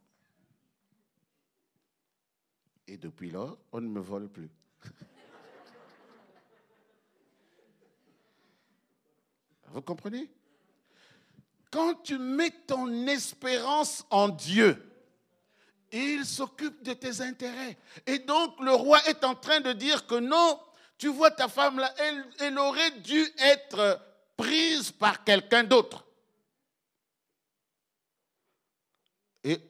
Et 2.87 2.97
depuis 2.97 3.31
lors, 3.31 3.59
on 3.73 3.83
ne 3.83 3.89
me 3.89 4.01
vole 4.01 4.31
plus. 4.31 4.49
Vous 9.67 9.83
comprenez? 9.83 10.31
Quand 11.71 11.97
tu 12.03 12.17
mets 12.17 12.55
ton 12.67 13.07
espérance 13.09 14.07
en 14.09 14.31
Dieu, 14.31 14.83
il 15.93 16.25
s'occupe 16.25 16.83
de 16.83 16.95
tes 16.95 17.21
intérêts. 17.21 17.77
Et 18.07 18.21
donc 18.21 18.59
le 18.61 18.73
roi 18.73 18.99
est 19.09 19.25
en 19.25 19.35
train 19.35 19.61
de 19.61 19.75
dire 19.75 20.07
que 20.07 20.15
non, 20.15 20.59
tu 20.97 21.09
vois 21.09 21.31
ta 21.31 21.49
femme 21.49 21.79
là, 21.79 21.93
elle, 21.99 22.25
elle 22.41 22.59
aurait 22.59 22.93
dû 23.01 23.23
être 23.41 24.01
prise 24.37 24.91
par 24.93 25.25
quelqu'un 25.25 25.65
d'autre. 25.65 26.05
Et 29.43 29.61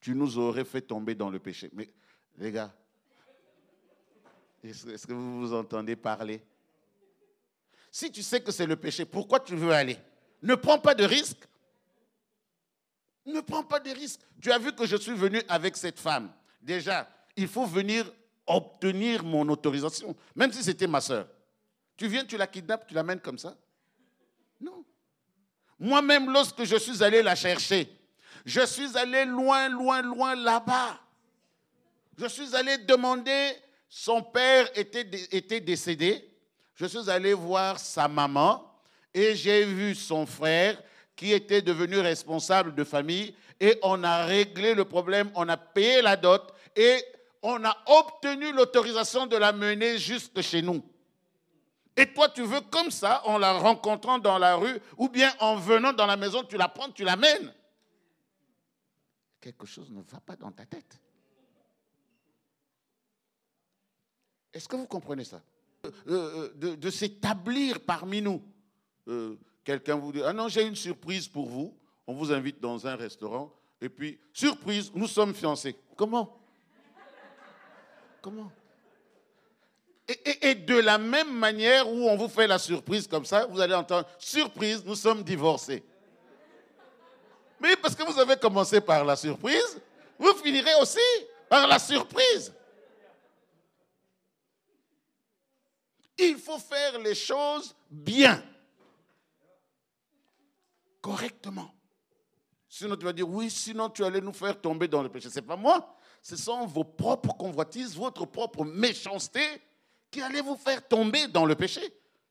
tu 0.00 0.14
nous 0.14 0.38
aurais 0.38 0.64
fait 0.64 0.82
tomber 0.82 1.14
dans 1.14 1.30
le 1.30 1.38
péché. 1.38 1.70
Mais 1.72 1.90
les 2.36 2.52
gars, 2.52 2.72
est-ce 4.62 5.06
que 5.06 5.12
vous 5.12 5.40
vous 5.40 5.54
entendez 5.54 5.96
parler? 5.96 6.42
Si 7.90 8.12
tu 8.12 8.22
sais 8.22 8.40
que 8.40 8.52
c'est 8.52 8.66
le 8.66 8.76
péché, 8.76 9.04
pourquoi 9.04 9.40
tu 9.40 9.56
veux 9.56 9.72
aller? 9.72 9.98
Ne 10.42 10.54
prends 10.54 10.78
pas 10.78 10.94
de 10.94 11.04
risque. 11.04 11.48
Ne 13.26 13.40
prends 13.40 13.64
pas 13.64 13.80
de 13.80 13.90
risque. 13.90 14.20
Tu 14.40 14.52
as 14.52 14.58
vu 14.58 14.72
que 14.72 14.86
je 14.86 14.96
suis 14.96 15.14
venu 15.14 15.42
avec 15.48 15.76
cette 15.76 15.98
femme. 15.98 16.32
Déjà, 16.60 17.08
il 17.36 17.48
faut 17.48 17.66
venir 17.66 18.10
obtenir 18.46 19.22
mon 19.24 19.48
autorisation, 19.48 20.16
même 20.34 20.52
si 20.52 20.62
c'était 20.62 20.86
ma 20.86 21.00
soeur. 21.00 21.28
Tu 21.96 22.08
viens, 22.08 22.24
tu 22.24 22.36
la 22.36 22.46
kidnappes, 22.46 22.86
tu 22.86 22.94
l'amènes 22.94 23.20
comme 23.20 23.38
ça? 23.38 23.56
Non. 24.60 24.84
Moi-même, 25.78 26.30
lorsque 26.32 26.64
je 26.64 26.76
suis 26.76 27.02
allé 27.02 27.22
la 27.22 27.36
chercher, 27.36 27.88
je 28.44 28.64
suis 28.66 28.96
allé 28.96 29.24
loin, 29.24 29.68
loin, 29.68 30.02
loin 30.02 30.34
là-bas. 30.34 30.98
Je 32.16 32.26
suis 32.26 32.56
allé 32.56 32.78
demander, 32.78 33.52
son 33.88 34.22
père 34.22 34.68
était, 34.74 35.04
décédé. 35.60 36.28
Je 36.74 36.86
suis 36.86 37.08
allé 37.10 37.32
voir 37.32 37.78
sa 37.78 38.08
maman 38.08 38.64
et 39.14 39.36
j'ai 39.36 39.64
vu 39.64 39.94
son 39.94 40.26
frère 40.26 40.80
qui 41.14 41.32
était 41.32 41.62
devenu 41.62 41.98
responsable 41.98 42.74
de 42.74 42.84
famille 42.84 43.34
et 43.60 43.78
on 43.82 44.02
a 44.04 44.24
réglé 44.24 44.74
le 44.74 44.84
problème, 44.84 45.30
on 45.34 45.48
a 45.48 45.56
payé 45.56 46.02
la 46.02 46.16
dot 46.16 46.52
et 46.76 47.04
on 47.42 47.64
a 47.64 47.76
obtenu 47.86 48.52
l'autorisation 48.52 49.26
de 49.26 49.36
la 49.36 49.52
mener 49.52 49.98
jusque 49.98 50.40
chez 50.40 50.62
nous. 50.62 50.82
Et 51.98 52.06
toi, 52.14 52.28
tu 52.28 52.44
veux 52.44 52.60
comme 52.60 52.92
ça, 52.92 53.26
en 53.26 53.38
la 53.38 53.54
rencontrant 53.54 54.20
dans 54.20 54.38
la 54.38 54.54
rue, 54.54 54.78
ou 54.96 55.08
bien 55.08 55.32
en 55.40 55.56
venant 55.56 55.92
dans 55.92 56.06
la 56.06 56.16
maison, 56.16 56.44
tu 56.44 56.56
la 56.56 56.68
prends, 56.68 56.90
tu 56.90 57.02
l'amènes. 57.02 57.52
quelque 59.40 59.66
chose 59.66 59.90
ne 59.90 60.00
va 60.02 60.20
pas 60.20 60.36
dans 60.36 60.52
ta 60.52 60.64
tête. 60.64 61.00
Est-ce 64.52 64.68
que 64.68 64.76
vous 64.76 64.86
comprenez 64.86 65.24
ça? 65.24 65.42
Euh, 66.06 66.50
euh, 66.62 66.76
de, 66.76 66.90
s'établir 66.90 67.80
parmi 67.80 68.22
nous. 68.22 68.42
Euh, 69.08 69.36
Quelqu'un 69.64 69.96
vous 69.96 70.12
dit, 70.12 70.22
ah 70.22 70.32
non, 70.32 70.48
j'ai 70.48 70.66
une 70.66 70.76
surprise 70.76 71.28
pour 71.28 71.48
vous. 71.48 71.76
On 72.06 72.14
vous 72.14 72.32
invite 72.32 72.60
dans 72.60 72.86
un 72.86 72.94
restaurant. 72.96 73.52
Et 73.80 73.88
puis, 73.88 74.18
surprise, 74.32 74.90
nous 74.94 75.06
sommes 75.06 75.34
fiancés. 75.34 75.76
Comment? 75.96 76.40
Comment? 78.22 78.50
Et, 80.08 80.54
de 80.54 80.76
la 80.76 80.96
même 80.96 81.36
manière 81.36 81.86
où 81.86 82.08
on 82.08 82.16
vous 82.16 82.28
fait 82.28 82.46
la 82.46 82.58
surprise 82.58 83.06
comme 83.06 83.26
ça, 83.26 83.46
vous 83.46 83.60
allez 83.60 83.74
entendre, 83.74 84.08
surprise, 84.18 84.82
nous 84.84 84.94
sommes 84.94 85.22
divorcés. 85.22 85.84
Mais 87.60 87.76
parce 87.76 87.94
que 87.94 88.04
vous 88.04 88.18
avez 88.18 88.36
commencé 88.36 88.80
par 88.80 89.04
la 89.04 89.16
surprise, 89.16 89.80
vous 90.18 90.32
finirez 90.34 90.74
aussi 90.80 90.98
par 91.48 91.66
la 91.66 91.78
surprise. 91.78 92.54
Il 96.16 96.38
faut 96.38 96.58
faire 96.58 96.98
les 96.98 97.14
choses 97.14 97.74
bien, 97.90 98.42
correctement. 101.02 101.70
Sinon, 102.66 102.96
tu 102.96 103.04
vas 103.04 103.12
dire, 103.12 103.28
oui, 103.28 103.50
sinon 103.50 103.90
tu 103.90 104.04
allais 104.04 104.20
nous 104.20 104.32
faire 104.32 104.58
tomber 104.58 104.88
dans 104.88 105.02
le 105.02 105.08
péché. 105.08 105.28
Ce 105.28 105.36
n'est 105.36 105.46
pas 105.46 105.56
moi. 105.56 105.96
Ce 106.22 106.36
sont 106.36 106.66
vos 106.66 106.84
propres 106.84 107.34
convoitises, 107.36 107.94
votre 107.96 108.24
propre 108.24 108.64
méchanceté 108.64 109.40
qui 110.10 110.20
allait 110.20 110.40
vous 110.40 110.56
faire 110.56 110.86
tomber 110.86 111.26
dans 111.28 111.44
le 111.44 111.54
péché? 111.54 111.80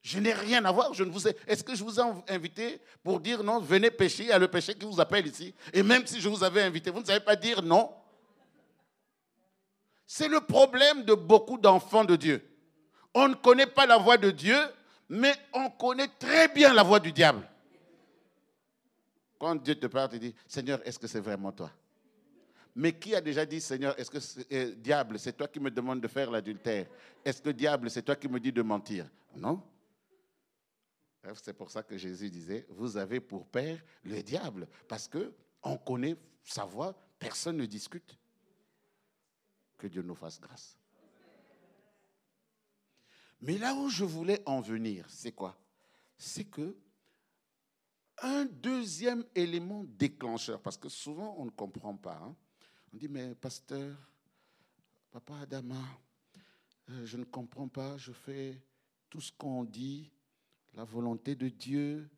Je 0.01 0.19
n'ai 0.19 0.33
rien 0.33 0.63
à 0.65 0.71
voir. 0.71 0.93
Je 0.93 1.03
ne 1.03 1.11
vous 1.11 1.27
ai. 1.27 1.35
Est-ce 1.47 1.63
que 1.63 1.75
je 1.75 1.83
vous 1.83 1.99
ai 1.99 2.03
invité 2.29 2.79
pour 3.03 3.19
dire 3.19 3.43
non, 3.43 3.59
venez 3.59 3.91
pécher 3.91 4.23
Il 4.23 4.29
y 4.29 4.31
a 4.31 4.39
le 4.39 4.47
péché 4.47 4.73
qui 4.73 4.85
vous 4.85 5.01
appelle 5.01 5.27
ici. 5.27 5.53
Et 5.73 5.83
même 5.83 6.05
si 6.07 6.21
je 6.21 6.29
vous 6.29 6.43
avais 6.43 6.61
invité, 6.61 6.89
vous 6.89 7.01
ne 7.01 7.05
savez 7.05 7.19
pas 7.19 7.35
dire 7.35 7.61
non. 7.61 7.91
C'est 10.05 10.29
le 10.29 10.39
problème 10.39 11.03
de 11.03 11.13
beaucoup 11.13 11.57
d'enfants 11.57 12.05
de 12.05 12.15
Dieu. 12.15 12.41
On 13.13 13.27
ne 13.27 13.33
connaît 13.33 13.67
pas 13.67 13.85
la 13.85 13.97
voix 13.97 14.17
de 14.17 14.31
Dieu, 14.31 14.57
mais 15.09 15.35
on 15.53 15.69
connaît 15.69 16.07
très 16.19 16.47
bien 16.47 16.73
la 16.73 16.83
voix 16.83 16.99
du 16.99 17.11
diable. 17.11 17.47
Quand 19.37 19.55
Dieu 19.55 19.75
te 19.75 19.87
parle, 19.87 20.09
tu 20.09 20.19
dis, 20.19 20.33
Seigneur, 20.47 20.79
est-ce 20.85 20.97
que 20.97 21.07
c'est 21.07 21.19
vraiment 21.19 21.51
toi? 21.51 21.69
Mais 22.79 22.93
qui 22.93 23.15
a 23.15 23.21
déjà 23.21 23.43
dit, 23.43 23.59
Seigneur, 23.59 23.99
est-ce 23.99 24.11
que, 24.11 24.53
euh, 24.53 24.75
diable, 24.75 25.17
c'est 25.17 25.33
toi 25.35 25.47
qui 25.47 25.59
me 25.59 25.71
demandes 25.71 25.99
de 25.99 26.07
faire 26.07 26.29
l'adultère? 26.29 26.87
Est-ce 27.25 27.41
que, 27.41 27.49
diable, 27.49 27.89
c'est 27.89 28.03
toi 28.03 28.15
qui 28.15 28.27
me 28.27 28.39
dis 28.39 28.51
de 28.51 28.61
mentir? 28.61 29.09
Non. 29.35 29.63
Bref, 31.23 31.39
C'est 31.41 31.53
pour 31.55 31.71
ça 31.71 31.81
que 31.81 31.97
Jésus 31.97 32.29
disait, 32.29 32.67
vous 32.69 32.95
avez 32.95 33.19
pour 33.19 33.47
père 33.47 33.83
le 34.03 34.21
diable, 34.21 34.67
parce 34.87 35.07
que 35.07 35.33
on 35.63 35.75
connaît 35.75 36.15
sa 36.43 36.65
voix, 36.65 36.93
personne 37.17 37.57
ne 37.57 37.65
discute. 37.65 38.15
Que 39.79 39.87
Dieu 39.87 40.03
nous 40.03 40.13
fasse 40.15 40.39
grâce. 40.39 40.77
Mais 43.41 43.57
là 43.57 43.73
où 43.73 43.89
je 43.89 44.03
voulais 44.03 44.43
en 44.45 44.61
venir, 44.61 45.07
c'est 45.09 45.31
quoi? 45.31 45.57
C'est 46.15 46.45
que 46.45 46.77
un 48.21 48.45
deuxième 48.45 49.25
élément 49.33 49.83
déclencheur, 49.83 50.61
parce 50.61 50.77
que 50.77 50.89
souvent 50.89 51.33
on 51.39 51.45
ne 51.45 51.49
comprend 51.49 51.95
pas. 51.97 52.19
hein. 52.23 52.35
On 52.93 52.97
dit, 52.97 53.07
mais 53.07 53.35
pasteur, 53.35 53.95
papa 55.11 55.39
Adama, 55.39 55.83
euh, 56.89 57.05
je 57.05 57.17
ne 57.17 57.25
comprends 57.25 57.67
pas, 57.67 57.97
je 57.97 58.11
fais 58.11 58.61
tout 59.09 59.21
ce 59.21 59.31
qu'on 59.31 59.63
dit, 59.63 60.09
la 60.73 60.83
volonté 60.83 61.35
de 61.35 61.49
Dieu, 61.49 62.09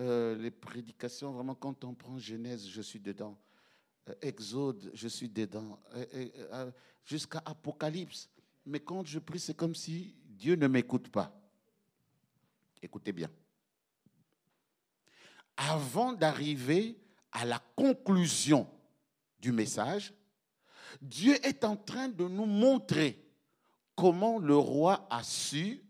euh, 0.00 0.34
les 0.36 0.50
prédications, 0.50 1.32
vraiment 1.32 1.54
quand 1.54 1.84
on 1.84 1.94
prend 1.94 2.18
Genèse, 2.18 2.66
je 2.66 2.82
suis 2.82 3.00
dedans. 3.00 3.38
Euh, 4.08 4.14
Exode, 4.22 4.90
je 4.94 5.08
suis 5.08 5.28
dedans. 5.28 5.78
Jusqu'à 7.04 7.42
Apocalypse. 7.44 8.30
Mais 8.66 8.80
quand 8.80 9.04
je 9.04 9.18
prie, 9.18 9.38
c'est 9.38 9.54
comme 9.54 9.74
si 9.74 10.14
Dieu 10.24 10.56
ne 10.56 10.66
m'écoute 10.66 11.08
pas. 11.10 11.38
Écoutez 12.80 13.12
bien. 13.12 13.30
Avant 15.56 16.12
d'arriver 16.12 16.98
à 17.30 17.44
la 17.44 17.58
conclusion 17.76 18.66
du 19.44 19.52
message, 19.52 20.14
Dieu 21.02 21.34
est 21.46 21.64
en 21.64 21.76
train 21.76 22.08
de 22.08 22.26
nous 22.26 22.46
montrer 22.46 23.22
comment 23.94 24.38
le 24.38 24.56
roi 24.56 25.06
a 25.10 25.22
su 25.22 25.82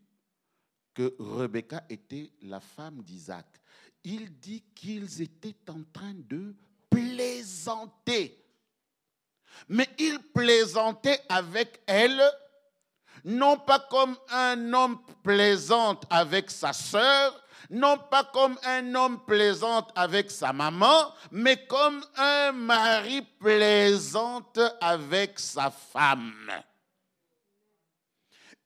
que 0.92 1.14
Rebecca 1.20 1.84
était 1.88 2.32
la 2.42 2.58
femme 2.58 3.00
d'Isaac. 3.02 3.46
Il 4.02 4.40
dit 4.40 4.64
qu'ils 4.74 5.22
étaient 5.22 5.54
en 5.68 5.84
train 5.92 6.14
de 6.14 6.56
plaisanter. 6.90 8.44
Mais 9.68 9.88
il 10.00 10.18
plaisantait 10.34 11.20
avec 11.28 11.80
elle, 11.86 12.20
non 13.24 13.56
pas 13.56 13.86
comme 13.88 14.16
un 14.30 14.72
homme 14.72 14.98
plaisante 15.22 16.04
avec 16.10 16.50
sa 16.50 16.72
sœur, 16.72 17.40
non 17.70 17.98
pas 18.10 18.24
comme 18.24 18.58
un 18.64 18.94
homme 18.94 19.24
plaisante 19.24 19.90
avec 19.94 20.30
sa 20.30 20.52
maman, 20.52 21.12
mais 21.30 21.66
comme 21.66 22.04
un 22.16 22.52
mari 22.52 23.22
plaisante 23.38 24.60
avec 24.80 25.38
sa 25.38 25.70
femme. 25.70 26.50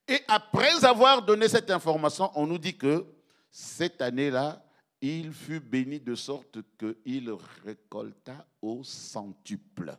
Et 0.07 0.21
après 0.27 0.85
avoir 0.85 1.23
donné 1.23 1.49
cette 1.49 1.71
information, 1.71 2.31
on 2.35 2.47
nous 2.47 2.59
dit 2.59 2.77
que 2.77 3.05
cette 3.51 4.01
année-là, 4.01 4.63
il 5.01 5.33
fut 5.33 5.61
béni 5.61 6.01
de 6.01 6.15
sorte 6.15 6.59
qu'il 6.79 7.31
récolta 7.65 8.47
au 8.63 8.83
centuple. 8.83 9.97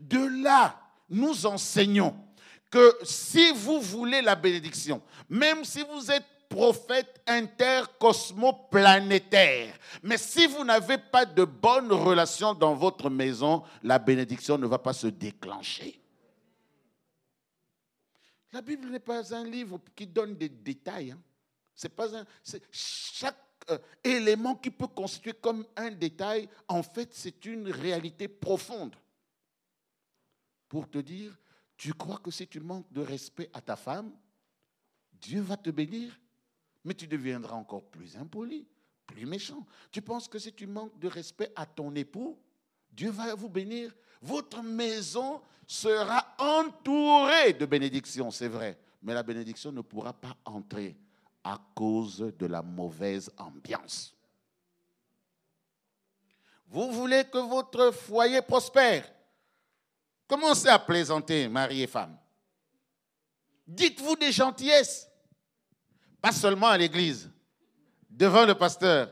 De 0.00 0.42
là, 0.42 0.80
nous 1.08 1.46
enseignons 1.46 2.16
que 2.70 2.96
si 3.02 3.52
vous 3.52 3.80
voulez 3.80 4.22
la 4.22 4.34
bénédiction, 4.34 5.00
même 5.28 5.64
si 5.64 5.82
vous 5.82 6.10
êtes 6.10 6.24
prophète 6.48 7.20
intercosmoplanétaire, 7.26 9.78
mais 10.02 10.18
si 10.18 10.46
vous 10.46 10.64
n'avez 10.64 10.98
pas 10.98 11.24
de 11.24 11.44
bonnes 11.44 11.92
relations 11.92 12.54
dans 12.54 12.74
votre 12.74 13.10
maison, 13.10 13.62
la 13.82 13.98
bénédiction 13.98 14.58
ne 14.58 14.66
va 14.66 14.78
pas 14.78 14.92
se 14.92 15.08
déclencher. 15.08 16.00
La 18.52 18.62
Bible 18.62 18.88
n'est 18.88 19.00
pas 19.00 19.34
un 19.34 19.44
livre 19.44 19.80
qui 19.94 20.06
donne 20.06 20.36
des 20.36 20.48
détails. 20.48 21.10
hein. 21.10 21.20
C'est 21.74 21.94
pas 21.94 22.16
un, 22.16 22.24
chaque 22.70 23.36
euh, 23.70 23.78
élément 24.02 24.54
qui 24.54 24.70
peut 24.70 24.86
constituer 24.86 25.34
comme 25.34 25.66
un 25.76 25.90
détail, 25.90 26.48
en 26.68 26.82
fait, 26.82 27.10
c'est 27.12 27.44
une 27.44 27.70
réalité 27.70 28.28
profonde. 28.28 28.96
Pour 30.68 30.88
te 30.88 30.98
dire, 30.98 31.36
tu 31.76 31.92
crois 31.92 32.18
que 32.18 32.30
si 32.30 32.46
tu 32.46 32.60
manques 32.60 32.90
de 32.90 33.02
respect 33.02 33.50
à 33.52 33.60
ta 33.60 33.76
femme, 33.76 34.12
Dieu 35.12 35.40
va 35.40 35.56
te 35.56 35.70
bénir, 35.70 36.18
mais 36.86 36.94
tu 36.94 37.08
deviendras 37.08 37.56
encore 37.56 37.82
plus 37.82 38.16
impoli, 38.16 38.64
plus 39.08 39.26
méchant. 39.26 39.66
Tu 39.90 40.00
penses 40.00 40.28
que 40.28 40.38
si 40.38 40.52
tu 40.52 40.68
manques 40.68 40.96
de 41.00 41.08
respect 41.08 41.52
à 41.56 41.66
ton 41.66 41.92
époux, 41.96 42.38
Dieu 42.92 43.10
va 43.10 43.34
vous 43.34 43.48
bénir. 43.48 43.92
Votre 44.22 44.62
maison 44.62 45.42
sera 45.66 46.36
entourée 46.38 47.54
de 47.54 47.66
bénédictions, 47.66 48.30
c'est 48.30 48.46
vrai, 48.46 48.78
mais 49.02 49.14
la 49.14 49.24
bénédiction 49.24 49.72
ne 49.72 49.80
pourra 49.80 50.12
pas 50.12 50.36
entrer 50.44 50.96
à 51.42 51.60
cause 51.74 52.18
de 52.38 52.46
la 52.46 52.62
mauvaise 52.62 53.32
ambiance. 53.36 54.14
Vous 56.68 56.92
voulez 56.92 57.24
que 57.24 57.38
votre 57.38 57.90
foyer 57.90 58.42
prospère? 58.42 59.12
Commencez 60.28 60.68
à 60.68 60.78
plaisanter, 60.78 61.48
mari 61.48 61.82
et 61.82 61.86
femme. 61.88 62.16
Dites-vous 63.66 64.14
des 64.14 64.30
gentillesses. 64.30 65.08
Pas 66.26 66.32
seulement 66.32 66.66
à 66.66 66.76
l'église, 66.76 67.30
devant 68.10 68.44
le 68.44 68.56
pasteur. 68.56 69.08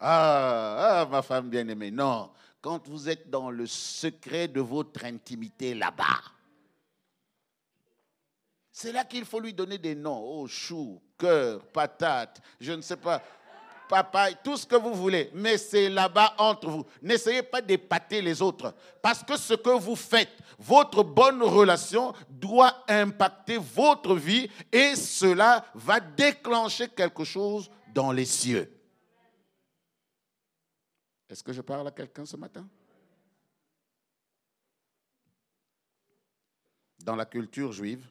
Ah, 0.00 1.02
ah, 1.02 1.06
ma 1.10 1.20
femme 1.20 1.50
bien-aimée. 1.50 1.90
Non, 1.90 2.30
quand 2.62 2.88
vous 2.88 3.06
êtes 3.06 3.28
dans 3.28 3.50
le 3.50 3.66
secret 3.66 4.48
de 4.48 4.62
votre 4.62 5.04
intimité 5.04 5.74
là-bas. 5.74 6.22
C'est 8.72 8.92
là 8.92 9.04
qu'il 9.04 9.26
faut 9.26 9.40
lui 9.40 9.52
donner 9.52 9.76
des 9.76 9.94
noms. 9.94 10.24
Oh, 10.24 10.46
chou, 10.46 11.02
cœur, 11.18 11.66
patate, 11.66 12.40
je 12.58 12.72
ne 12.72 12.80
sais 12.80 12.96
pas, 12.96 13.22
papaye, 13.88 14.36
tout 14.44 14.56
ce 14.56 14.66
que 14.66 14.76
vous 14.76 14.94
voulez. 14.94 15.30
Mais 15.34 15.58
c'est 15.58 15.88
là-bas 15.88 16.34
entre 16.38 16.68
vous. 16.68 16.86
N'essayez 17.02 17.42
pas 17.42 17.60
d'épater 17.60 18.20
les 18.20 18.42
autres. 18.42 18.74
Parce 19.02 19.22
que 19.22 19.36
ce 19.36 19.54
que 19.54 19.78
vous 19.78 19.96
faites, 19.96 20.36
votre 20.58 21.02
bonne 21.02 21.42
relation 21.42 22.12
doit 22.28 22.84
impacter 22.88 23.56
votre 23.56 24.14
vie 24.14 24.48
et 24.70 24.94
cela 24.96 25.64
va 25.74 26.00
déclencher 26.00 26.88
quelque 26.88 27.24
chose 27.24 27.70
dans 27.94 28.12
les 28.12 28.26
cieux. 28.26 28.72
Est-ce 31.28 31.42
que 31.42 31.52
je 31.52 31.60
parle 31.60 31.86
à 31.86 31.90
quelqu'un 31.90 32.24
ce 32.24 32.36
matin? 32.36 32.66
Dans 37.00 37.16
la 37.16 37.26
culture 37.26 37.72
juive, 37.72 38.06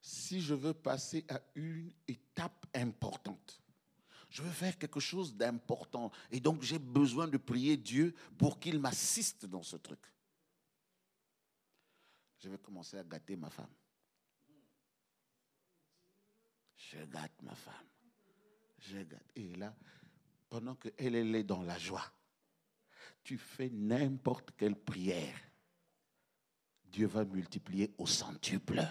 si 0.00 0.40
je 0.40 0.54
veux 0.54 0.74
passer 0.74 1.24
à 1.28 1.40
une 1.54 1.92
étape 2.06 2.66
importante, 2.74 3.60
je 4.36 4.42
veux 4.42 4.50
faire 4.50 4.76
quelque 4.76 5.00
chose 5.00 5.34
d'important 5.34 6.12
et 6.30 6.40
donc 6.40 6.60
j'ai 6.60 6.78
besoin 6.78 7.26
de 7.26 7.38
prier 7.38 7.74
Dieu 7.74 8.14
pour 8.36 8.60
qu'il 8.60 8.78
m'assiste 8.78 9.46
dans 9.46 9.62
ce 9.62 9.76
truc. 9.76 10.00
je 12.38 12.50
vais 12.50 12.58
commencer 12.58 12.98
à 12.98 13.02
gâter 13.02 13.34
ma 13.34 13.48
femme. 13.48 13.72
Je 16.76 16.98
gâte 17.06 17.40
ma 17.40 17.54
femme. 17.54 17.88
Je 18.78 18.98
gâte. 18.98 19.24
Et 19.36 19.56
là, 19.56 19.74
pendant 20.50 20.74
qu'elle 20.74 21.14
est 21.14 21.44
dans 21.44 21.62
la 21.62 21.78
joie, 21.78 22.04
tu 23.24 23.38
fais 23.38 23.70
n'importe 23.70 24.50
quelle 24.54 24.76
prière, 24.76 25.40
Dieu 26.84 27.06
va 27.06 27.24
multiplier 27.24 27.94
au 27.96 28.06
centuple. 28.06 28.86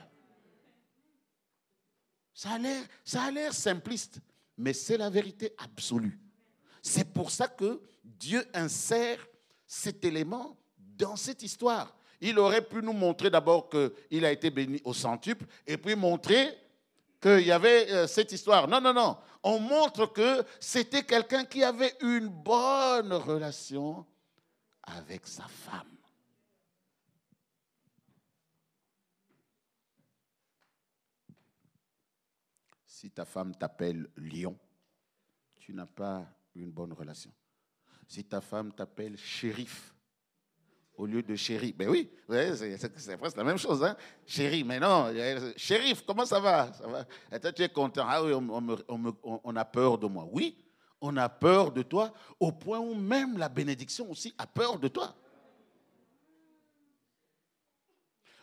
Ça 2.34 2.54
a 2.56 3.32
l'air 3.32 3.54
simpliste, 3.54 4.22
mais 4.58 4.74
c'est 4.74 4.98
la 4.98 5.10
vérité 5.10 5.54
absolue. 5.58 6.20
C'est 6.82 7.14
pour 7.14 7.32
ça 7.32 7.48
que 7.48 7.82
Dieu 8.04 8.46
insère 8.54 9.26
cet 9.66 10.06
élément 10.06 10.58
dans 10.78 11.16
cette 11.16 11.44
histoire. 11.44 11.96
Il 12.22 12.40
aurait 12.40 12.62
pu 12.62 12.82
nous 12.82 12.94
montrer 12.94 13.30
d'abord 13.30 13.70
qu'il 13.70 14.26
a 14.26 14.32
été 14.32 14.50
béni 14.50 14.82
au 14.84 14.94
centuple 14.94 15.46
et 15.68 15.78
puis 15.78 15.96
montrer 15.96 16.58
qu'il 17.22 17.46
y 17.46 17.52
avait 17.52 17.92
euh, 17.92 18.08
cette 18.08 18.32
histoire. 18.32 18.68
Non, 18.68 18.80
non, 18.80 18.94
non. 18.94 19.18
On 19.44 19.60
montre 19.60 20.06
que 20.08 20.44
c'était 20.60 21.04
quelqu'un 21.04 21.46
qui 21.46 21.64
avait 21.64 21.96
une 22.02 22.28
bonne 22.28 23.14
relation 23.14 24.06
avec 24.84 25.28
sa 25.28 25.48
femme. 25.48 25.95
Si 33.06 33.12
ta 33.12 33.24
femme 33.24 33.54
t'appelle 33.54 34.10
lion, 34.18 34.58
tu 35.60 35.76
n'as 35.76 35.86
pas 35.86 36.26
une 36.56 36.72
bonne 36.72 36.92
relation. 36.92 37.32
Si 38.08 38.24
ta 38.24 38.42
femme 38.42 38.74
t'appelle 38.74 39.16
shérif, 39.16 39.94
au 40.96 41.06
lieu 41.06 41.22
de 41.22 41.36
chéri. 41.36 41.72
Ben 41.72 41.88
oui, 41.88 42.10
c'est 42.28 43.16
presque 43.16 43.38
la 43.38 43.44
même 43.44 43.60
chose. 43.60 43.84
Hein? 43.84 43.96
Chéri, 44.26 44.64
mais 44.64 44.80
non, 44.80 45.14
shérif, 45.56 46.02
comment 46.02 46.26
ça 46.26 46.40
va, 46.40 46.74
ça 46.74 46.88
va? 46.88 47.06
Toi, 47.38 47.54
tu 47.54 47.62
es 47.62 47.70
content. 47.70 48.08
Ah 48.08 48.24
oui, 48.24 48.34
on, 48.34 49.40
on, 49.44 49.56
a 49.56 49.66
peur 49.66 50.00
de 50.00 50.08
moi. 50.08 50.28
Oui, 50.32 50.58
on 51.00 51.16
a 51.18 51.30
peur 51.30 51.72
de 51.72 51.84
toi, 51.84 52.12
au 52.40 52.52
point 52.54 52.80
où 52.80 52.96
même 52.96 53.38
la 53.38 53.50
bénédiction 53.50 54.10
aussi 54.10 54.34
a 54.40 54.48
peur 54.48 54.80
de 54.80 54.88
toi. 54.88 55.16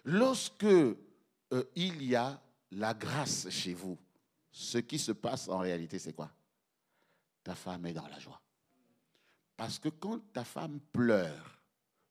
Lorsque 0.05 0.62
euh, 0.62 0.94
il 1.75 2.05
y 2.05 2.14
a 2.14 2.40
la 2.70 2.94
grâce 2.94 3.51
chez 3.51 3.75
vous, 3.75 3.98
ce 4.53 4.79
qui 4.79 4.99
se 4.99 5.12
passe 5.12 5.49
en 5.49 5.59
réalité, 5.59 5.99
c'est 5.99 6.12
quoi? 6.12 6.31
Ta 7.43 7.55
femme 7.55 7.87
est 7.87 7.95
dans 7.95 8.07
la 8.07 8.19
joie. 8.19 8.41
Parce 9.57 9.79
que 9.79 9.88
quand 9.88 10.21
ta 10.33 10.45
femme 10.45 10.79
pleure, 10.93 11.59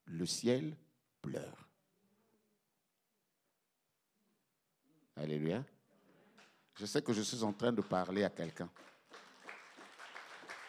le 0.06 0.26
ciel 0.26 0.76
pleure. 1.22 1.68
Alléluia. 5.16 5.64
Je 6.74 6.86
sais 6.86 7.00
que 7.00 7.12
je 7.12 7.22
suis 7.22 7.42
en 7.42 7.52
train 7.52 7.72
de 7.72 7.80
parler 7.80 8.24
à 8.24 8.30
quelqu'un. 8.30 8.68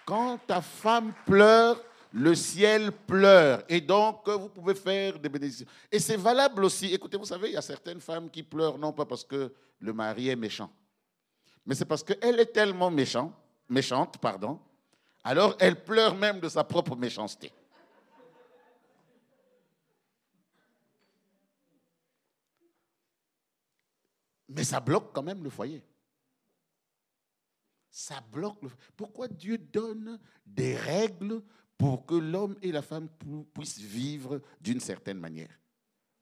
Quand 0.05 0.37
ta 0.45 0.61
femme 0.61 1.13
pleure, 1.25 1.81
le 2.11 2.35
ciel 2.35 2.91
pleure. 2.91 3.63
Et 3.67 3.81
donc, 3.81 4.27
vous 4.29 4.49
pouvez 4.49 4.75
faire 4.75 5.17
des 5.17 5.29
bénédictions. 5.29 5.65
Et 5.91 5.97
c'est 5.97 6.17
valable 6.17 6.63
aussi. 6.65 6.93
Écoutez, 6.93 7.17
vous 7.17 7.25
savez, 7.25 7.49
il 7.49 7.53
y 7.53 7.57
a 7.57 7.61
certaines 7.61 8.01
femmes 8.01 8.29
qui 8.29 8.43
pleurent, 8.43 8.77
non 8.77 8.93
pas 8.93 9.05
parce 9.05 9.23
que 9.23 9.51
le 9.79 9.93
mari 9.93 10.29
est 10.29 10.35
méchant, 10.35 10.71
mais 11.65 11.75
c'est 11.75 11.85
parce 11.85 12.03
qu'elle 12.03 12.39
est 12.39 12.53
tellement 12.53 12.91
méchante, 12.91 13.33
méchante, 13.69 14.17
pardon, 14.17 14.59
alors 15.23 15.55
elle 15.59 15.83
pleure 15.83 16.15
même 16.15 16.39
de 16.39 16.49
sa 16.49 16.63
propre 16.63 16.95
méchanceté. 16.95 17.51
Mais 24.49 24.63
ça 24.63 24.79
bloque 24.79 25.11
quand 25.13 25.23
même 25.23 25.43
le 25.43 25.49
foyer. 25.49 25.83
Ça 27.89 28.21
bloque 28.21 28.61
le 28.61 28.69
Pourquoi 28.95 29.27
Dieu 29.27 29.57
donne 29.57 30.19
des 30.45 30.75
règles 30.75 31.41
pour 31.77 32.05
que 32.05 32.15
l'homme 32.15 32.55
et 32.61 32.71
la 32.71 32.81
femme 32.81 33.09
puissent 33.53 33.79
vivre 33.79 34.41
d'une 34.61 34.79
certaine 34.79 35.19
manière? 35.19 35.59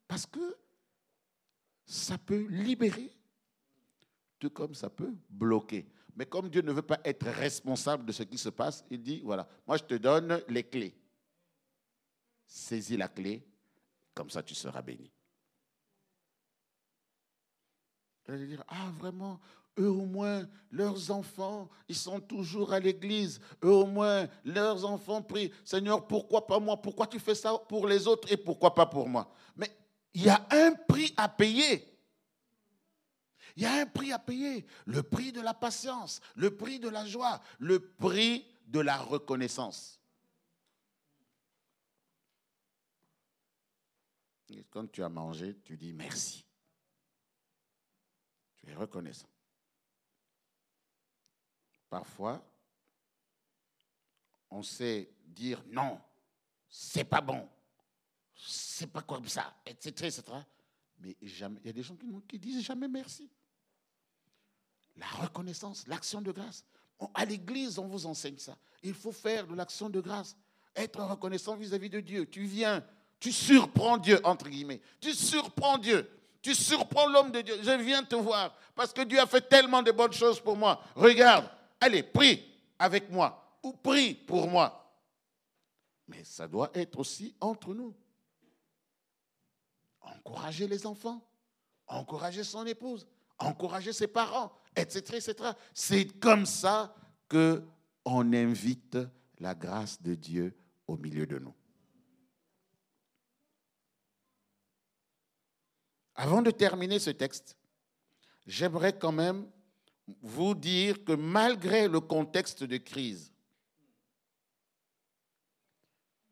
Parce 0.08 0.26
que 0.26 0.58
ça 1.86 2.18
peut 2.18 2.46
libérer, 2.48 3.12
tout 4.42 4.50
comme 4.50 4.74
ça 4.74 4.90
peut 4.90 5.14
bloquer. 5.30 5.88
Mais 6.16 6.26
comme 6.26 6.50
Dieu 6.50 6.64
ne 6.64 6.74
veut 6.74 6.82
pas 6.82 7.00
être 7.06 7.28
responsable 7.28 8.06
de 8.06 8.12
ce 8.12 8.24
qui 8.24 8.38
se 8.38 8.50
passe, 8.50 8.84
il 8.90 9.02
dit, 9.02 9.22
voilà, 9.24 9.48
moi 9.66 9.78
je 9.78 9.84
te 9.84 9.94
donne 9.94 10.42
les 10.50 10.64
clés. 10.64 10.98
Saisis 12.48 12.98
la 12.98 13.08
clé, 13.08 13.48
comme 14.14 14.30
ça 14.30 14.44
tu 14.44 14.56
seras 14.56 14.82
béni. 14.82 15.10
dire, 18.28 18.64
ah 18.68 18.90
vraiment, 18.98 19.40
eux 19.78 19.90
au 19.90 20.06
moins, 20.06 20.48
leurs 20.72 21.12
enfants, 21.12 21.70
ils 21.88 21.96
sont 21.96 22.20
toujours 22.20 22.74
à 22.74 22.80
l'église. 22.80 23.40
Eux 23.64 23.72
au 23.72 23.86
moins, 23.86 24.28
leurs 24.44 24.86
enfants 24.86 25.22
prient, 25.22 25.52
Seigneur, 25.64 26.08
pourquoi 26.08 26.48
pas 26.48 26.60
moi? 26.60 26.82
Pourquoi 26.82 27.08
tu 27.08 27.20
fais 27.20 27.36
ça 27.36 27.58
pour 27.70 27.88
les 27.88 28.08
autres 28.08 28.32
et 28.32 28.38
pourquoi 28.38 28.74
pas 28.74 28.86
pour 28.86 29.08
moi? 29.08 29.32
Mais 29.56 29.70
il 30.14 30.24
y 30.24 30.30
a 30.30 30.46
un 30.50 30.74
prix 30.88 31.14
à 31.16 31.30
payer. 31.30 31.91
Il 33.56 33.64
y 33.64 33.66
a 33.66 33.74
un 33.74 33.86
prix 33.86 34.12
à 34.12 34.20
payer. 34.20 34.66
Le 34.86 35.04
prix 35.04 35.32
de 35.32 35.42
la 35.42 35.54
patience, 35.54 36.22
le 36.36 36.56
prix 36.56 36.80
de 36.80 36.90
la 36.90 37.06
joie, 37.06 37.42
le 37.60 37.80
prix 37.80 38.46
de 38.68 38.80
la 38.80 38.98
reconnaissance. 38.98 40.00
Quand 44.70 44.90
tu 44.92 45.04
as 45.04 45.10
mangé, 45.10 45.58
tu 45.64 45.78
dis 45.78 45.94
merci. 45.94 46.46
Tu 48.58 48.70
es 48.70 48.76
reconnaissant. 48.76 49.30
Parfois, 51.90 52.42
on 54.50 54.64
sait 54.64 55.14
dire 55.26 55.64
non, 55.68 56.00
c'est 56.70 57.04
pas 57.04 57.22
bon, 57.22 57.50
c'est 58.34 58.88
pas 58.88 59.02
comme 59.02 59.28
ça, 59.28 59.62
etc., 59.66 60.08
etc. 60.08 60.24
Mais 61.00 61.18
il 61.22 61.38
y 61.66 61.70
a 61.70 61.74
des 61.74 61.84
gens 61.84 61.96
qui, 61.96 62.08
qui 62.28 62.40
disent 62.40 62.64
jamais 62.64 62.88
merci. 62.88 63.30
La 64.98 65.08
reconnaissance, 65.08 65.88
l'action 65.88 66.22
de 66.22 66.32
grâce. 66.32 66.66
À 67.14 67.26
l'église, 67.26 67.80
on 67.80 67.88
vous 67.88 68.06
enseigne 68.06 68.38
ça. 68.38 68.56
Il 68.84 68.94
faut 68.94 69.12
faire 69.12 69.48
de 69.48 69.56
l'action 69.56 69.90
de 69.90 70.00
grâce. 70.00 70.36
Être 70.76 71.02
reconnaissant 71.04 71.56
vis-à-vis 71.56 71.88
-vis 71.88 71.92
de 71.92 72.00
Dieu. 72.00 72.30
Tu 72.30 72.44
viens, 72.44 72.84
tu 73.20 73.32
surprends 73.32 73.98
Dieu, 73.98 74.20
entre 74.24 74.50
guillemets. 74.50 74.82
Tu 75.00 75.14
surprends 75.14 75.78
Dieu. 75.78 76.10
Tu 76.42 76.56
surprends 76.56 77.08
l'homme 77.08 77.32
de 77.32 77.42
Dieu. 77.42 77.56
Je 77.62 77.72
viens 77.84 78.04
te 78.04 78.16
voir 78.16 78.56
parce 78.74 78.92
que 78.92 79.02
Dieu 79.02 79.20
a 79.20 79.28
fait 79.28 79.48
tellement 79.48 79.84
de 79.84 79.92
bonnes 79.92 80.14
choses 80.14 80.40
pour 80.40 80.58
moi. 80.58 80.82
Regarde, 80.96 81.48
allez, 81.80 82.02
prie 82.04 82.44
avec 82.80 83.10
moi 83.12 83.58
ou 83.62 83.74
prie 83.74 84.16
pour 84.16 84.48
moi. 84.48 84.78
Mais 86.08 86.24
ça 86.24 86.48
doit 86.48 86.72
être 86.74 87.00
aussi 87.00 87.36
entre 87.40 87.74
nous. 87.74 87.94
Encourager 90.02 90.68
les 90.68 90.86
enfants, 90.88 91.22
encourager 91.88 92.44
son 92.44 92.66
épouse, 92.66 93.08
encourager 93.38 93.94
ses 93.94 94.08
parents, 94.08 94.52
etc. 94.76 95.54
C'est 95.74 96.20
comme 96.20 96.46
ça 96.46 96.96
que 97.28 97.64
on 98.06 98.34
invite 98.34 98.98
la 99.40 99.54
grâce 99.56 100.02
de 100.02 100.16
Dieu 100.16 100.56
au 100.88 100.98
milieu 100.98 101.26
de 101.26 101.40
nous. 101.40 101.54
Avant 106.16 106.42
de 106.42 106.52
terminer 106.52 107.00
ce 107.00 107.10
texte, 107.10 107.58
j'aimerais 108.46 108.98
quand 108.98 109.12
même 109.12 109.50
vous 110.22 110.54
dire 110.54 111.04
que 111.04 111.14
malgré 111.14 111.88
le 111.88 112.00
contexte 112.00 112.64
de 112.64 112.78
crise, 112.78 113.32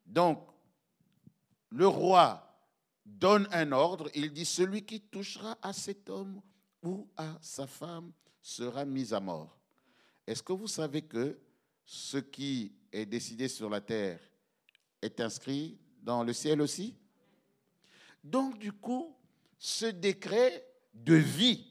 donc 0.06 0.46
le 1.70 1.88
roi 1.88 2.46
donne 3.06 3.48
un 3.52 3.72
ordre, 3.72 4.10
il 4.14 4.32
dit, 4.32 4.46
celui 4.46 4.86
qui 4.86 5.02
touchera 5.02 5.58
à 5.62 5.74
cet 5.74 6.10
homme 6.10 6.42
ou 6.84 7.08
à 7.16 7.38
sa 7.42 7.68
femme 7.68 8.12
sera 8.42 8.86
mis 8.86 9.14
à 9.14 9.20
mort. 9.20 9.58
Est-ce 10.26 10.44
que 10.44 10.54
vous 10.54 10.68
savez 10.68 11.02
que 11.02 11.40
ce 11.86 12.18
qui 12.18 12.72
est 12.92 13.06
décidé 13.06 13.48
sur 13.48 13.70
la 13.70 13.82
terre 13.82 14.20
est 15.02 15.20
inscrit 15.20 15.78
dans 16.02 16.24
le 16.24 16.34
ciel 16.34 16.62
aussi? 16.62 16.96
Donc 18.24 18.58
du 18.60 18.72
coup, 18.72 19.16
ce 19.58 19.88
décret 19.88 20.66
de 20.94 21.16
vie 21.16 21.66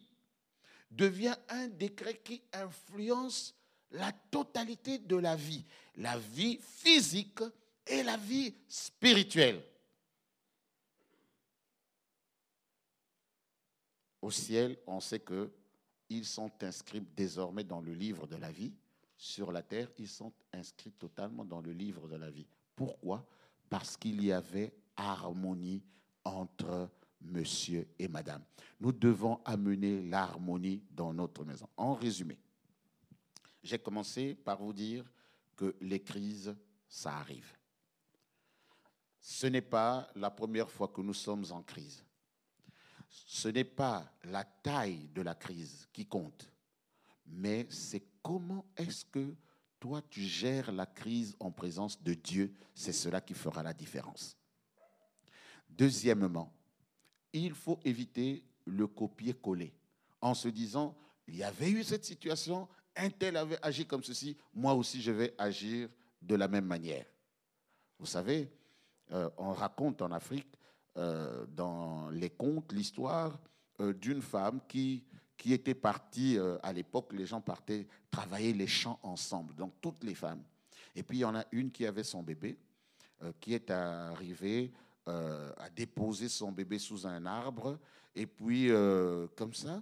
devient 0.91 1.37
un 1.49 1.69
décret 1.69 2.19
qui 2.19 2.43
influence 2.53 3.55
la 3.91 4.13
totalité 4.13 4.99
de 4.99 5.17
la 5.17 5.37
vie, 5.37 5.65
la 5.97 6.19
vie 6.19 6.59
physique 6.61 7.41
et 7.87 8.03
la 8.03 8.17
vie 8.17 8.55
spirituelle. 8.67 9.63
Au 14.21 14.31
ciel, 14.31 14.79
on 14.87 15.01
sait 15.01 15.21
que 15.21 15.51
ils 16.11 16.25
sont 16.25 16.51
inscrits 16.63 17.03
désormais 17.17 17.65
dans 17.65 17.81
le 17.81 17.93
livre 17.93 18.27
de 18.27 18.37
la 18.37 18.51
vie. 18.51 18.73
Sur 19.17 19.53
la 19.53 19.63
terre, 19.63 19.91
ils 19.99 20.09
sont 20.09 20.33
inscrits 20.53 20.93
totalement 20.93 21.45
dans 21.45 21.61
le 21.61 21.73
livre 21.73 22.09
de 22.09 22.17
la 22.17 22.31
vie. 22.31 22.47
Pourquoi? 22.77 23.27
Parce 23.69 23.97
qu'il 23.97 24.25
y 24.25 24.33
avait 24.33 24.73
harmonie 24.97 25.83
entre 26.25 26.89
monsieur 27.21 27.89
et 27.99 28.09
madame. 28.09 28.43
Nous 28.81 28.93
devons 28.93 29.41
amener 29.45 30.03
l'harmonie 30.03 30.83
dans 30.91 31.13
notre 31.13 31.45
maison. 31.45 31.69
En 31.77 31.95
résumé, 31.95 32.39
j'ai 33.63 33.79
commencé 33.79 34.35
par 34.35 34.63
vous 34.63 34.73
dire 34.73 35.05
que 35.57 35.75
les 35.81 36.01
crises, 36.01 36.55
ça 36.89 37.17
arrive. 37.17 37.53
Ce 39.21 39.47
n'est 39.47 39.61
pas 39.61 40.09
la 40.15 40.31
première 40.31 40.71
fois 40.71 40.89
que 40.89 41.01
nous 41.01 41.15
sommes 41.15 41.45
en 41.51 41.63
crise. 41.63 42.05
Ce 43.09 43.49
n'est 43.49 43.65
pas 43.65 44.13
la 44.25 44.45
taille 44.45 45.09
de 45.15 45.23
la 45.23 45.35
crise 45.35 45.89
qui 45.93 46.07
compte, 46.07 46.51
mais 47.27 47.67
c'est 47.71 48.05
comment 48.23 48.67
est-ce 48.77 49.05
que 49.05 49.35
toi 49.81 50.03
tu 50.11 50.23
gères 50.23 50.73
la 50.73 50.87
crise 50.87 51.37
en 51.41 51.51
présence 51.51 52.03
de 52.03 52.15
Dieu. 52.15 52.55
C'est 52.75 52.93
cela 52.93 53.21
qui 53.21 53.35
fera 53.35 53.63
la 53.63 53.75
différence. 53.75 54.37
Deuxièmement, 55.69 56.53
il 57.33 57.55
faut 57.55 57.79
éviter 57.85 58.45
le 58.65 58.87
copier-coller 58.87 59.73
en 60.21 60.35
se 60.35 60.49
disant, 60.49 60.97
il 61.27 61.37
y 61.37 61.43
avait 61.43 61.71
eu 61.71 61.85
cette 61.85 62.05
situation, 62.05 62.69
un 62.97 63.11
tel 63.11 63.37
avait 63.37 63.59
agi 63.63 63.87
comme 63.87 64.03
ceci, 64.03 64.37
moi 64.53 64.75
aussi 64.75 65.01
je 65.01 65.13
vais 65.13 65.35
agir 65.39 65.89
de 66.21 66.35
la 66.35 66.49
même 66.49 66.65
manière. 66.67 67.07
Vous 67.99 68.07
savez, 68.07 68.51
euh, 69.13 69.31
on 69.37 69.53
raconte 69.53 70.03
en 70.03 70.11
Afrique, 70.11 70.58
euh, 70.99 71.47
dans 71.55 72.11
les 72.11 72.31
contes, 72.31 72.73
l'histoire 72.73 73.39
euh, 73.81 73.95
d'une 73.95 74.21
femme 74.21 74.61
qui, 74.69 75.05
qui 75.37 75.53
était 75.53 75.75
partie, 75.75 76.37
à 76.63 76.73
l'époque, 76.73 77.13
les 77.13 77.25
gens 77.25 77.41
partaient 77.41 77.87
travailler 78.11 78.53
les 78.53 78.67
champs 78.67 78.99
ensemble, 79.03 79.55
donc 79.55 79.75
toutes 79.81 80.03
les 80.03 80.17
femmes. 80.17 80.43
Et 80.97 81.05
puis 81.05 81.19
il 81.19 81.21
y 81.21 81.25
en 81.25 81.37
a 81.37 81.45
une 81.53 81.71
qui 81.71 81.87
avait 81.87 82.03
son 82.03 82.25
bébé, 82.25 82.59
qui 83.39 83.55
est 83.55 83.71
arrivée 83.71 84.73
à 85.07 85.71
déposer 85.77 86.29
son 86.29 86.51
bébé 86.51 86.81
sous 86.81 87.07
un 87.07 87.25
arbre, 87.25 87.79
et 88.17 88.27
puis 88.27 88.69
comme 89.37 89.55
ça, 89.55 89.81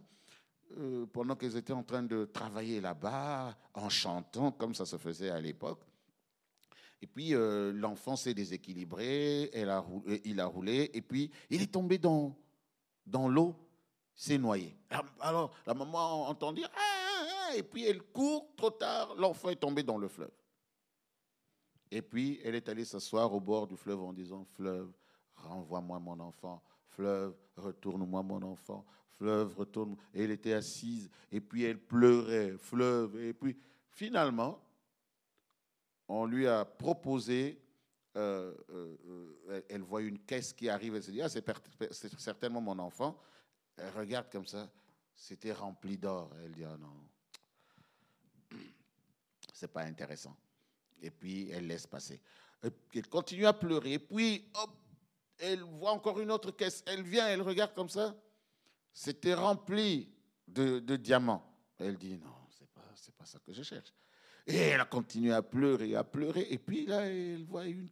pendant 1.15 1.37
qu'elles 1.37 1.57
étaient 1.57 1.73
en 1.73 1.85
train 1.85 2.03
de 2.03 2.27
travailler 2.27 2.83
là-bas, 2.83 3.57
en 3.73 3.89
chantant, 3.89 4.53
comme 4.53 4.75
ça 4.75 4.85
se 4.85 4.99
faisait 4.99 5.31
à 5.31 5.41
l'époque, 5.41 5.81
et 7.03 7.07
puis 7.07 7.35
euh, 7.35 7.73
l'enfant 7.73 8.17
s'est 8.17 8.35
déséquilibré, 8.35 9.51
roulé, 9.55 10.23
il 10.25 10.41
a 10.41 10.47
roulé, 10.47 10.91
et 10.95 11.03
puis 11.03 11.31
il 11.51 11.63
est 11.63 11.73
tombé 11.73 11.99
dans, 11.99 12.37
dans 13.05 13.29
l'eau, 13.29 13.55
s'est 14.15 14.39
noyé. 14.39 14.77
Alors 15.21 15.55
la 15.67 15.75
maman 15.75 16.29
entend 16.29 16.53
dire, 16.53 16.71
ah, 16.75 16.79
ah, 16.79 17.27
ah, 17.49 17.57
et 17.57 17.63
puis 17.63 17.85
elle 17.85 18.03
court 18.03 18.49
trop 18.57 18.71
tard, 18.71 19.15
l'enfant 19.17 19.51
est 19.51 19.57
tombé 19.57 19.83
dans 19.83 19.99
le 19.99 20.09
fleuve. 20.09 20.33
Et 21.91 22.03
puis 22.03 22.41
elle 22.43 22.55
est 22.55 22.69
allée 22.69 22.85
s'asseoir 22.85 23.33
au 23.33 23.41
bord 23.41 23.67
du 23.67 23.77
fleuve 23.77 24.03
en 24.03 24.13
disant, 24.13 24.45
fleuve, 24.55 24.91
renvoie-moi 25.35 25.99
mon 25.99 26.19
enfant, 26.21 26.63
fleuve, 26.89 27.35
retourne-moi 27.57 28.23
mon 28.23 28.43
enfant, 28.43 28.87
fleuve, 29.19 29.55
retourne. 29.55 29.97
Et 30.15 30.25
elle 30.25 30.31
était 30.31 30.55
assise, 30.55 31.11
et 31.31 31.41
puis 31.41 31.65
elle 31.65 31.79
pleurait, 31.79 32.57
fleuve, 32.57 33.21
et 33.21 33.35
puis 33.35 33.57
finalement, 33.91 34.66
on 36.09 36.25
lui 36.27 36.47
a 36.47 36.65
proposé, 36.65 37.61
euh, 38.17 38.55
euh, 38.71 38.97
euh, 39.49 39.63
elle 39.69 39.83
voit 39.83 40.03
une 40.03 40.19
caisse 40.21 40.53
qui 40.53 40.69
arrive, 40.69 40.95
elle 40.95 41.03
se 41.03 41.11
dit, 41.11 41.23
ah, 41.23 41.29
c'est 41.29 42.19
certainement 42.19 42.61
mon 42.61 42.79
enfant. 42.79 43.21
Elle 43.77 43.91
regarde 43.91 44.31
comme 44.31 44.47
ça, 44.47 44.71
c'était 45.15 45.53
rempli 45.53 45.99
d'or. 45.99 46.31
Elle 46.43 46.53
dit, 46.53 46.65
ah 46.65 46.77
non, 46.79 47.09
c'est 49.53 49.73
pas 49.73 49.83
intéressant. 49.83 50.37
Et 51.03 51.11
puis, 51.11 51.51
elle 51.51 51.67
laisse 51.67 51.87
passer. 51.87 52.21
Elle 52.63 53.07
continue 53.09 53.47
à 53.47 53.53
pleurer. 53.53 53.95
Et 53.95 53.99
puis, 53.99 54.51
hop, 54.55 54.71
elle 55.39 55.63
voit 55.63 55.91
encore 55.91 56.21
une 56.21 56.31
autre 56.31 56.53
caisse. 56.53 56.83
Elle 56.87 57.03
vient, 57.03 57.29
elle 57.29 57.43
regarde 57.43 57.75
comme 57.75 57.91
ça. 57.91 58.17
C'était 58.93 59.35
rempli 59.35 60.11
de, 60.49 60.79
diamants. 60.97 61.45
Elle 61.79 61.99
dit, 61.99 62.17
non, 62.17 62.33
c'est 62.49 62.71
pas, 62.71 62.81
pas 63.19 63.27
ça 63.27 63.39
que 63.41 63.53
je 63.53 63.63
cherche. 63.63 63.93
Et 64.47 64.57
elle 64.57 64.81
a 64.81 64.85
continué 64.85 65.33
à 65.33 65.43
pleurer, 65.43 65.97
à 65.97 66.05
pleurer. 66.05 66.47
Et 66.51 66.59
puis 66.59 66.87
là, 66.87 67.07
elle 67.07 67.45
voit 67.45 67.67
une, 67.67 67.89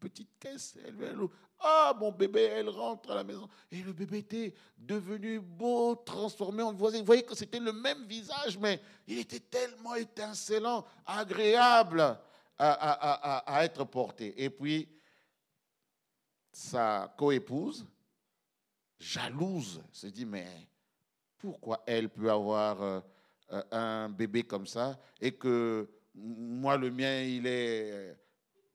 petite 0.00 0.38
caisse. 0.38 0.76
Elle 0.86 0.96
vient, 0.96 1.28
ah, 1.60 1.94
mon 1.98 2.12
bébé, 2.12 2.42
elle 2.42 2.68
rentre 2.68 3.10
à 3.10 3.14
la 3.14 3.24
maison. 3.24 3.48
Et 3.70 3.82
le 3.82 3.92
bébé 3.92 4.18
était 4.18 4.54
devenu 4.76 5.40
beau, 5.40 5.94
transformé 5.94 6.62
en 6.62 6.72
voisin. 6.72 6.98
Vous 6.98 7.06
voyez 7.06 7.22
que 7.22 7.34
c'était 7.34 7.60
le 7.60 7.72
même 7.72 8.04
visage, 8.06 8.58
mais 8.58 8.80
il 9.06 9.18
était 9.18 9.40
tellement 9.40 9.94
étincelant, 9.94 10.84
agréable 11.06 12.00
à, 12.00 12.18
à, 12.58 13.56
à 13.56 13.64
être 13.64 13.84
porté. 13.84 14.42
Et 14.42 14.50
puis, 14.50 14.88
sa 16.52 17.14
coépouse, 17.16 17.86
jalouse, 18.98 19.82
se 19.92 20.06
dit, 20.06 20.24
mais 20.24 20.68
pourquoi 21.38 21.82
elle 21.86 22.08
peut 22.08 22.30
avoir 22.30 22.80
euh, 22.82 23.00
euh, 23.52 23.62
un 23.72 24.08
bébé 24.08 24.44
comme 24.44 24.66
ça 24.66 24.98
et 25.20 25.32
que 25.32 25.86
moi, 26.14 26.76
le 26.76 26.90
mien, 26.90 27.22
il 27.22 27.46
est, 27.46 28.16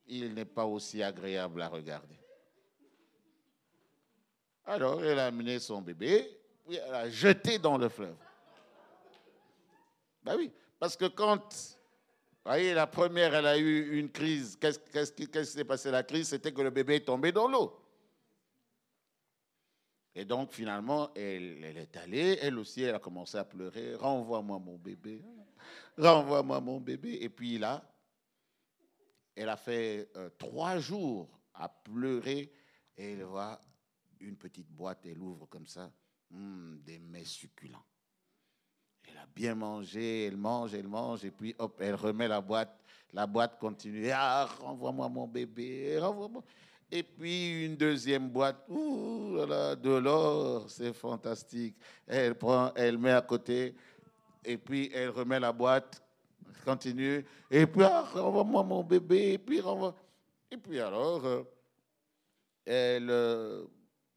il 0.07 0.33
n'est 0.33 0.45
pas 0.45 0.65
aussi 0.65 1.01
agréable 1.01 1.61
à 1.61 1.67
regarder. 1.67 2.19
Alors, 4.65 5.03
elle 5.03 5.19
a 5.19 5.27
amené 5.27 5.59
son 5.59 5.81
bébé, 5.81 6.37
puis 6.65 6.75
elle 6.75 6.93
a 6.93 7.09
jeté 7.09 7.57
dans 7.57 7.77
le 7.77 7.89
fleuve. 7.89 8.15
Ben 10.23 10.35
oui, 10.35 10.51
parce 10.77 10.95
que 10.95 11.05
quand, 11.05 11.77
voyez, 12.45 12.73
la 12.73 12.85
première, 12.85 13.33
elle 13.33 13.47
a 13.47 13.57
eu 13.57 13.97
une 13.97 14.11
crise. 14.11 14.57
Qu'est-ce 14.59 15.11
qui 15.11 15.27
s'est 15.45 15.63
passé? 15.63 15.89
La 15.89 16.03
crise 16.03 16.29
C'était 16.29 16.51
que 16.51 16.61
le 16.61 16.69
bébé 16.69 16.97
est 16.97 17.05
tombé 17.05 17.31
dans 17.31 17.47
l'eau. 17.47 17.75
Et 20.19 20.25
donc, 20.25 20.51
finalement, 20.51 21.13
elle, 21.15 21.63
est 21.63 21.95
allée, 21.95 22.37
elle 22.41 22.59
aussi, 22.59 22.81
elle 22.81 22.93
a 22.93 22.99
commencé 22.99 23.37
à 23.37 23.45
pleurer. 23.45 23.95
Renvoie-moi 23.95 24.59
mon 24.59 24.77
bébé. 24.77 25.23
Renvoie-moi 25.97 26.59
mon 26.59 26.81
bébé. 26.81 27.19
Et 27.21 27.29
puis 27.29 27.57
là, 27.57 27.81
elle 29.33 29.47
a 29.47 29.55
fait 29.55 30.09
euh, 30.17 30.29
trois 30.37 30.77
jours 30.77 31.39
à 31.53 31.69
pleurer 31.69 32.51
et 32.97 33.13
elle 33.13 33.23
voit 33.23 33.61
une 34.19 34.35
petite 34.35 34.67
boîte, 34.67 35.05
elle 35.05 35.19
ouvre 35.19 35.45
comme 35.45 35.67
ça, 35.67 35.89
hum, 36.33 36.81
des 36.83 36.99
mets 36.99 37.23
succulents. 37.23 37.85
Elle 39.07 39.19
a 39.19 39.25
bien 39.33 39.55
mangé, 39.55 40.25
elle 40.25 40.35
mange, 40.35 40.73
elle 40.73 40.89
mange, 40.89 41.23
et 41.23 41.31
puis 41.31 41.55
hop, 41.59 41.79
elle 41.79 41.95
remet 41.95 42.27
la 42.27 42.41
boîte. 42.41 42.77
La 43.13 43.25
boîte 43.25 43.57
continue. 43.57 44.09
Ah, 44.11 44.49
renvoie-moi 44.59 45.07
mon 45.07 45.29
bébé, 45.29 45.97
renvoie-moi. 45.97 46.43
Et 46.91 47.03
puis 47.03 47.65
une 47.65 47.75
deuxième 47.75 48.29
boîte, 48.29 48.65
ouh 48.67 49.37
de 49.37 49.97
l'or, 49.97 50.65
c'est 50.69 50.93
fantastique. 50.93 51.75
Elle 52.07 52.35
prend, 52.35 52.71
elle 52.75 52.97
met 52.97 53.11
à 53.11 53.21
côté, 53.21 53.75
et 54.43 54.57
puis 54.57 54.89
elle 54.93 55.09
remet 55.09 55.39
la 55.39 55.51
boîte, 55.51 56.01
continue, 56.65 57.23
et 57.51 57.67
puis 57.67 57.83
ah, 57.83 58.01
renvoie-moi 58.11 58.63
mon 58.63 58.83
bébé, 58.83 59.33
et 59.33 59.37
puis 59.37 59.61
renvoie. 59.61 59.93
Et 60.51 60.57
puis 60.57 60.79
alors, 60.79 61.23
euh, 61.25 61.43
elle, 62.65 63.09
euh, 63.11 63.65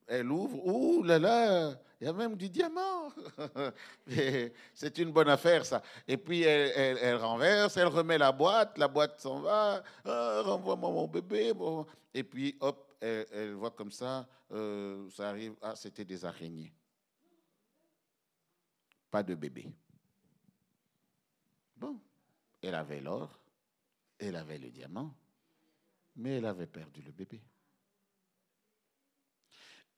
elle 0.07 0.31
ouvre, 0.31 0.67
ouh 0.67 1.03
là 1.03 1.19
là, 1.19 1.75
il 2.03 2.07
y 2.07 2.09
a 2.09 2.13
même 2.13 2.37
du 2.37 2.49
diamant. 2.49 3.13
c'est 4.75 4.99
une 4.99 5.13
bonne 5.13 5.29
affaire, 5.29 5.65
ça. 5.65 5.81
Et 6.09 6.17
puis, 6.17 6.43
elle, 6.43 7.15
renverse, 7.15 7.77
elle 7.77 7.87
remet 7.87 8.19
la 8.19 8.33
boîte, 8.33 8.77
la 8.77 8.89
boîte 8.89 9.21
s'en 9.21 9.39
va. 9.39 9.85
Ah, 10.05 10.43
renvoie-moi 10.45 10.91
mon 10.91 11.07
bébé. 11.07 11.53
Et 12.13 12.25
puis, 12.25 12.57
hop, 12.59 12.93
elle, 13.01 13.53
voit 13.53 13.71
comme 13.71 13.93
ça, 13.93 14.29
euh, 14.51 15.09
ça 15.11 15.29
arrive. 15.29 15.55
Ah, 15.63 15.77
c'était 15.77 16.05
des 16.05 16.25
araignées. 16.25 16.75
Pas 19.09 19.23
de 19.23 19.37
bébé. 19.37 19.73
Bon, 21.77 22.01
elle 22.63 22.75
avait 22.75 23.01
l'or, 23.01 23.41
elle 24.19 24.35
avait 24.35 24.59
le 24.59 24.71
diamant, 24.71 25.15
mais 26.17 26.39
elle 26.39 26.47
avait 26.47 26.67
perdu 26.67 27.01
le 27.01 27.13
bébé. 27.13 27.41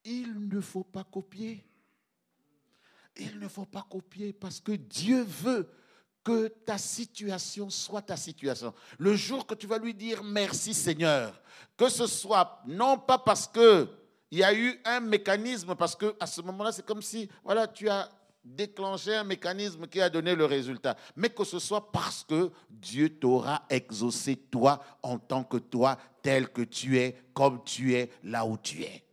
Il 0.05 0.49
ne 0.49 0.61
faut 0.61 0.85
pas 0.85 1.05
copier 1.05 1.65
il 3.17 3.39
ne 3.39 3.49
faut 3.49 3.67
pas 3.67 3.87
copier 3.89 4.33
parce 4.33 4.61
que 4.61 4.73
Dieu 4.73 5.23
veut 5.23 5.69
que 6.23 6.49
ta 6.49 6.79
situation 6.79 7.69
soit 7.69 8.03
ta 8.03 8.17
situation. 8.17 8.73
Le 8.99 9.15
jour 9.15 9.47
que 9.47 9.55
tu 9.55 9.67
vas 9.67 9.79
lui 9.79 9.95
dire 9.95 10.25
merci 10.25 10.73
Seigneur, 10.73 11.41
que 11.77 11.89
ce 11.89 12.07
soit 12.07 12.63
non 12.67 12.99
pas 12.99 13.19
parce 13.19 13.47
que 13.47 13.89
il 14.31 14.39
y 14.39 14.43
a 14.43 14.53
eu 14.53 14.81
un 14.85 14.99
mécanisme, 14.99 15.77
parce 15.77 15.95
que 15.95 16.17
à 16.19 16.27
ce 16.27 16.41
moment-là, 16.41 16.73
c'est 16.73 16.85
comme 16.85 17.03
si 17.03 17.29
voilà, 17.45 17.69
tu 17.69 17.89
as 17.89 18.11
déclenché 18.45 19.15
un 19.15 19.23
mécanisme 19.23 19.87
qui 19.87 20.01
a 20.01 20.11
donné 20.11 20.35
le 20.35 20.45
résultat, 20.45 20.97
mais 21.15 21.31
que 21.31 21.45
ce 21.45 21.59
soit 21.59 21.93
parce 21.93 22.25
que 22.25 22.51
Dieu 22.69 23.09
t'aura 23.09 23.65
exaucé 23.71 24.37
toi 24.37 24.83
en 25.03 25.19
tant 25.19 25.45
que 25.45 25.59
toi, 25.59 25.97
tel 26.21 26.49
que 26.49 26.63
tu 26.63 26.99
es, 26.99 27.23
comme 27.33 27.63
tu 27.65 27.95
es, 27.95 28.11
là 28.25 28.45
où 28.45 28.59
tu 28.59 28.83
es. 28.83 29.05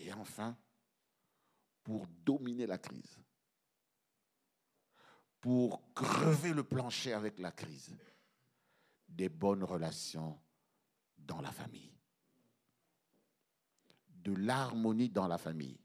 Et 0.00 0.12
enfin, 0.12 0.56
pour 1.86 2.04
dominer 2.24 2.66
la 2.66 2.78
crise, 2.78 3.16
pour 5.40 5.80
crever 5.94 6.52
le 6.52 6.64
plancher 6.64 7.12
avec 7.12 7.38
la 7.38 7.52
crise, 7.52 7.96
des 9.08 9.28
bonnes 9.28 9.62
relations 9.62 10.36
dans 11.16 11.40
la 11.40 11.52
famille. 11.52 11.92
de 14.24 14.34
l'harmonie 14.34 15.08
dans 15.08 15.28
la 15.28 15.38
famille. 15.38 15.78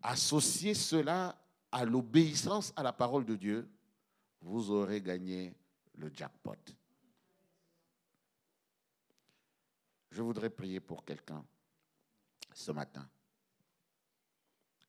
Associez 0.00 0.74
cela 0.74 1.36
à 1.72 1.84
l'obéissance 1.84 2.72
à 2.76 2.84
la 2.84 2.92
parole 2.92 3.24
de 3.24 3.34
Dieu, 3.34 3.68
vous 4.40 4.70
aurez 4.70 5.00
gagné 5.02 5.52
le 5.96 6.08
jackpot. 6.14 6.54
Je 10.12 10.22
voudrais 10.22 10.50
prier 10.50 10.78
pour 10.78 11.04
quelqu'un 11.04 11.44
ce 12.52 12.70
matin. 12.70 13.10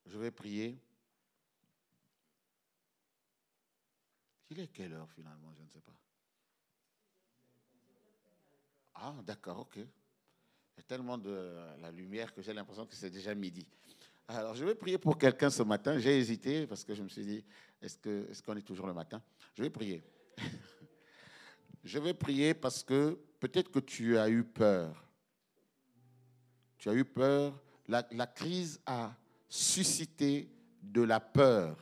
Je 0.06 0.18
vais 0.18 0.32
prier. 0.32 0.78
Il 4.50 4.60
est 4.60 4.68
quelle 4.68 4.94
heure 4.94 5.10
finalement 5.12 5.52
Je 5.58 5.64
ne 5.64 5.70
sais 5.70 5.82
pas. 5.82 5.96
Ah, 8.96 9.16
d'accord, 9.24 9.60
ok. 9.60 9.78
Il 9.78 9.82
y 10.78 10.80
a 10.80 10.84
tellement 10.84 11.18
de 11.18 11.56
la 11.80 11.92
lumière 11.92 12.34
que 12.34 12.42
j'ai 12.42 12.54
l'impression 12.54 12.86
que 12.86 12.96
c'est 12.96 13.10
déjà 13.10 13.34
midi. 13.34 13.68
Alors, 14.28 14.56
je 14.56 14.66
vais 14.66 14.76
prier 14.76 14.98
pour 14.98 15.18
quelqu'un 15.18 15.50
ce 15.50 15.64
matin. 15.64 15.98
J'ai 16.00 16.18
hésité 16.18 16.68
parce 16.68 16.84
que 16.84 16.94
je 16.94 17.04
me 17.04 17.10
suis 17.10 17.26
dit, 17.26 17.46
est-ce 17.82 17.98
qu'on 17.98 18.32
est, 18.32 18.46
qu'on 18.46 18.56
est 18.58 18.62
toujours 18.62 18.88
le 18.88 18.94
matin? 18.94 19.22
Je 19.56 19.64
vais 19.64 19.70
prier. 19.70 20.04
je 21.84 22.00
vais 22.00 22.14
prier 22.14 22.54
parce 22.54 22.84
que 22.84 23.20
peut-être 23.40 23.72
que 23.72 23.80
tu 23.80 24.18
as 24.18 24.30
eu 24.30 24.44
peur 24.44 25.06
tu 26.86 26.92
as 26.92 26.94
eu 26.94 27.04
peur. 27.04 27.60
La, 27.88 28.28
crise 28.28 28.80
a 28.86 29.12
suscité 29.48 30.50
de 30.82 31.02
la 31.02 31.20
peur 31.20 31.78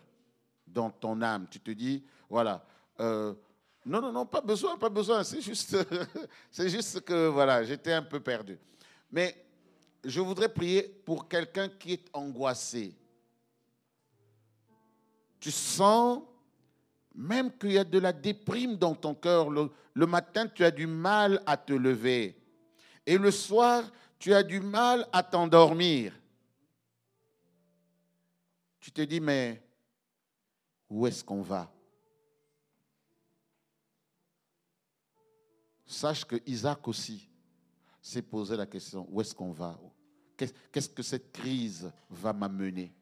dans 0.67 0.89
ton 0.89 1.21
âme. 1.21 1.47
Tu 1.49 1.59
te 1.59 1.71
dis, 1.71 2.03
voilà, 2.29 2.65
euh, 2.99 3.33
non, 3.85 4.01
non, 4.01 4.11
non, 4.11 4.25
pas 4.25 4.41
besoin, 4.41 4.77
pas 4.77 4.89
besoin. 4.89 5.23
C'est 5.23 5.41
juste, 5.41 5.77
c'est 6.51 6.69
juste 6.69 7.01
que, 7.01 7.27
voilà, 7.27 7.63
j'étais 7.63 7.93
un 7.93 8.03
peu 8.03 8.19
perdu. 8.19 8.57
Mais 9.11 9.35
je 10.03 10.21
voudrais 10.21 10.49
prier 10.49 10.83
pour 11.05 11.27
quelqu'un 11.27 11.69
qui 11.69 11.93
est 11.93 12.05
angoissé. 12.13 12.95
Tu 15.39 15.51
sens 15.51 16.21
même 17.13 17.51
qu'il 17.57 17.73
y 17.73 17.77
a 17.77 17.83
de 17.83 17.99
la 17.99 18.13
déprime 18.13 18.75
dans 18.77 18.95
ton 18.95 19.13
cœur. 19.13 19.49
le 19.49 20.05
matin, 20.07 20.47
tu 20.47 20.63
as 20.63 20.71
du 20.71 20.87
mal 20.87 21.41
à 21.45 21.57
te 21.57 21.73
lever. 21.73 22.35
Et 23.05 23.17
le 23.17 23.31
soir, 23.31 23.83
tu 24.17 24.33
as 24.33 24.43
du 24.43 24.61
mal 24.61 25.07
à 25.11 25.21
t'endormir. 25.21 26.13
Tu 28.83 28.91
te 28.91 29.01
dis, 29.01 29.21
mais 29.21 29.65
où 30.89 31.07
est-ce 31.07 31.23
qu'on 31.23 31.41
va? 31.41 31.73
Sache 35.85 36.25
que 36.25 36.35
Isaac 36.45 36.85
aussi 36.89 37.29
s'est 38.01 38.21
posé 38.21 38.57
la 38.57 38.65
question, 38.65 39.07
où 39.09 39.21
est-ce 39.21 39.33
qu'on 39.33 39.53
va? 39.53 39.79
Qu'est-ce 40.35 40.89
que 40.89 41.01
cette 41.01 41.31
crise 41.31 41.89
va 42.09 42.33
m'amener? 42.33 42.93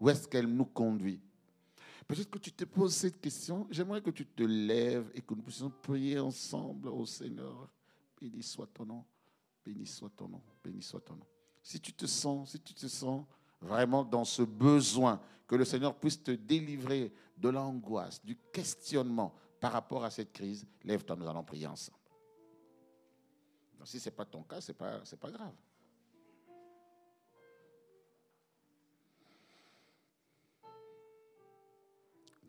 Où 0.00 0.08
est-ce 0.08 0.26
qu'elle 0.26 0.46
nous 0.46 0.64
conduit? 0.64 1.20
Peut-être 2.08 2.30
que 2.30 2.38
tu 2.38 2.50
te 2.50 2.64
poses 2.64 2.94
cette 2.94 3.20
question. 3.20 3.66
J'aimerais 3.70 4.00
que 4.00 4.12
tu 4.12 4.24
te 4.24 4.44
lèves 4.44 5.10
et 5.12 5.20
que 5.20 5.34
nous 5.34 5.42
puissions 5.42 5.70
prier 5.82 6.18
ensemble 6.18 6.88
au 6.88 7.04
Seigneur. 7.04 7.68
Béni 8.18 8.42
soit 8.42 8.68
ton 8.68 8.86
nom. 8.86 9.04
Béni 9.62 9.84
soit 9.84 10.10
ton 10.16 10.28
nom, 10.28 10.42
béni 10.62 10.80
soit 10.80 11.02
ton 11.02 11.16
nom. 11.16 11.26
Si 11.62 11.78
tu 11.78 11.92
te 11.92 12.06
sens, 12.06 12.52
si 12.52 12.60
tu 12.60 12.72
te 12.72 12.86
sens 12.86 13.26
vraiment 13.64 14.04
dans 14.04 14.24
ce 14.24 14.42
besoin 14.42 15.20
que 15.46 15.56
le 15.56 15.64
Seigneur 15.64 15.94
puisse 15.94 16.22
te 16.22 16.30
délivrer 16.30 17.12
de 17.36 17.48
l'angoisse, 17.48 18.24
du 18.24 18.36
questionnement 18.52 19.34
par 19.60 19.72
rapport 19.72 20.04
à 20.04 20.10
cette 20.10 20.32
crise, 20.32 20.66
lève-toi, 20.84 21.16
nous 21.16 21.26
allons 21.26 21.42
prier 21.42 21.66
ensemble. 21.66 21.98
si 23.84 23.98
ce 23.98 24.08
n'est 24.08 24.14
pas 24.14 24.24
ton 24.24 24.42
cas, 24.42 24.60
ce 24.60 24.72
n'est 24.72 24.76
pas, 24.76 25.00
pas 25.20 25.30
grave. 25.30 25.54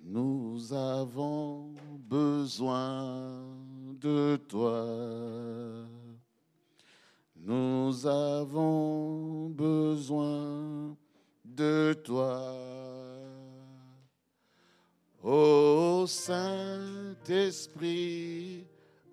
Nous 0.03 0.71
avons 0.71 1.73
besoin 1.97 3.43
de 3.99 4.35
toi. 4.47 4.85
Nous 7.35 8.05
avons 8.05 9.49
besoin 9.49 10.95
de 11.55 11.93
toi. 12.03 12.51
Ô 15.23 16.05
Saint-Esprit, 16.05 16.67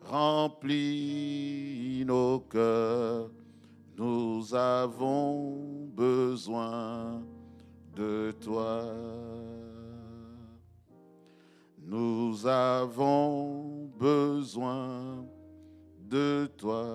remplis 0.01 2.05
nos 2.07 2.40
cœurs. 2.40 3.30
Nous 3.97 4.55
avons 4.55 5.86
besoin 5.95 7.22
de 7.95 8.34
toi. 8.40 8.84
Nous 11.78 12.47
avons 12.47 13.90
besoin 13.99 15.24
de 16.09 16.51
toi. 16.57 16.86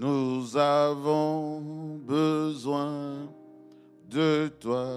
Nous 0.00 0.56
avons 0.56 2.00
besoin 2.06 3.28
de 4.08 4.50
toi. 4.58 4.88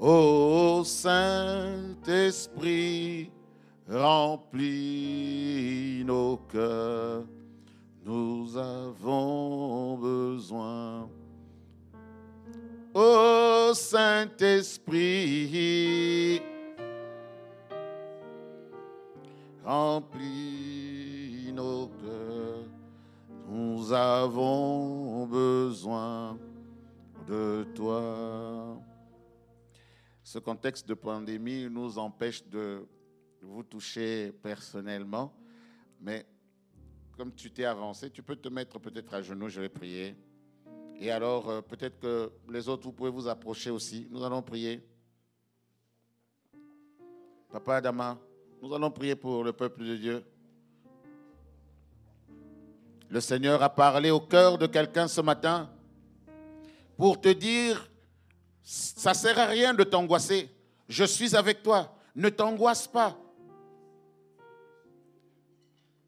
Ô 0.00 0.82
Saint-Esprit, 0.82 2.10
remplis 3.88 4.42
nos 6.04 6.38
cœurs. 6.38 7.22
Nous 8.04 8.56
avons 8.56 9.96
besoin. 9.96 11.08
Ô 12.92 13.72
Saint-Esprit, 13.74 14.82
remplis 19.64 20.41
Nous 23.92 23.98
avons 23.98 25.26
besoin 25.26 26.38
de 27.28 27.66
toi. 27.74 28.80
Ce 30.22 30.38
contexte 30.38 30.88
de 30.88 30.94
pandémie 30.94 31.68
nous 31.68 31.98
empêche 31.98 32.42
de 32.48 32.86
vous 33.42 33.62
toucher 33.62 34.32
personnellement, 34.42 35.30
mais 36.00 36.24
comme 37.18 37.34
tu 37.34 37.50
t'es 37.50 37.66
avancé, 37.66 38.08
tu 38.08 38.22
peux 38.22 38.34
te 38.34 38.48
mettre 38.48 38.78
peut-être 38.78 39.12
à 39.12 39.20
genoux, 39.20 39.50
je 39.50 39.60
vais 39.60 39.68
prier. 39.68 40.16
Et 40.98 41.10
alors, 41.10 41.50
euh, 41.50 41.60
peut-être 41.60 42.00
que 42.00 42.32
les 42.48 42.70
autres, 42.70 42.84
vous 42.84 42.92
pouvez 42.92 43.10
vous 43.10 43.28
approcher 43.28 43.68
aussi. 43.68 44.08
Nous 44.10 44.24
allons 44.24 44.40
prier. 44.40 44.82
Papa 47.50 47.74
Adama, 47.74 48.18
nous 48.62 48.72
allons 48.72 48.90
prier 48.90 49.16
pour 49.16 49.44
le 49.44 49.52
peuple 49.52 49.84
de 49.84 49.96
Dieu. 49.96 50.24
Le 53.12 53.20
Seigneur 53.20 53.62
a 53.62 53.68
parlé 53.68 54.10
au 54.10 54.20
cœur 54.20 54.56
de 54.56 54.66
quelqu'un 54.66 55.06
ce 55.06 55.20
matin 55.20 55.68
pour 56.96 57.20
te 57.20 57.28
dire, 57.28 57.86
ça 58.62 59.10
ne 59.10 59.14
sert 59.14 59.38
à 59.38 59.44
rien 59.44 59.74
de 59.74 59.84
t'angoisser. 59.84 60.48
Je 60.88 61.04
suis 61.04 61.36
avec 61.36 61.62
toi. 61.62 61.94
Ne 62.16 62.30
t'angoisse 62.30 62.86
pas. 62.86 63.14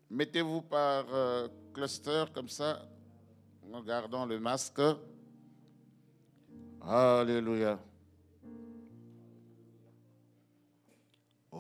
Mettez-vous 0.09 0.62
par 0.62 1.05
euh, 1.12 1.46
cluster 1.74 2.24
comme 2.32 2.48
ça, 2.48 2.80
en 3.70 3.82
gardant 3.82 4.24
le 4.24 4.40
masque. 4.40 4.80
Alléluia. 6.80 7.78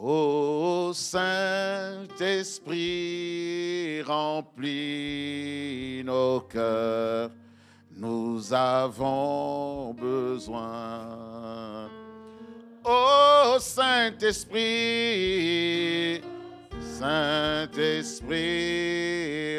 Ô 0.02 0.90
Saint-Esprit, 0.92 2.02
remplis 4.02 6.02
nos 6.04 6.40
cœurs, 6.40 7.30
nous 7.96 8.52
avons 8.52 9.94
besoin. 9.94 11.88
Ô 12.84 13.56
Saint-Esprit, 13.60 14.60
Saint-Esprit, 16.98 18.40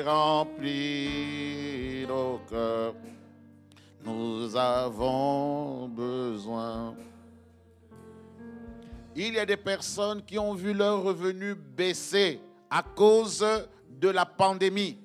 remplis 0.01 2.05
nos 2.07 2.39
cœurs, 2.49 2.93
nous 4.03 4.53
avons 4.55 5.87
besoin. 5.87 6.93
Il 9.17 9.33
y 9.33 9.39
a 9.39 9.45
des 9.45 9.57
personnes 9.57 10.21
qui 10.25 10.37
ont 10.37 10.53
vu 10.53 10.73
leurs 10.73 11.01
revenus 11.01 11.55
baisser 11.55 12.39
à 12.69 12.83
cause 12.83 13.45
de 13.89 14.09
la 14.09 14.25
pandémie. 14.25 14.97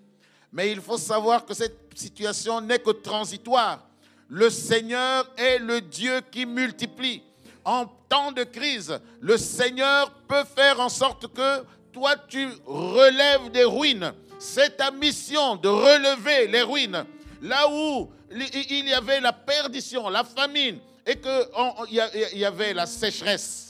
Mais 0.52 0.72
il 0.72 0.80
faut 0.80 0.98
savoir 0.98 1.44
que 1.46 1.54
cette 1.54 1.78
situation 1.94 2.60
n'est 2.60 2.80
que 2.80 2.90
transitoire. 2.90 3.86
Le 4.28 4.50
Seigneur 4.50 5.30
est 5.36 5.58
le 5.58 5.80
Dieu 5.80 6.20
qui 6.30 6.44
multiplie. 6.44 7.22
En 7.64 7.86
temps 8.08 8.32
de 8.32 8.42
crise, 8.42 8.98
le 9.20 9.36
Seigneur 9.36 10.10
peut 10.26 10.44
faire 10.56 10.80
en 10.80 10.88
sorte 10.88 11.32
que 11.32 11.64
toi, 11.92 12.16
tu 12.28 12.48
relèves 12.66 13.50
des 13.52 13.64
ruines. 13.64 14.12
C'est 14.40 14.76
ta 14.76 14.90
mission 14.90 15.54
de 15.54 15.68
relever 15.68 16.48
les 16.48 16.62
ruines. 16.62 17.04
Là 17.42 17.68
où 17.70 18.10
il 18.32 18.88
y 18.88 18.92
avait 18.92 19.20
la 19.20 19.32
perdition, 19.32 20.08
la 20.08 20.24
famine, 20.24 20.78
et 21.06 21.16
qu'il 21.16 22.38
y 22.38 22.44
avait 22.44 22.74
la 22.74 22.86
sécheresse. 22.86 23.69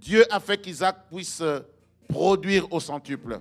Dieu 0.00 0.24
a 0.32 0.40
fait 0.40 0.58
qu'Isaac 0.58 1.08
puisse 1.10 1.42
produire 2.08 2.66
au 2.72 2.80
centuple. 2.80 3.40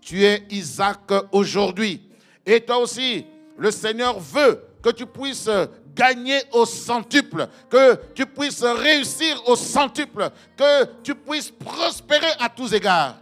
Tu 0.00 0.24
es 0.24 0.42
Isaac 0.50 1.00
aujourd'hui. 1.32 2.00
Et 2.46 2.60
toi 2.60 2.78
aussi, 2.78 3.26
le 3.58 3.70
Seigneur 3.70 4.18
veut 4.18 4.62
que 4.82 4.90
tu 4.90 5.04
puisses 5.04 5.50
gagner 5.94 6.40
au 6.52 6.64
centuple, 6.64 7.48
que 7.68 7.96
tu 8.14 8.24
puisses 8.24 8.62
réussir 8.62 9.42
au 9.46 9.56
centuple, 9.56 10.30
que 10.56 10.84
tu 11.02 11.14
puisses 11.14 11.50
prospérer 11.50 12.30
à 12.38 12.48
tous 12.48 12.72
égards. 12.72 13.20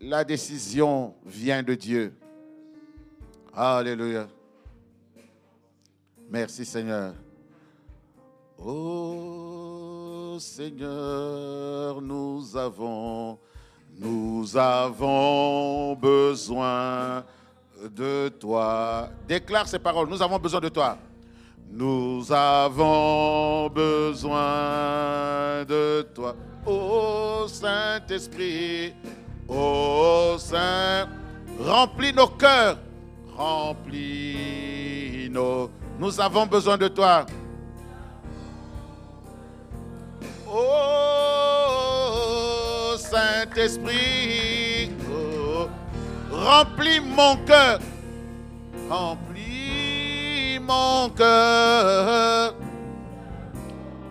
La 0.00 0.24
décision 0.24 1.14
vient 1.24 1.62
de 1.62 1.74
Dieu. 1.74 2.14
Alléluia. 3.54 4.26
Merci 6.28 6.64
Seigneur. 6.64 7.14
Oh 8.58 10.36
Seigneur, 10.38 12.00
nous 12.00 12.56
avons, 12.56 13.38
nous 13.98 14.56
avons 14.56 15.94
besoin 15.94 17.24
de 17.94 18.28
toi. 18.28 19.10
Déclare 19.28 19.68
ces 19.68 19.78
paroles. 19.78 20.08
Nous 20.08 20.22
avons 20.22 20.38
besoin 20.38 20.60
de 20.60 20.68
toi. 20.68 20.96
Nous 21.70 22.32
avons 22.32 23.68
besoin 23.68 25.64
de 25.64 26.02
toi. 26.14 26.34
Ô 26.64 27.46
Saint-Esprit, 27.46 28.94
ô 29.48 30.36
Saint, 30.38 31.08
remplis 31.60 32.12
nos 32.12 32.28
cœurs, 32.28 32.78
remplis 33.36 35.28
nos... 35.30 35.70
Nous 35.98 36.20
avons 36.20 36.46
besoin 36.46 36.76
de 36.76 36.88
toi. 36.88 37.26
Saint-Esprit, 43.36 44.90
Remplis 46.30 47.00
mon 47.00 47.36
cœur. 47.44 47.78
Remplis 48.88 50.58
mon 50.58 51.10
cœur. 51.10 52.54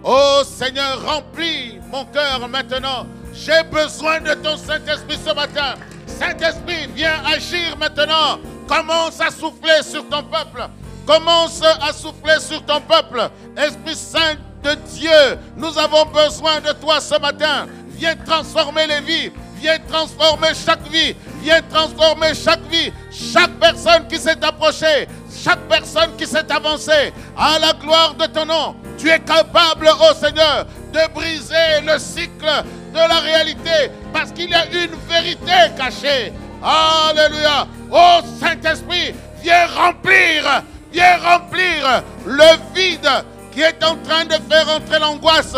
Oh 0.04 0.42
Seigneur, 0.46 1.04
remplis 1.04 1.80
mon 1.92 2.06
cœur 2.06 2.48
maintenant. 2.48 3.08
J'ai 3.34 3.64
besoin 3.64 4.22
de 4.22 4.36
ton 4.36 4.58
Saint-Esprit 4.58 5.18
ce 5.26 5.34
matin. 5.34 5.74
Saint-Esprit, 6.06 6.88
viens 6.94 7.24
agir 7.26 7.76
maintenant. 7.80 8.38
Commence 8.68 9.20
à 9.22 9.32
souffler 9.32 9.82
sur 9.82 10.08
ton 10.08 10.22
peuple. 10.22 10.70
Commence 11.08 11.64
à 11.64 11.92
souffler 11.94 12.40
sur 12.40 12.64
ton 12.64 12.80
peuple. 12.80 13.28
Esprit 13.58 13.96
Saint 13.96 14.36
de 14.64 14.76
Dieu, 14.96 15.40
nous 15.58 15.78
avons 15.80 16.06
besoin 16.06 16.60
de 16.60 16.74
toi 16.74 17.00
ce 17.00 17.20
matin. 17.20 17.68
Viens 17.98 18.16
transformer 18.26 18.88
les 18.88 19.02
vies. 19.02 19.32
Viens 19.62 19.80
transformer 19.88 20.50
chaque 20.54 20.88
vie. 20.90 21.16
Viens 21.42 21.62
transformer 21.70 22.34
chaque 22.34 22.64
vie. 22.70 22.92
Chaque 23.12 23.52
personne 23.60 24.08
qui 24.08 24.18
s'est 24.18 24.44
approchée. 24.44 25.08
Chaque 25.44 25.62
personne 25.70 26.16
qui 26.18 26.28
s'est 26.28 26.52
avancée. 26.52 27.14
À 27.38 27.58
la 27.60 27.74
gloire 27.74 28.16
de 28.16 28.26
ton 28.26 28.46
nom. 28.46 28.76
Tu 28.98 29.10
es 29.10 29.20
capable, 29.20 29.88
ô 29.88 30.14
Seigneur, 30.14 30.66
de 30.94 31.14
briser 31.14 31.82
le 31.86 31.98
cycle 32.00 32.64
de 32.94 33.00
la 33.00 33.20
réalité. 33.20 33.92
Parce 34.14 34.32
qu'il 34.32 34.50
y 34.50 34.54
a 34.54 34.66
une 34.66 34.96
vérité 35.10 35.72
cachée. 35.78 36.34
Alléluia. 36.64 37.68
Ô 37.92 38.22
Saint-Esprit, 38.40 39.14
viens 39.42 39.68
remplir. 39.68 40.64
Viens 40.92 41.18
remplir 41.18 42.04
le 42.26 42.74
vide 42.74 43.10
qui 43.52 43.62
est 43.62 43.84
en 43.84 43.96
train 43.98 44.26
de 44.26 44.36
faire 44.50 44.70
entrer 44.70 45.00
l'angoisse. 45.00 45.56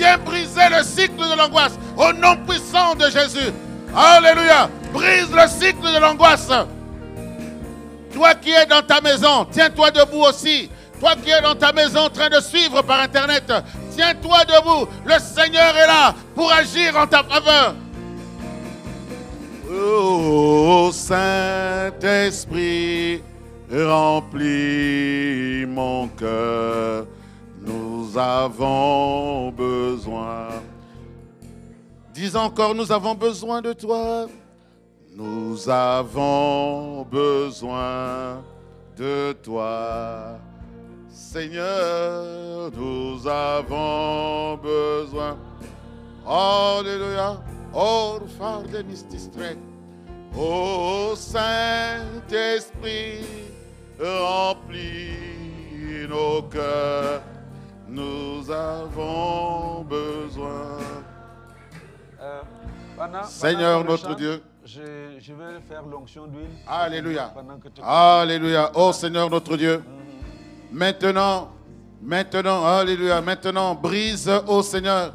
Viens 0.00 0.16
briser 0.16 0.68
le 0.70 0.82
cycle 0.82 1.18
de 1.18 1.36
l'angoisse 1.36 1.78
au 1.94 2.10
nom 2.14 2.34
puissant 2.48 2.94
de 2.94 3.04
Jésus. 3.10 3.52
Alléluia. 3.94 4.70
Brise 4.94 5.30
le 5.30 5.46
cycle 5.46 5.92
de 5.92 5.98
l'angoisse. 6.00 6.48
Toi 8.14 8.34
qui 8.36 8.50
es 8.50 8.64
dans 8.64 8.80
ta 8.80 9.02
maison, 9.02 9.46
tiens-toi 9.50 9.90
debout 9.90 10.22
aussi. 10.22 10.70
Toi 10.98 11.16
qui 11.22 11.28
es 11.28 11.42
dans 11.42 11.54
ta 11.54 11.74
maison 11.74 12.06
en 12.06 12.08
train 12.08 12.30
de 12.30 12.40
suivre 12.40 12.80
par 12.80 13.00
Internet, 13.00 13.52
tiens-toi 13.94 14.38
debout. 14.46 14.88
Le 15.04 15.18
Seigneur 15.18 15.76
est 15.76 15.86
là 15.86 16.14
pour 16.34 16.50
agir 16.50 16.96
en 16.96 17.06
ta 17.06 17.22
faveur. 17.22 17.74
Oh 19.70 20.88
Saint-Esprit, 20.94 21.92
remplis 23.70 25.66
mon 25.66 26.08
cœur. 26.08 27.04
Nous 28.10 28.18
avons 28.18 29.52
besoin 29.52 30.48
Dis 32.12 32.34
encore, 32.34 32.74
nous 32.74 32.90
avons 32.90 33.14
besoin 33.14 33.62
de 33.62 33.72
toi. 33.72 34.26
Nous 35.14 35.68
avons 35.68 37.04
besoin 37.04 38.42
de 38.96 39.32
toi. 39.44 40.40
Seigneur, 41.08 42.72
nous 42.76 43.28
avons 43.28 44.56
besoin. 44.56 45.38
Alléluia. 46.26 47.40
Oh, 47.72 48.18
de 48.20 48.84
Oh, 50.36 51.12
Saint-Esprit, 51.14 53.24
remplis 54.00 56.08
nos 56.08 56.42
cœurs. 56.42 57.22
Nous 57.90 58.48
avons 58.48 59.82
besoin 59.82 60.78
euh, 62.20 62.40
Seigneur 63.24 63.84
notre 63.84 64.14
Dieu. 64.14 64.40
Je, 64.64 64.80
vais 65.32 65.60
faire 65.68 65.82
l'onction 65.90 66.28
d'huile. 66.28 66.50
Alléluia. 66.68 67.34
Alléluia. 67.82 68.70
Oh 68.76 68.92
Seigneur 68.92 69.28
notre 69.28 69.56
Dieu. 69.56 69.78
Mhm. 69.78 70.78
Maintenant, 70.78 71.50
maintenant, 72.00 72.64
Alléluia. 72.64 73.20
Maintenant, 73.20 73.74
brise, 73.74 74.30
oh 74.46 74.62
Seigneur, 74.62 75.12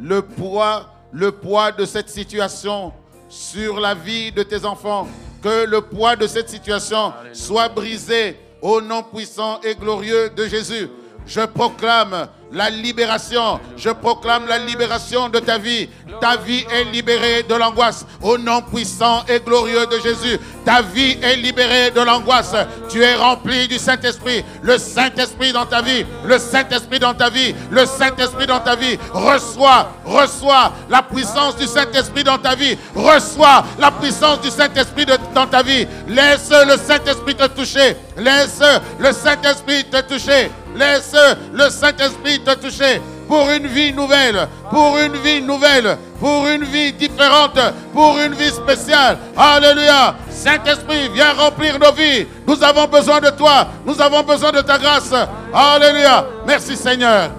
le 0.00 0.22
poids, 0.22 0.86
le 1.12 1.30
poids 1.30 1.72
de 1.72 1.84
cette 1.84 2.08
situation 2.08 2.94
sur 3.28 3.80
la 3.80 3.94
vie 3.94 4.32
de 4.32 4.42
tes 4.44 4.64
enfants. 4.64 5.06
Que 5.42 5.66
le 5.66 5.82
poids 5.82 6.16
de 6.16 6.26
cette 6.26 6.48
situation 6.48 7.12
soit 7.34 7.68
brisé 7.68 8.38
au 8.62 8.80
nom 8.80 9.02
puissant 9.02 9.60
et 9.60 9.74
glorieux 9.74 10.30
de 10.30 10.46
Jésus. 10.46 10.88
Je 11.26 11.46
proclame 11.46 12.28
la 12.52 12.70
libération. 12.70 13.60
Je 13.76 13.90
proclame 13.90 14.46
la 14.46 14.58
libération 14.58 15.28
de 15.28 15.38
ta 15.38 15.58
vie. 15.58 15.88
Ta 16.20 16.36
vie 16.36 16.64
est 16.70 16.84
libérée 16.84 17.42
de 17.42 17.54
l'angoisse. 17.54 18.06
Au 18.22 18.38
nom 18.38 18.62
puissant 18.62 19.24
et 19.28 19.40
glorieux 19.40 19.86
de 19.86 19.98
Jésus. 19.98 20.38
Ta 20.64 20.80
vie 20.82 21.18
est 21.22 21.36
libérée 21.36 21.90
de 21.90 22.00
l'angoisse. 22.00 22.54
Tu 22.88 23.02
es 23.02 23.14
rempli 23.14 23.68
du 23.68 23.78
Saint-Esprit. 23.78 24.44
Le 24.62 24.78
Saint-Esprit 24.78 25.52
dans 25.52 25.66
ta 25.66 25.82
vie. 25.82 26.06
Le 26.24 26.38
Saint-Esprit 26.38 26.98
dans 26.98 27.14
ta 27.14 27.28
vie. 27.28 27.54
Le 27.70 27.84
Saint-Esprit 27.86 28.46
dans 28.46 28.60
ta 28.60 28.76
vie. 28.76 28.98
Reçois, 29.12 29.90
reçois 30.04 30.72
la 30.88 31.02
puissance 31.02 31.56
du 31.56 31.66
Saint-Esprit 31.66 32.24
dans 32.24 32.38
ta 32.38 32.54
vie. 32.54 32.78
Reçois 32.94 33.64
la 33.78 33.90
puissance 33.90 34.40
du 34.40 34.50
Saint-Esprit 34.50 35.06
dans 35.34 35.46
ta 35.46 35.62
vie. 35.62 35.86
Laisse 36.08 36.50
le 36.50 36.76
Saint-Esprit 36.76 37.34
te 37.34 37.46
toucher. 37.48 37.96
Laisse 38.16 38.62
le 38.98 39.12
Saint-Esprit 39.12 39.84
te 39.84 40.00
toucher. 40.02 40.50
Laisse 40.76 41.14
le 41.52 41.70
Saint-Esprit 41.70 42.33
te 42.40 42.54
toucher 42.54 43.00
pour 43.28 43.50
une 43.50 43.66
vie 43.66 43.92
nouvelle, 43.92 44.48
pour 44.70 44.98
une 44.98 45.16
vie 45.16 45.42
nouvelle, 45.42 45.96
pour 46.20 46.46
une 46.46 46.64
vie 46.64 46.92
différente, 46.92 47.58
pour 47.92 48.18
une 48.18 48.34
vie 48.34 48.50
spéciale. 48.50 49.18
Alléluia. 49.36 50.14
Saint-Esprit, 50.30 51.08
viens 51.12 51.32
remplir 51.32 51.78
nos 51.78 51.92
vies. 51.92 52.26
Nous 52.46 52.62
avons 52.62 52.86
besoin 52.86 53.20
de 53.20 53.30
toi. 53.30 53.68
Nous 53.86 54.00
avons 54.00 54.22
besoin 54.22 54.52
de 54.52 54.60
ta 54.60 54.78
grâce. 54.78 55.12
Alléluia. 55.52 56.26
Merci 56.46 56.76
Seigneur. 56.76 57.30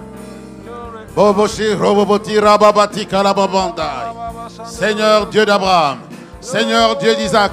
Seigneur 4.66 5.26
Dieu 5.26 5.46
d'Abraham, 5.46 5.98
Seigneur 6.40 6.96
Dieu 6.96 7.14
d'Isaac, 7.14 7.52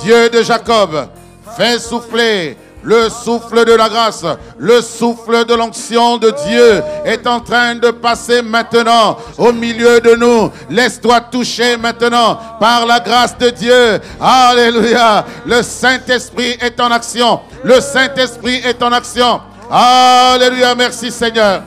Dieu 0.00 0.30
de 0.30 0.42
Jacob, 0.42 1.08
fais 1.56 1.78
souffler 1.78 2.56
le 2.84 3.08
souffle 3.08 3.64
de 3.64 3.72
la 3.72 3.88
grâce, 3.88 4.24
le 4.58 4.80
souffle 4.82 5.44
de 5.46 5.54
l'onction 5.54 6.18
de 6.18 6.30
Dieu 6.46 6.82
est 7.04 7.26
en 7.26 7.40
train 7.40 7.74
de 7.74 7.90
passer 7.90 8.42
maintenant 8.42 9.16
au 9.38 9.52
milieu 9.52 10.00
de 10.00 10.14
nous. 10.14 10.50
Laisse-toi 10.68 11.20
toucher 11.22 11.76
maintenant 11.76 12.38
par 12.60 12.84
la 12.86 13.00
grâce 13.00 13.36
de 13.38 13.50
Dieu. 13.50 14.00
Alléluia. 14.20 15.24
Le 15.46 15.62
Saint-Esprit 15.62 16.56
est 16.60 16.78
en 16.78 16.90
action. 16.90 17.40
Le 17.62 17.80
Saint-Esprit 17.80 18.60
est 18.64 18.82
en 18.82 18.92
action. 18.92 19.40
Alléluia. 19.70 20.74
Merci 20.74 21.10
Seigneur. 21.10 21.62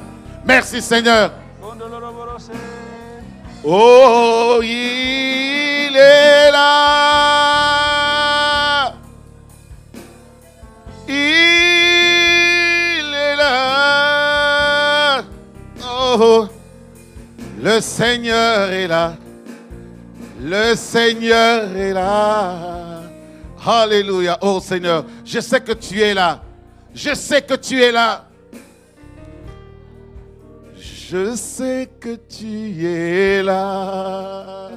Merci 0.46 0.82
Seigneur. 0.82 1.32
Oh, 3.64 4.60
il 4.62 5.96
est 5.96 6.52
là. 6.52 7.77
Il 11.08 11.14
est 13.14 13.36
là. 13.36 15.24
Oh, 15.84 16.48
le 17.62 17.80
Seigneur 17.82 18.72
est 18.72 18.88
là. 18.88 19.16
Le 20.42 20.76
Seigneur 20.76 21.76
est 21.76 21.94
là. 21.94 23.02
Alléluia. 23.66 24.38
Oh 24.42 24.60
Seigneur, 24.60 25.06
je 25.26 25.40
sais 25.40 25.62
que 25.62 25.74
tu 25.74 26.02
es 26.02 26.14
là. 26.14 26.42
Je 26.94 27.14
sais 27.14 27.42
que 27.42 27.56
tu 27.56 27.82
es 27.82 27.92
là. 27.92 28.26
Je 31.10 31.36
sais 31.36 31.90
que 32.00 32.16
tu 32.16 32.86
es 32.86 33.42
là. 33.44 34.72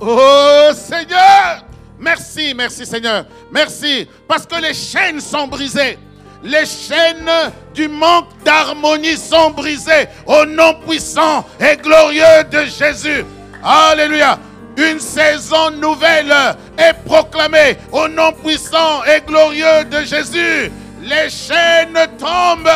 Oh 0.00 0.70
Seigneur, 0.74 1.64
merci, 2.00 2.54
merci 2.54 2.86
Seigneur. 2.86 3.24
Merci 3.50 4.08
parce 4.26 4.46
que 4.46 4.60
les 4.60 4.74
chaînes 4.74 5.20
sont 5.20 5.46
brisées. 5.46 5.98
Les 6.42 6.64
chaînes 6.64 7.30
du 7.74 7.86
manque 7.88 8.28
d'harmonie 8.44 9.16
sont 9.16 9.50
brisées 9.50 10.08
au 10.26 10.46
nom 10.46 10.74
puissant 10.86 11.44
et 11.60 11.76
glorieux 11.76 12.44
de 12.50 12.64
Jésus. 12.64 13.24
Alléluia. 13.62 14.38
Une 14.76 15.00
saison 15.00 15.70
nouvelle 15.72 16.32
est 16.78 16.94
proclamée 17.04 17.76
au 17.92 18.08
nom 18.08 18.32
puissant 18.32 19.04
et 19.04 19.20
glorieux 19.20 19.84
de 19.90 19.98
Jésus. 20.04 20.72
Les 21.02 21.28
chaînes 21.28 21.98
tombent 22.18 22.70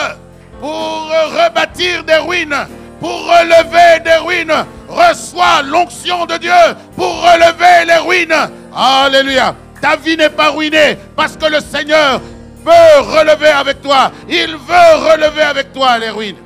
pour 0.60 1.10
rebâtir 1.32 2.04
des 2.04 2.16
ruines, 2.16 2.66
pour 3.00 3.26
relever 3.26 4.00
des 4.04 4.16
ruines. 4.16 4.66
Reçois 4.88 5.62
l'onction 5.64 6.26
de 6.26 6.36
Dieu 6.36 6.52
pour 6.96 7.22
relever 7.22 7.86
les 7.86 7.98
ruines. 7.98 8.50
Alléluia. 8.74 9.54
Ta 9.80 9.96
vie 9.96 10.16
n'est 10.16 10.30
pas 10.30 10.50
ruinée 10.50 10.98
parce 11.14 11.36
que 11.36 11.46
le 11.46 11.60
Seigneur 11.60 12.20
veut 12.64 13.00
relever 13.00 13.48
avec 13.48 13.82
toi. 13.82 14.10
Il 14.28 14.52
veut 14.52 15.10
relever 15.12 15.42
avec 15.42 15.72
toi 15.72 15.98
les 15.98 16.10
ruines. 16.10 16.36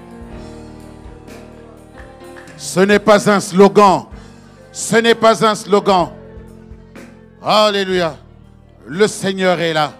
Ce 2.57 2.81
n'est 2.81 2.99
pas 2.99 3.31
un 3.31 3.41
slogan. 3.41 4.07
Ce 4.73 4.97
n'est 4.97 5.15
pas 5.15 5.45
un 5.47 5.55
slogan. 5.55 6.11
Alléluia. 7.43 8.17
Le 8.87 9.07
Seigneur 9.07 9.61
est 9.61 9.73
là. 9.73 9.93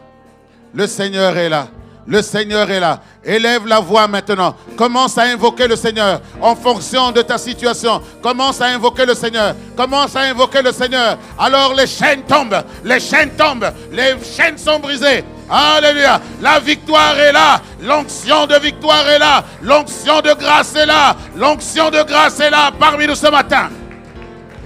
Le 0.75 0.87
Seigneur 0.87 1.37
est 1.37 1.49
là. 1.49 1.69
Le 2.09 2.23
Seigneur 2.23 2.71
est 2.71 2.81
là. 2.81 3.03
Élève 3.23 3.67
la 3.67 3.81
voix 3.81 4.09
maintenant. 4.09 4.57
Commence 4.79 5.19
à 5.19 5.25
invoquer 5.25 5.69
le 5.69 5.77
Seigneur 5.77 6.23
en 6.41 6.57
fonction 6.57 7.13
de 7.13 7.21
ta 7.21 7.37
situation. 7.37 8.01
Commence 8.23 8.63
à 8.63 8.69
invoquer 8.69 9.05
le 9.05 9.15
Seigneur. 9.15 9.55
Commence 9.77 10.17
à 10.17 10.21
invoquer 10.21 10.63
le 10.63 10.73
Seigneur. 10.73 11.19
Alors 11.39 11.75
les 11.75 11.87
chaînes 11.87 12.23
tombent. 12.23 12.65
Les 12.83 12.99
chaînes 12.99 13.33
tombent. 13.37 13.71
Les 13.93 14.15
chaînes 14.25 14.57
sont 14.57 14.79
brisées. 14.79 15.23
Alléluia. 15.51 16.19
La 16.41 16.59
victoire 16.61 17.15
est 17.19 17.33
là. 17.33 17.61
L'onction 17.83 18.47
de 18.47 18.55
victoire 18.55 19.07
est 19.07 19.19
là. 19.19 19.45
L'onction 19.61 20.23
de 20.23 20.33
grâce 20.33 20.75
est 20.77 20.87
là. 20.87 21.15
L'onction 21.37 21.91
de 21.91 22.03
grâce 22.05 22.41
est 22.41 22.51
là 22.51 22.73
parmi 22.79 23.07
nous 23.07 23.17
ce 23.17 23.31
matin. 23.31 23.69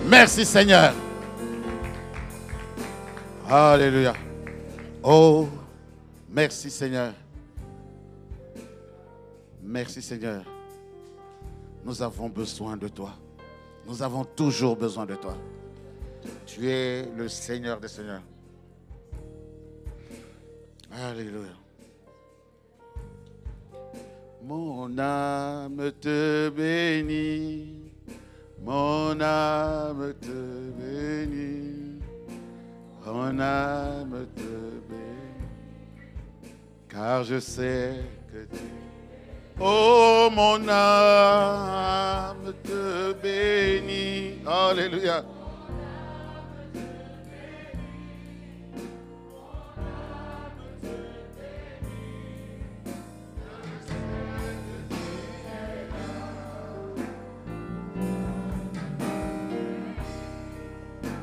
Merci 0.06 0.44
Seigneur. 0.44 0.92
Alléluia. 3.50 4.12
Oh, 5.02 5.48
merci 6.32 6.70
Seigneur. 6.70 7.12
Merci 9.62 10.02
Seigneur. 10.02 10.44
Nous 11.84 12.02
avons 12.02 12.28
besoin 12.28 12.76
de 12.76 12.88
toi. 12.88 13.14
Nous 13.86 14.02
avons 14.02 14.24
toujours 14.24 14.76
besoin 14.76 15.06
de 15.06 15.14
toi. 15.14 15.36
Tu 16.46 16.68
es 16.68 17.08
le 17.16 17.28
Seigneur 17.28 17.80
des 17.80 17.88
Seigneurs. 17.88 18.22
Alléluia. 20.90 21.52
Mon 24.44 24.98
âme 24.98 25.92
te 26.00 26.50
bénit. 26.50 27.92
Mon 28.60 29.20
âme 29.20 30.14
te 30.20 30.70
bénit. 30.78 32.00
Mon 33.06 33.38
âme 33.38 34.26
te 34.34 34.42
bénit. 34.88 35.46
Car 36.88 37.24
je 37.24 37.38
sais 37.38 37.94
que 38.32 38.44
tu 38.44 38.81
Oh, 39.60 40.28
mon 40.32 40.68
âme 40.68 42.52
te 42.64 43.12
bénit. 43.22 44.38
Alléluia. 44.46 45.24